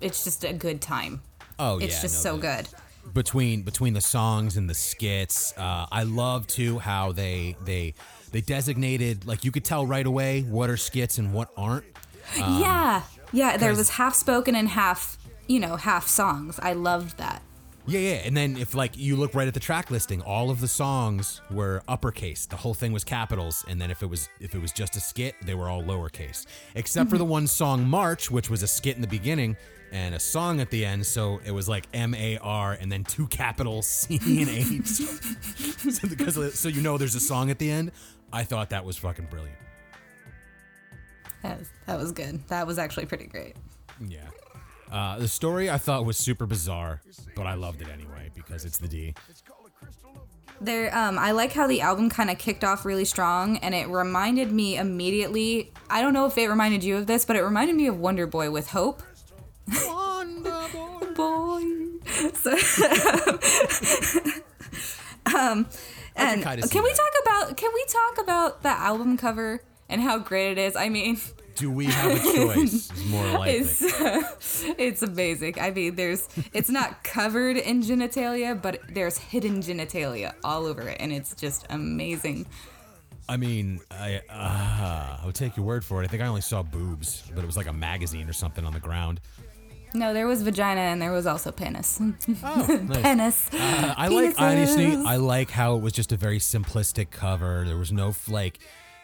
it's 0.00 0.22
just 0.22 0.44
a 0.44 0.52
good 0.52 0.80
time. 0.80 1.20
Oh 1.58 1.78
yeah. 1.78 1.86
It's 1.86 1.96
yeah, 1.96 2.02
just 2.02 2.24
no, 2.24 2.30
so 2.30 2.36
the- 2.36 2.42
good. 2.42 2.68
Between 3.14 3.62
between 3.62 3.94
the 3.94 4.00
songs 4.00 4.56
and 4.56 4.68
the 4.68 4.74
skits, 4.74 5.56
uh, 5.56 5.86
I 5.92 6.02
love 6.02 6.48
too 6.48 6.80
how 6.80 7.12
they 7.12 7.54
they 7.64 7.94
they 8.32 8.40
designated 8.40 9.26
like 9.26 9.44
you 9.44 9.52
could 9.52 9.64
tell 9.64 9.86
right 9.86 10.04
away 10.04 10.42
what 10.42 10.68
are 10.70 10.76
skits 10.76 11.18
and 11.18 11.32
what 11.32 11.50
aren't. 11.56 11.84
Um, 12.42 12.60
yeah, 12.60 13.02
yeah. 13.32 13.56
There 13.56 13.72
was 13.74 13.90
half 13.90 14.16
spoken 14.16 14.56
and 14.56 14.68
half, 14.68 15.18
you 15.46 15.60
know, 15.60 15.76
half 15.76 16.08
songs. 16.08 16.58
I 16.60 16.72
loved 16.72 17.18
that. 17.18 17.42
Yeah, 17.86 18.00
yeah. 18.00 18.14
And 18.24 18.36
then 18.36 18.56
if 18.56 18.74
like 18.74 18.98
you 18.98 19.14
look 19.14 19.34
right 19.36 19.46
at 19.46 19.54
the 19.54 19.60
track 19.60 19.92
listing, 19.92 20.20
all 20.22 20.50
of 20.50 20.60
the 20.60 20.66
songs 20.66 21.40
were 21.50 21.82
uppercase. 21.86 22.46
The 22.46 22.56
whole 22.56 22.74
thing 22.74 22.92
was 22.92 23.04
capitals. 23.04 23.64
And 23.68 23.80
then 23.80 23.92
if 23.92 24.02
it 24.02 24.06
was 24.06 24.28
if 24.40 24.54
it 24.56 24.60
was 24.60 24.72
just 24.72 24.96
a 24.96 25.00
skit, 25.00 25.36
they 25.44 25.54
were 25.54 25.68
all 25.68 25.82
lowercase. 25.82 26.46
Except 26.74 27.08
for 27.08 27.18
the 27.18 27.24
one 27.24 27.46
song 27.46 27.88
March, 27.88 28.30
which 28.30 28.50
was 28.50 28.64
a 28.64 28.66
skit 28.66 28.96
in 28.96 29.02
the 29.02 29.08
beginning 29.08 29.56
and 29.92 30.14
a 30.14 30.20
song 30.20 30.60
at 30.60 30.70
the 30.70 30.84
end. 30.84 31.06
So 31.06 31.40
it 31.44 31.50
was 31.50 31.68
like 31.68 31.86
M 31.92 32.14
A 32.14 32.38
R 32.38 32.72
and 32.72 32.90
then 32.90 33.04
two 33.04 33.26
capital 33.28 33.82
C 33.82 34.18
and 34.42 34.50
H. 34.50 34.86
so, 34.86 36.08
because, 36.08 36.58
so 36.58 36.68
you 36.68 36.80
know 36.82 36.98
there's 36.98 37.14
a 37.14 37.20
song 37.20 37.50
at 37.50 37.58
the 37.58 37.70
end. 37.70 37.92
I 38.32 38.44
thought 38.44 38.70
that 38.70 38.84
was 38.84 38.96
fucking 38.96 39.26
brilliant. 39.30 39.58
That 41.42 41.58
was, 41.58 41.68
that 41.86 41.98
was 41.98 42.12
good. 42.12 42.46
That 42.48 42.66
was 42.66 42.78
actually 42.78 43.06
pretty 43.06 43.26
great. 43.26 43.54
Yeah. 44.06 44.18
Uh, 44.90 45.18
the 45.18 45.28
story 45.28 45.70
I 45.70 45.78
thought 45.78 46.04
was 46.04 46.16
super 46.16 46.46
bizarre, 46.46 47.02
but 47.34 47.46
I 47.46 47.54
loved 47.54 47.82
it 47.82 47.88
anyway 47.88 48.30
because 48.34 48.64
it's 48.64 48.78
the 48.78 48.88
D. 48.88 49.14
There, 50.60 50.96
um, 50.96 51.18
I 51.18 51.32
like 51.32 51.52
how 51.52 51.66
the 51.66 51.82
album 51.82 52.08
kind 52.08 52.30
of 52.30 52.38
kicked 52.38 52.64
off 52.64 52.84
really 52.84 53.04
strong, 53.04 53.58
and 53.58 53.74
it 53.74 53.88
reminded 53.88 54.50
me 54.50 54.76
immediately. 54.76 55.72
I 55.90 56.00
don't 56.00 56.14
know 56.14 56.26
if 56.26 56.38
it 56.38 56.48
reminded 56.48 56.82
you 56.82 56.96
of 56.96 57.06
this, 57.06 57.24
but 57.24 57.36
it 57.36 57.42
reminded 57.42 57.76
me 57.76 57.86
of 57.88 57.98
Wonder 57.98 58.26
Boy 58.26 58.50
with 58.50 58.70
Hope. 58.70 59.02
Wonder 59.68 60.66
Boy. 61.14 61.62
So, 62.34 62.52
um, 65.36 65.66
and 66.14 66.42
can 66.42 66.82
we 66.82 66.94
talk 66.94 67.12
about 67.22 67.56
can 67.56 67.70
we 67.74 67.84
talk 67.88 68.18
about 68.22 68.62
the 68.62 68.68
album 68.70 69.16
cover 69.16 69.62
and 69.88 70.00
how 70.00 70.18
great 70.18 70.52
it 70.52 70.58
is? 70.58 70.76
I 70.76 70.88
mean, 70.88 71.18
Do 71.56 71.70
we 71.70 71.86
have 71.86 72.12
a 72.12 72.18
choice? 72.18 72.90
Is 72.92 73.04
more 73.06 73.26
likely. 73.38 73.56
it's 73.56 73.82
it's 74.78 75.02
amazing. 75.02 75.58
I 75.60 75.70
mean, 75.72 75.96
there's 75.96 76.28
it's 76.54 76.70
not 76.70 77.02
covered 77.04 77.56
in 77.58 77.82
genitalia, 77.82 78.60
but 78.60 78.80
there's 78.88 79.18
hidden 79.18 79.60
genitalia 79.60 80.32
all 80.44 80.64
over 80.66 80.88
it, 80.88 80.96
and 81.00 81.12
it's 81.12 81.34
just 81.34 81.66
amazing. 81.70 82.46
I 83.28 83.36
mean, 83.36 83.80
I 83.90 84.22
uh, 84.30 85.18
I 85.20 85.26
would 85.26 85.34
take 85.34 85.56
your 85.56 85.66
word 85.66 85.84
for 85.84 86.00
it. 86.00 86.04
I 86.04 86.08
think 86.08 86.22
I 86.22 86.26
only 86.26 86.40
saw 86.40 86.62
boobs, 86.62 87.24
but 87.34 87.42
it 87.42 87.46
was 87.46 87.56
like 87.56 87.66
a 87.66 87.72
magazine 87.72 88.28
or 88.28 88.32
something 88.32 88.64
on 88.64 88.72
the 88.72 88.80
ground. 88.80 89.20
No, 89.96 90.12
there 90.12 90.26
was 90.26 90.42
vagina 90.42 90.80
and 90.80 91.00
there 91.00 91.12
was 91.12 91.26
also 91.26 91.50
penis. 91.50 91.98
Oh, 92.44 92.66
nice. 92.88 93.02
penis. 93.02 93.50
Uh, 93.54 93.94
I 93.96 94.08
like 94.08 94.34
honestly, 94.40 94.94
I 94.94 95.16
like 95.16 95.50
how 95.50 95.76
it 95.76 95.80
was 95.82 95.92
just 95.92 96.12
a 96.12 96.16
very 96.16 96.38
simplistic 96.38 97.10
cover. 97.10 97.64
There 97.66 97.76
was 97.78 97.92
no 97.92 98.08
f- 98.10 98.28
like, 98.28 98.58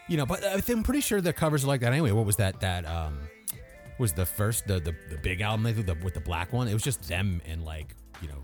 you 0.09 0.17
know, 0.17 0.27
but 0.27 0.45
I 0.45 0.61
think- 0.61 0.79
I'm 0.79 0.83
pretty 0.85 1.01
sure 1.01 1.21
the 1.21 1.33
covers 1.33 1.65
are 1.65 1.69
like 1.69 1.81
that 1.81 1.93
anyway. 1.93 2.11
What 2.13 2.27
was 2.27 2.37
that? 2.37 2.61
That 2.61 2.85
um, 2.87 3.19
was 3.99 4.13
the 4.13 4.27
first 4.27 4.67
the 4.67 4.81
the, 4.81 4.95
the 5.11 5.17
big 5.23 5.41
album 5.41 5.67
I 5.67 5.73
think, 5.73 5.87
the, 5.87 5.95
with 6.05 6.15
the 6.15 6.21
black 6.21 6.53
one. 6.53 6.69
It 6.69 6.75
was 6.75 6.83
just 6.83 7.09
them 7.09 7.41
and 7.47 7.65
like 7.65 7.95
you 8.21 8.29
know, 8.29 8.43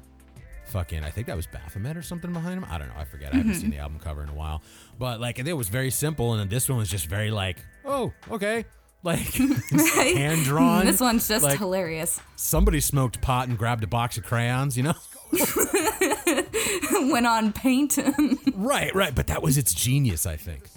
fucking. 0.67 1.05
I 1.05 1.11
think 1.11 1.27
that 1.27 1.37
was 1.37 1.47
Baphomet 1.47 1.97
or 1.97 2.03
something 2.03 2.33
behind 2.33 2.63
them. 2.63 2.69
I 2.71 2.79
don't 2.79 2.89
know. 2.89 2.95
I 2.99 3.05
forget. 3.05 3.33
I 3.35 3.37
haven't 3.37 3.53
Mm-hmm. 3.53 3.61
seen 3.61 3.71
the 3.71 3.79
album 3.79 3.99
cover 3.99 4.23
in 4.23 4.29
a 4.31 4.35
while. 4.35 4.63
But 4.99 5.21
like 5.21 5.39
it 5.39 5.53
was 5.53 5.69
very 5.69 5.91
simple, 5.91 6.33
and 6.33 6.41
then 6.41 6.49
this 6.49 6.69
one 6.69 6.79
was 6.79 6.89
just 6.89 7.07
very 7.07 7.31
like, 7.31 7.59
oh, 7.85 8.13
okay. 8.31 8.65
Like 9.03 9.19
hand 9.33 10.45
drawn. 10.45 10.85
This 10.85 11.01
one's 11.01 11.29
just 11.29 11.45
like, 11.45 11.59
hilarious. 11.59 12.21
Somebody 12.37 12.81
smoked 12.81 13.21
pot 13.21 13.49
and 13.49 13.57
grabbed 13.57 13.85
a 13.85 13.87
box 13.87 14.19
of 14.19 14.25
crayons, 14.25 14.77
you 14.77 14.83
know? 14.83 14.95
Went 17.13 17.27
on 17.27 17.53
paint. 17.53 17.99
right, 18.55 18.95
right. 18.95 19.15
But 19.15 19.29
that 19.29 19.43
was 19.43 19.57
its 19.57 19.73
genius, 19.73 20.27
I 20.27 20.37
think. 20.37 20.69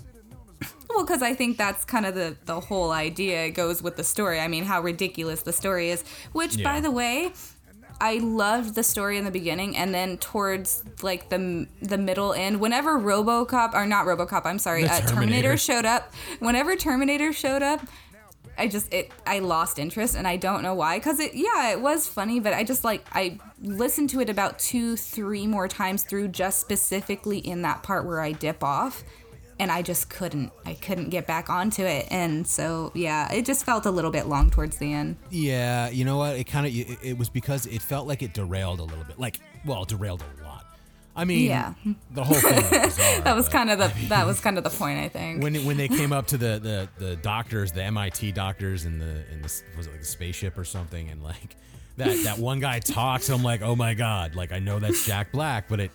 Well, 0.89 1.03
because 1.05 1.21
I 1.21 1.33
think 1.33 1.57
that's 1.57 1.83
kind 1.85 2.05
of 2.05 2.15
the 2.15 2.35
the 2.45 2.59
whole 2.59 2.91
idea 2.91 3.45
it 3.45 3.51
goes 3.51 3.81
with 3.81 3.95
the 3.97 4.03
story. 4.03 4.39
I 4.39 4.47
mean, 4.47 4.65
how 4.65 4.81
ridiculous 4.81 5.41
the 5.41 5.53
story 5.53 5.89
is. 5.89 6.03
Which, 6.33 6.57
Yeah. 6.57 6.63
by 6.71 6.79
the 6.81 6.91
way, 6.91 7.31
I 7.99 8.15
loved 8.17 8.75
the 8.75 8.83
story 8.83 9.17
in 9.17 9.25
the 9.25 9.31
beginning, 9.31 9.75
and 9.77 9.93
then 9.93 10.17
towards 10.17 10.83
like 11.01 11.29
the 11.29 11.67
the 11.81 11.97
middle 11.97 12.33
end, 12.33 12.59
whenever 12.59 12.99
RoboCop 12.99 13.73
or 13.73 13.85
not 13.85 14.05
RoboCop, 14.05 14.41
I'm 14.45 14.59
sorry, 14.59 14.83
The 14.83 14.91
uh, 14.91 14.99
Terminator. 14.99 15.13
Terminator. 15.15 15.57
showed 15.57 15.85
up. 15.85 16.13
Whenever 16.39 16.75
Terminator 16.75 17.33
showed 17.33 17.61
up. 17.63 17.81
I 18.61 18.67
just 18.67 18.93
it 18.93 19.11
I 19.25 19.39
lost 19.39 19.79
interest 19.79 20.15
and 20.15 20.27
I 20.27 20.35
don't 20.37 20.61
know 20.61 20.75
why 20.75 20.99
cuz 20.99 21.19
it 21.19 21.33
yeah 21.33 21.71
it 21.71 21.81
was 21.81 22.07
funny 22.07 22.39
but 22.39 22.53
I 22.53 22.63
just 22.63 22.83
like 22.83 23.01
I 23.11 23.39
listened 23.61 24.09
to 24.11 24.21
it 24.21 24.29
about 24.29 24.59
2 24.59 24.95
3 24.95 25.47
more 25.47 25.67
times 25.67 26.03
through 26.03 26.27
just 26.27 26.59
specifically 26.59 27.39
in 27.39 27.63
that 27.63 27.81
part 27.81 28.05
where 28.05 28.21
I 28.21 28.31
dip 28.33 28.63
off 28.63 29.03
and 29.59 29.71
I 29.71 29.81
just 29.81 30.09
couldn't 30.09 30.51
I 30.65 30.73
couldn't 30.75 31.09
get 31.09 31.25
back 31.25 31.49
onto 31.49 31.83
it 31.83 32.05
and 32.11 32.45
so 32.45 32.91
yeah 32.93 33.31
it 33.33 33.45
just 33.45 33.65
felt 33.65 33.85
a 33.85 33.91
little 33.91 34.11
bit 34.11 34.27
long 34.27 34.51
towards 34.51 34.77
the 34.77 34.93
end 34.93 35.17
Yeah, 35.31 35.89
you 35.89 36.05
know 36.05 36.17
what? 36.17 36.35
It 36.35 36.45
kind 36.45 36.65
of 36.67 36.71
it, 36.75 36.99
it 37.01 37.17
was 37.17 37.29
because 37.29 37.65
it 37.65 37.81
felt 37.81 38.05
like 38.07 38.21
it 38.21 38.33
derailed 38.33 38.79
a 38.79 38.83
little 38.83 39.03
bit. 39.03 39.17
Like, 39.19 39.39
well, 39.65 39.85
derailed 39.85 40.21
a 40.21 40.43
lot. 40.43 40.50
I 41.15 41.25
mean, 41.25 41.45
Yeah. 41.47 41.73
the 42.11 42.23
whole 42.23 42.35
thing 42.37 42.55
was 42.71 42.95
bizarre. 42.95 43.21
that 43.21 43.35
was 43.35 43.49
kind 43.49 43.69
of 43.69 43.79
the 43.79 43.91
that 44.07 44.25
was 44.25 44.39
kind 44.39 44.57
of 44.57 44.63
the 44.63 44.69
point 44.69 44.99
I 44.99 45.09
think 45.09 45.43
when 45.43 45.55
when 45.65 45.77
they 45.77 45.87
came 45.87 46.13
up 46.13 46.27
to 46.27 46.37
the, 46.37 46.59
the 46.59 46.89
the 47.05 47.15
doctors, 47.17 47.71
the 47.71 47.83
MIT 47.83 48.31
doctors 48.31 48.85
in 48.85 48.97
the 48.99 49.23
in 49.31 49.41
the 49.41 49.61
was 49.77 49.87
it 49.87 49.91
like 49.91 50.01
a 50.01 50.05
spaceship 50.05 50.57
or 50.57 50.63
something, 50.63 51.09
and 51.09 51.21
like 51.23 51.55
that 51.97 52.23
that 52.23 52.37
one 52.39 52.59
guy 52.59 52.79
talks, 52.79 53.29
I'm 53.29 53.43
like, 53.43 53.61
oh 53.61 53.75
my 53.75 53.93
god, 53.93 54.35
like 54.35 54.51
I 54.53 54.59
know 54.59 54.79
that's 54.79 55.05
Jack 55.05 55.31
Black, 55.33 55.67
but 55.67 55.79
it 55.81 55.91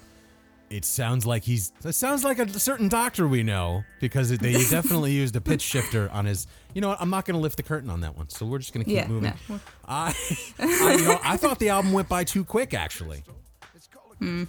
it 0.69 0.85
sounds 0.85 1.25
like 1.25 1.45
he's 1.45 1.73
it 1.85 1.93
sounds 1.95 2.23
like 2.25 2.39
a 2.39 2.49
certain 2.59 2.89
doctor 2.89 3.27
we 3.29 3.43
know 3.43 3.85
because 4.01 4.37
they 4.37 4.53
definitely 4.71 5.13
used 5.13 5.35
a 5.37 5.41
pitch 5.41 5.63
shifter 5.63 6.11
on 6.11 6.27
his. 6.27 6.47
You 6.75 6.83
know 6.83 6.89
what? 6.89 7.01
I'm 7.01 7.09
not 7.09 7.25
going 7.25 7.37
to 7.37 7.41
lift 7.41 7.57
the 7.57 7.63
curtain 7.63 7.89
on 7.89 8.03
that 8.03 8.17
one, 8.17 8.29
so 8.29 8.45
we're 8.45 8.59
just 8.59 8.75
going 8.75 8.85
to 8.85 8.91
keep 8.91 8.99
Yeah, 8.99 9.07
moving. 9.09 9.33
no. 9.49 9.61
I, 9.89 10.13
I 10.59 10.97
you 10.99 11.05
know 11.05 11.19
I 11.23 11.37
thought 11.39 11.59
the 11.59 11.71
album 11.71 11.93
went 11.93 12.09
by 12.09 12.25
too 12.25 12.45
quick 12.45 12.75
actually. 12.75 13.23
Hmm. 14.19 14.45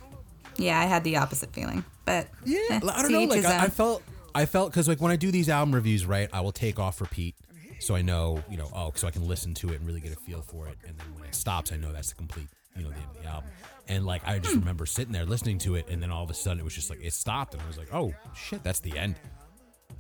Yeah 0.58 0.80
I 0.80 0.86
had 0.86 1.03
the 1.03 1.18
opposite 1.18 1.53
feeling 1.53 1.84
but 2.08 2.28
Yeah, 2.45 2.60
eh, 2.70 2.80
I 2.91 3.01
don't 3.01 3.12
know. 3.12 3.26
Like 3.26 3.45
I, 3.45 3.66
I 3.66 3.68
felt, 3.68 4.01
I 4.34 4.45
felt 4.45 4.72
because 4.72 4.88
like 4.88 5.01
when 5.01 5.12
I 5.12 5.18
do 5.18 5.30
these 5.30 5.49
album 5.49 5.76
reviews, 5.76 6.05
right, 6.05 6.30
I 6.32 6.39
will 6.39 6.53
take 6.53 6.80
off 6.80 7.01
repeat, 7.01 7.36
so 7.80 7.95
I 7.95 8.01
know, 8.01 8.41
you 8.49 8.58
know, 8.58 8.70
oh, 8.74 8.93
so 8.95 9.08
I 9.08 9.12
can 9.12 9.28
listen 9.28 9.53
to 9.55 9.70
it 9.70 9.76
and 9.76 9.86
really 9.86 9.99
get 9.99 10.14
a 10.14 10.16
feel 10.16 10.41
for 10.41 10.70
it. 10.70 10.78
And 10.88 10.97
then 10.97 11.14
when 11.14 11.26
it 11.26 11.36
stops, 11.36 11.74
I 11.74 11.76
know 11.76 11.91
that's 11.91 12.10
the 12.10 12.16
complete, 12.16 12.47
you 12.78 12.84
know, 12.84 12.89
the 12.89 12.95
end 12.95 13.10
of 13.14 13.22
the 13.22 13.28
album. 13.28 13.49
And 13.89 14.05
like 14.05 14.26
I 14.26 14.39
just 14.39 14.55
remember 14.55 14.86
sitting 14.86 15.12
there 15.12 15.26
listening 15.26 15.58
to 15.60 15.76
it, 15.76 15.89
and 15.89 16.01
then 16.01 16.10
all 16.10 16.24
of 16.24 16.30
a 16.30 16.34
sudden 16.34 16.62
it 16.62 16.64
was 16.64 16.74
just 16.74 16.89
like 16.89 17.03
it 17.03 17.12
stopped, 17.12 17.53
and 17.53 17.62
I 17.62 17.68
was 17.68 17.78
like, 17.78 17.93
oh 17.93 18.14
shit, 18.34 18.64
that's 18.64 18.80
the 18.80 18.97
end. 18.97 19.16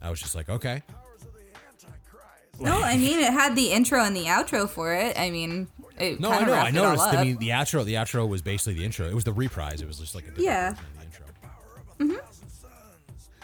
I 0.01 0.09
was 0.09 0.21
just 0.21 0.33
like, 0.33 0.47
okay, 0.47 0.81
No, 2.59 2.81
I 2.81 2.97
mean 2.97 3.19
it 3.19 3.31
had 3.31 3.55
the 3.55 3.71
intro 3.71 4.01
and 4.03 4.15
the 4.15 4.25
outro 4.25 4.67
for 4.69 4.93
it. 4.93 5.17
I 5.19 5.29
mean, 5.29 5.67
it 5.99 6.19
no, 6.19 6.31
I 6.31 6.43
know, 6.45 6.53
I 6.53 6.55
wrapped 6.63 6.75
it 6.75 6.77
all 6.79 6.85
noticed. 6.95 7.07
I 7.07 7.23
mean, 7.23 7.37
the 7.37 7.49
outro, 7.49 7.85
the 7.85 7.93
outro 7.95 8.27
was 8.27 8.41
basically 8.41 8.73
the 8.75 8.85
intro. 8.85 9.07
It 9.07 9.13
was 9.13 9.23
the 9.23 9.33
reprise. 9.33 9.81
It 9.81 9.87
was 9.87 9.99
just 9.99 10.15
like 10.15 10.23
a 10.25 10.27
different 10.27 10.45
Yeah. 10.45 10.69
version 10.71 10.85
of 10.85 10.97
the 11.99 12.03
intro. 12.05 12.23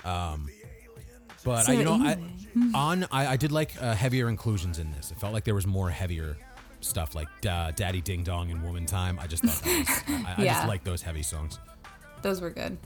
Um, 0.05 0.49
but 1.45 1.64
So 1.64 1.72
I, 1.72 1.76
you 1.76 1.84
know, 1.84 1.93
I, 1.93 2.18
on 2.74 3.05
I, 3.11 3.28
I 3.28 3.38
did 3.38 3.51
like 3.51 3.74
uh, 3.82 3.93
heavier 3.95 4.30
inclusions 4.30 4.80
in 4.80 4.91
this. 4.91 5.11
It 5.11 5.20
felt 5.20 5.34
like 5.34 5.43
there 5.43 5.55
was 5.55 5.66
more 5.68 5.89
heavier 5.89 6.38
stuff, 6.82 7.16
like 7.16 7.28
uh, 7.49 7.72
"Daddy 7.72 8.01
Ding 8.01 8.24
Dong" 8.24 8.51
and 8.51 8.61
"Woman 8.64 8.86
Time." 8.86 9.18
I 9.22 9.28
just 9.28 9.43
thought 9.43 9.64
that 9.64 9.80
was, 10.07 10.26
I, 10.26 10.36
I 10.38 10.43
Yeah. 10.43 10.53
just 10.55 10.68
like 10.68 10.84
those 10.84 11.01
heavy 11.01 11.24
songs. 11.24 11.59
Those 12.22 12.41
were 12.41 12.49
good. 12.51 12.78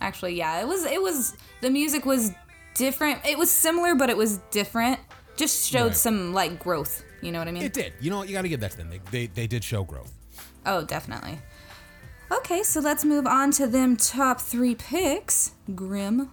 Actually, 0.00 0.34
yeah, 0.36 0.60
it 0.60 0.66
was. 0.68 0.84
It 0.84 1.00
was 1.02 1.36
the 1.60 1.70
music 1.70 2.06
was 2.06 2.32
different. 2.74 3.24
It 3.26 3.36
was 3.38 3.50
similar, 3.50 3.94
but 3.94 4.10
it 4.10 4.16
was 4.16 4.38
different. 4.50 4.98
Just 5.40 5.70
showed 5.70 5.86
Right. 5.88 5.96
some 5.96 6.34
like 6.34 6.58
growth. 6.58 7.02
You 7.22 7.32
know 7.32 7.38
what 7.38 7.48
I 7.48 7.52
mean? 7.52 7.62
It 7.62 7.72
did. 7.72 7.94
You 8.00 8.10
know, 8.10 8.18
what? 8.18 8.28
you 8.28 8.34
got 8.34 8.42
to 8.42 8.48
give 8.48 8.60
that 8.60 8.72
to 8.72 8.76
them. 8.76 8.90
They, 8.90 9.00
they 9.10 9.26
they 9.26 9.46
did 9.46 9.64
show 9.64 9.84
growth. 9.84 10.12
Oh, 10.66 10.84
definitely. 10.84 11.38
Okay, 12.30 12.62
so 12.62 12.80
let's 12.80 13.04
move 13.04 13.26
on 13.26 13.50
to 13.52 13.66
them 13.66 13.96
top 13.96 14.40
three 14.40 14.74
picks. 14.74 15.52
Grimm. 15.74 16.30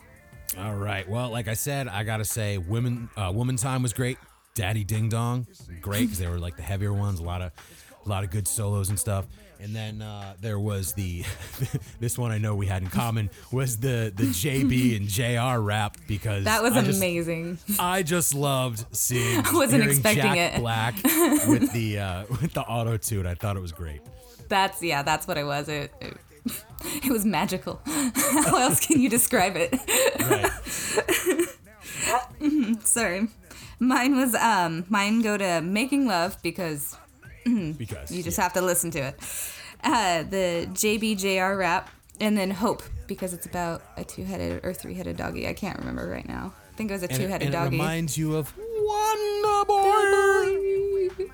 All 0.58 0.76
right. 0.76 1.08
Well, 1.08 1.30
like 1.30 1.48
I 1.48 1.54
said, 1.54 1.88
I 1.88 2.04
gotta 2.04 2.26
say, 2.26 2.58
women, 2.58 3.10
uh, 3.18 3.32
woman 3.34 3.56
time 3.56 3.82
was 3.82 3.94
great. 3.94 4.18
Daddy 4.54 4.84
Ding 4.84 5.08
Dong, 5.10 5.48
great 5.82 6.02
because 6.02 6.20
they 6.20 6.28
were 6.28 6.40
like 6.40 6.56
the 6.58 6.64
heavier 6.64 6.94
ones. 6.94 7.20
A 7.20 7.24
lot 7.24 7.42
of, 7.42 7.52
a 8.06 8.10
lot 8.10 8.24
of 8.24 8.30
good 8.32 8.48
solos 8.48 8.90
and 8.90 9.00
stuff. 9.00 9.26
And 9.60 9.76
then 9.76 10.02
uh, 10.02 10.34
there 10.40 10.60
was 10.60 10.94
the, 10.94 11.24
this 12.00 12.18
one 12.18 12.32
I 12.32 12.38
know 12.38 12.56
we 12.56 12.68
had 12.68 12.84
in 12.84 12.90
common 12.90 13.30
was 13.52 13.78
the 13.78 14.14
the 14.16 14.24
JB 14.26 14.96
and 14.98 15.08
JR 15.08 15.60
rap 15.60 15.98
because 16.08 16.44
That 16.46 16.62
was 16.62 16.74
I 16.74 16.84
just- 16.84 17.00
amazing. 17.00 17.58
I 17.80 18.04
just 18.04 18.34
loved 18.36 18.86
seeing. 18.96 19.40
I 19.46 19.54
wasn't 19.54 19.84
expecting 19.84 20.24
Jack 20.34 20.56
it. 20.56 20.60
Black 20.60 20.96
with 21.48 21.72
the 21.74 22.00
uh, 22.00 22.24
with 22.42 22.54
the 22.54 22.62
auto 22.62 22.98
tune. 22.98 23.26
I 23.26 23.34
thought 23.34 23.58
it 23.58 23.62
was 23.62 23.72
great. 23.72 24.02
That's 24.48 24.82
yeah, 24.84 25.02
that's 25.04 25.28
what 25.28 25.38
it 25.38 25.46
was. 25.46 25.68
It 25.70 25.92
it, 26.00 26.18
it 27.04 27.12
was 27.12 27.26
magical. 27.26 27.82
How 27.86 28.58
else 28.62 28.86
can 28.86 29.02
you 29.02 29.10
describe 29.10 29.54
it? 29.58 29.74
Sorry. 32.84 33.28
Mine 33.80 34.16
was 34.16 34.34
um 34.36 34.86
mine 34.90 35.22
go 35.22 35.38
to 35.38 35.62
making 35.62 36.08
love 36.08 36.38
because 36.42 36.96
Because 37.78 38.12
you 38.12 38.24
just 38.24 38.38
have 38.38 38.54
to 38.54 38.62
listen 38.62 38.92
to 38.92 39.00
it. 39.00 39.20
Uh, 39.84 40.24
the 40.24 40.68
JBJR 40.72 41.58
rap 41.58 41.90
and 42.20 42.38
then 42.38 42.50
hope 42.52 42.82
because 43.08 43.34
it's 43.34 43.46
about 43.46 43.84
a 43.96 44.04
two-headed 44.04 44.66
or 44.66 44.74
three-headed 44.74 45.18
doggy. 45.18 45.48
I 45.48 45.54
can't 45.54 45.78
remember 45.80 46.08
right 46.10 46.28
now. 46.28 46.54
I 46.74 46.76
think 46.76 46.90
it 46.90 46.94
was 46.94 47.04
a 47.04 47.10
And 47.10 47.20
two-headed 47.20 47.54
and 47.54 47.56
it 47.56 47.70
reminds 47.72 48.18
you 48.18 48.36
of 48.36 48.54
Wonder 48.58 49.66
Boy. 49.68 51.26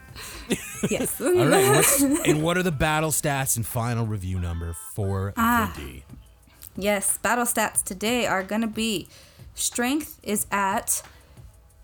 yes. 0.90 1.20
All 1.22 1.34
right. 1.48 1.86
And 2.28 2.44
what 2.44 2.58
are 2.58 2.64
the 2.64 2.72
battle 2.72 3.12
stats 3.12 3.56
and 3.56 3.66
final 3.66 4.06
review 4.06 4.40
number 4.40 4.76
for 4.94 5.34
Ah. 5.38 5.74
the 5.76 5.82
D? 5.82 6.04
Yes, 6.76 7.18
battle 7.20 7.46
stats 7.46 7.82
today 7.84 8.26
are 8.26 8.44
gonna 8.44 8.68
be 8.68 9.08
strength 9.56 10.20
is 10.24 10.46
at 10.52 11.02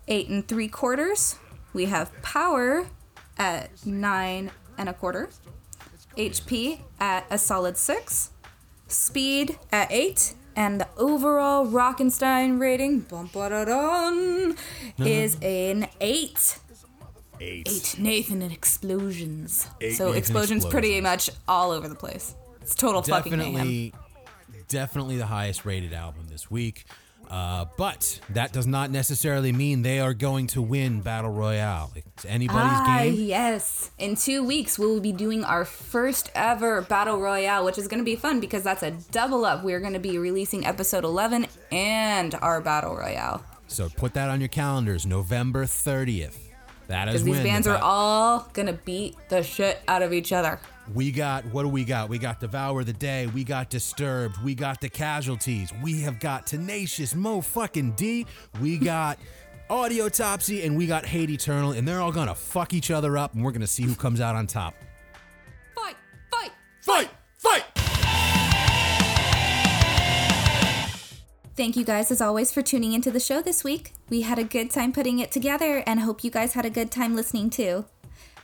eight 0.08 0.28
and 0.28 0.46
three 0.46 0.68
quarters. 0.68 1.36
We 1.72 1.86
have 1.86 2.10
power 2.22 2.86
at 3.40 3.70
nine 3.86 4.50
and 4.78 4.88
a 4.88 4.92
quarter. 4.92 5.30
HP 6.16 6.80
at 7.00 7.26
a 7.30 7.38
solid 7.38 7.76
six. 7.76 8.30
Speed 8.86 9.58
at 9.72 9.90
eight. 9.90 10.34
And 10.54 10.80
the 10.80 10.88
overall 10.98 11.64
Rockenstein 11.66 12.60
rating 12.60 13.06
is 14.98 15.36
an 15.40 15.88
eight. 16.00 16.58
Eight. 17.40 17.68
Eight 17.68 17.96
Nathan 17.98 18.42
and 18.42 18.52
explosions. 18.52 19.68
Eight 19.80 19.94
so 19.94 20.06
Nathan 20.06 20.18
explosions 20.18 20.66
pretty 20.66 21.00
much 21.00 21.30
all 21.48 21.70
over 21.70 21.88
the 21.88 21.94
place. 21.94 22.34
It's 22.60 22.74
total 22.74 23.00
fucking 23.02 23.38
mayhem. 23.38 23.54
Definitely, 23.54 23.94
definitely 24.68 25.16
the 25.16 25.26
highest 25.26 25.64
rated 25.64 25.94
album 25.94 26.26
this 26.28 26.50
week. 26.50 26.84
Uh, 27.30 27.64
but 27.76 28.20
that 28.30 28.52
does 28.52 28.66
not 28.66 28.90
necessarily 28.90 29.52
mean 29.52 29.82
they 29.82 30.00
are 30.00 30.14
going 30.14 30.48
to 30.48 30.60
win 30.60 31.00
Battle 31.00 31.30
Royale. 31.30 31.92
It's 31.94 32.24
anybody's 32.24 32.72
ah, 32.72 32.98
game. 32.98 33.14
yes. 33.14 33.92
In 33.98 34.16
two 34.16 34.42
weeks, 34.42 34.80
we 34.80 34.86
will 34.86 35.00
be 35.00 35.12
doing 35.12 35.44
our 35.44 35.64
first 35.64 36.30
ever 36.34 36.82
Battle 36.82 37.20
Royale, 37.20 37.64
which 37.64 37.78
is 37.78 37.86
going 37.86 38.00
to 38.00 38.04
be 38.04 38.16
fun 38.16 38.40
because 38.40 38.64
that's 38.64 38.82
a 38.82 38.90
double 39.12 39.44
up. 39.44 39.62
We're 39.62 39.78
going 39.78 39.92
to 39.92 40.00
be 40.00 40.18
releasing 40.18 40.66
episode 40.66 41.04
11 41.04 41.46
and 41.70 42.34
our 42.42 42.60
Battle 42.60 42.96
Royale. 42.96 43.44
So 43.68 43.88
put 43.88 44.14
that 44.14 44.28
on 44.28 44.40
your 44.40 44.48
calendars, 44.48 45.06
November 45.06 45.66
30th. 45.66 46.36
That 46.88 47.06
is 47.06 47.22
Because 47.22 47.24
these 47.24 47.44
bands 47.44 47.66
the 47.68 47.76
are 47.76 47.80
all 47.80 48.48
going 48.52 48.66
to 48.66 48.72
beat 48.72 49.16
the 49.28 49.44
shit 49.44 49.80
out 49.86 50.02
of 50.02 50.12
each 50.12 50.32
other. 50.32 50.58
We 50.92 51.12
got 51.12 51.44
what 51.46 51.62
do 51.62 51.68
we 51.68 51.84
got? 51.84 52.08
We 52.08 52.18
got 52.18 52.40
Devour 52.40 52.82
the 52.82 52.92
Day, 52.92 53.26
we 53.28 53.44
got 53.44 53.70
Disturbed, 53.70 54.42
we 54.42 54.54
got 54.54 54.80
the 54.80 54.88
Casualties, 54.88 55.72
we 55.82 56.00
have 56.00 56.18
got 56.18 56.46
Tenacious 56.46 57.14
Mo 57.14 57.40
fucking 57.40 57.92
D, 57.92 58.26
we 58.60 58.76
got 58.76 59.18
Audiotopsy, 59.70 60.66
and 60.66 60.76
we 60.76 60.88
got 60.88 61.06
Hate 61.06 61.30
Eternal, 61.30 61.72
and 61.72 61.86
they're 61.86 62.00
all 62.00 62.10
gonna 62.10 62.34
fuck 62.34 62.74
each 62.74 62.90
other 62.90 63.16
up, 63.16 63.34
and 63.34 63.44
we're 63.44 63.52
gonna 63.52 63.68
see 63.68 63.84
who 63.84 63.94
comes 63.94 64.20
out 64.20 64.34
on 64.34 64.48
top. 64.48 64.74
Fight! 65.76 65.94
Fight! 66.32 66.50
Fight! 66.80 67.10
Fight! 67.38 67.64
Thank 71.56 71.76
you 71.76 71.84
guys, 71.84 72.10
as 72.10 72.20
always, 72.20 72.50
for 72.50 72.62
tuning 72.62 72.94
into 72.94 73.12
the 73.12 73.20
show 73.20 73.42
this 73.42 73.62
week. 73.62 73.92
We 74.08 74.22
had 74.22 74.40
a 74.40 74.44
good 74.44 74.70
time 74.70 74.92
putting 74.92 75.20
it 75.20 75.30
together 75.30 75.84
and 75.86 76.00
hope 76.00 76.24
you 76.24 76.32
guys 76.32 76.54
had 76.54 76.64
a 76.64 76.70
good 76.70 76.90
time 76.90 77.14
listening 77.14 77.50
too. 77.50 77.84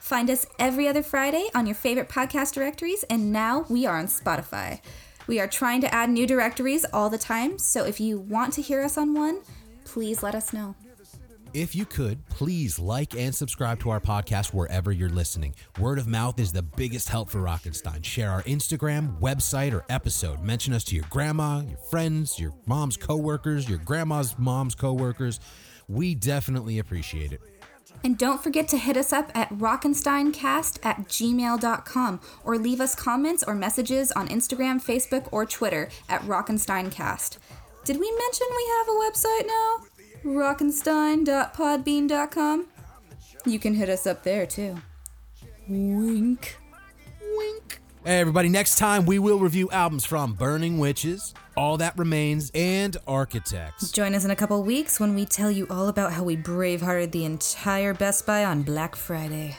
Find 0.06 0.30
us 0.30 0.46
every 0.60 0.86
other 0.86 1.02
Friday 1.02 1.48
on 1.52 1.66
your 1.66 1.74
favorite 1.74 2.08
podcast 2.08 2.52
directories, 2.54 3.02
and 3.10 3.32
now 3.32 3.66
we 3.68 3.86
are 3.86 3.98
on 3.98 4.06
Spotify. 4.06 4.78
We 5.26 5.40
are 5.40 5.48
trying 5.48 5.80
to 5.80 5.92
add 5.92 6.10
new 6.10 6.28
directories 6.28 6.86
all 6.92 7.10
the 7.10 7.18
time, 7.18 7.58
so 7.58 7.84
if 7.84 7.98
you 7.98 8.20
want 8.20 8.52
to 8.52 8.62
hear 8.62 8.84
us 8.84 8.96
on 8.96 9.14
one, 9.14 9.40
please 9.84 10.22
let 10.22 10.36
us 10.36 10.52
know. 10.52 10.76
If 11.54 11.74
you 11.74 11.84
could, 11.84 12.24
please 12.28 12.78
like 12.78 13.16
and 13.16 13.34
subscribe 13.34 13.80
to 13.80 13.90
our 13.90 13.98
podcast 13.98 14.54
wherever 14.54 14.92
you're 14.92 15.08
listening. 15.08 15.56
Word 15.80 15.98
of 15.98 16.06
mouth 16.06 16.38
is 16.38 16.52
the 16.52 16.62
biggest 16.62 17.08
help 17.08 17.28
for 17.28 17.40
Rockenstein. 17.40 18.04
Share 18.04 18.30
our 18.30 18.44
Instagram, 18.44 19.18
website, 19.18 19.72
or 19.72 19.84
episode. 19.88 20.40
Mention 20.40 20.72
us 20.72 20.84
to 20.84 20.94
your 20.94 21.06
grandma, 21.10 21.62
your 21.62 21.78
friends, 21.78 22.38
your 22.38 22.54
mom's 22.66 22.96
coworkers, 22.96 23.68
your 23.68 23.78
grandma's 23.78 24.38
mom's 24.38 24.76
coworkers. 24.76 25.40
We 25.88 26.14
definitely 26.14 26.78
appreciate 26.78 27.32
it. 27.32 27.40
And 28.04 28.18
don't 28.18 28.42
forget 28.42 28.66
to 28.68 28.78
hit 28.78 28.96
us 28.96 29.12
up 29.12 29.30
at 29.34 29.50
rockensteincast 29.50 30.78
at 30.82 31.06
gmail.com 31.08 32.20
or 32.44 32.58
leave 32.58 32.80
us 32.80 32.94
comments 32.94 33.44
or 33.46 33.54
messages 33.54 34.10
on 34.12 34.28
Instagram, 34.28 34.82
Facebook, 34.82 35.28
or 35.32 35.44
Twitter 35.44 35.90
at 36.08 36.22
rockensteincast. 36.22 37.36
Did 37.84 37.98
we 37.98 38.10
mention 38.10 38.46
we 38.50 38.66
have 38.78 38.88
a 38.88 38.92
website 38.92 39.46
now? 39.46 39.80
rockenstein.podbean.com? 40.24 42.66
You 43.44 43.58
can 43.60 43.74
hit 43.74 43.88
us 43.88 44.06
up 44.06 44.22
there 44.24 44.46
too. 44.46 44.76
Wink. 45.68 46.56
Wink. 47.36 47.80
Hey, 48.06 48.20
everybody, 48.20 48.48
next 48.48 48.78
time 48.78 49.04
we 49.04 49.18
will 49.18 49.40
review 49.40 49.68
albums 49.72 50.04
from 50.04 50.34
Burning 50.34 50.78
Witches, 50.78 51.34
All 51.56 51.76
That 51.78 51.98
Remains, 51.98 52.52
and 52.54 52.96
Architects. 53.04 53.90
Join 53.90 54.14
us 54.14 54.24
in 54.24 54.30
a 54.30 54.36
couple 54.36 54.62
weeks 54.62 55.00
when 55.00 55.16
we 55.16 55.26
tell 55.26 55.50
you 55.50 55.66
all 55.70 55.88
about 55.88 56.12
how 56.12 56.22
we 56.22 56.36
bravehearted 56.36 57.10
the 57.10 57.24
entire 57.24 57.94
Best 57.94 58.24
Buy 58.24 58.44
on 58.44 58.62
Black 58.62 58.94
Friday. 58.94 59.56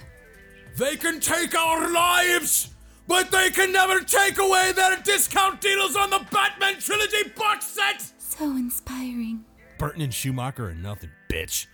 They 0.77 0.95
can 0.95 1.19
take 1.19 1.55
our 1.55 1.91
lives, 1.91 2.69
but 3.05 3.31
they 3.31 3.49
can 3.49 3.73
never 3.73 3.99
take 3.99 4.37
away 4.37 4.71
their 4.73 4.95
discount 5.03 5.59
deals 5.59 5.97
on 5.97 6.09
the 6.09 6.25
Batman 6.31 6.79
Trilogy 6.79 7.27
box 7.35 7.65
set! 7.65 8.01
So 8.17 8.51
inspiring. 8.51 9.43
Burton 9.77 10.03
and 10.03 10.13
Schumacher 10.13 10.69
are 10.69 10.73
nothing, 10.73 11.09
bitch. 11.29 11.67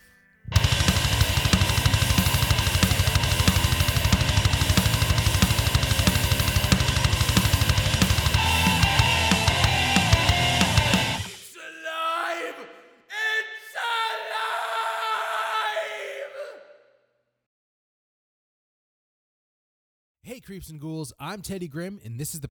Hey, 20.25 20.39
creeps 20.39 20.69
and 20.69 20.79
ghouls, 20.79 21.11
I'm 21.19 21.41
Teddy 21.41 21.67
Grimm, 21.67 21.99
and 22.05 22.17
this 22.17 22.33
is 22.33 22.39
the 22.39 22.49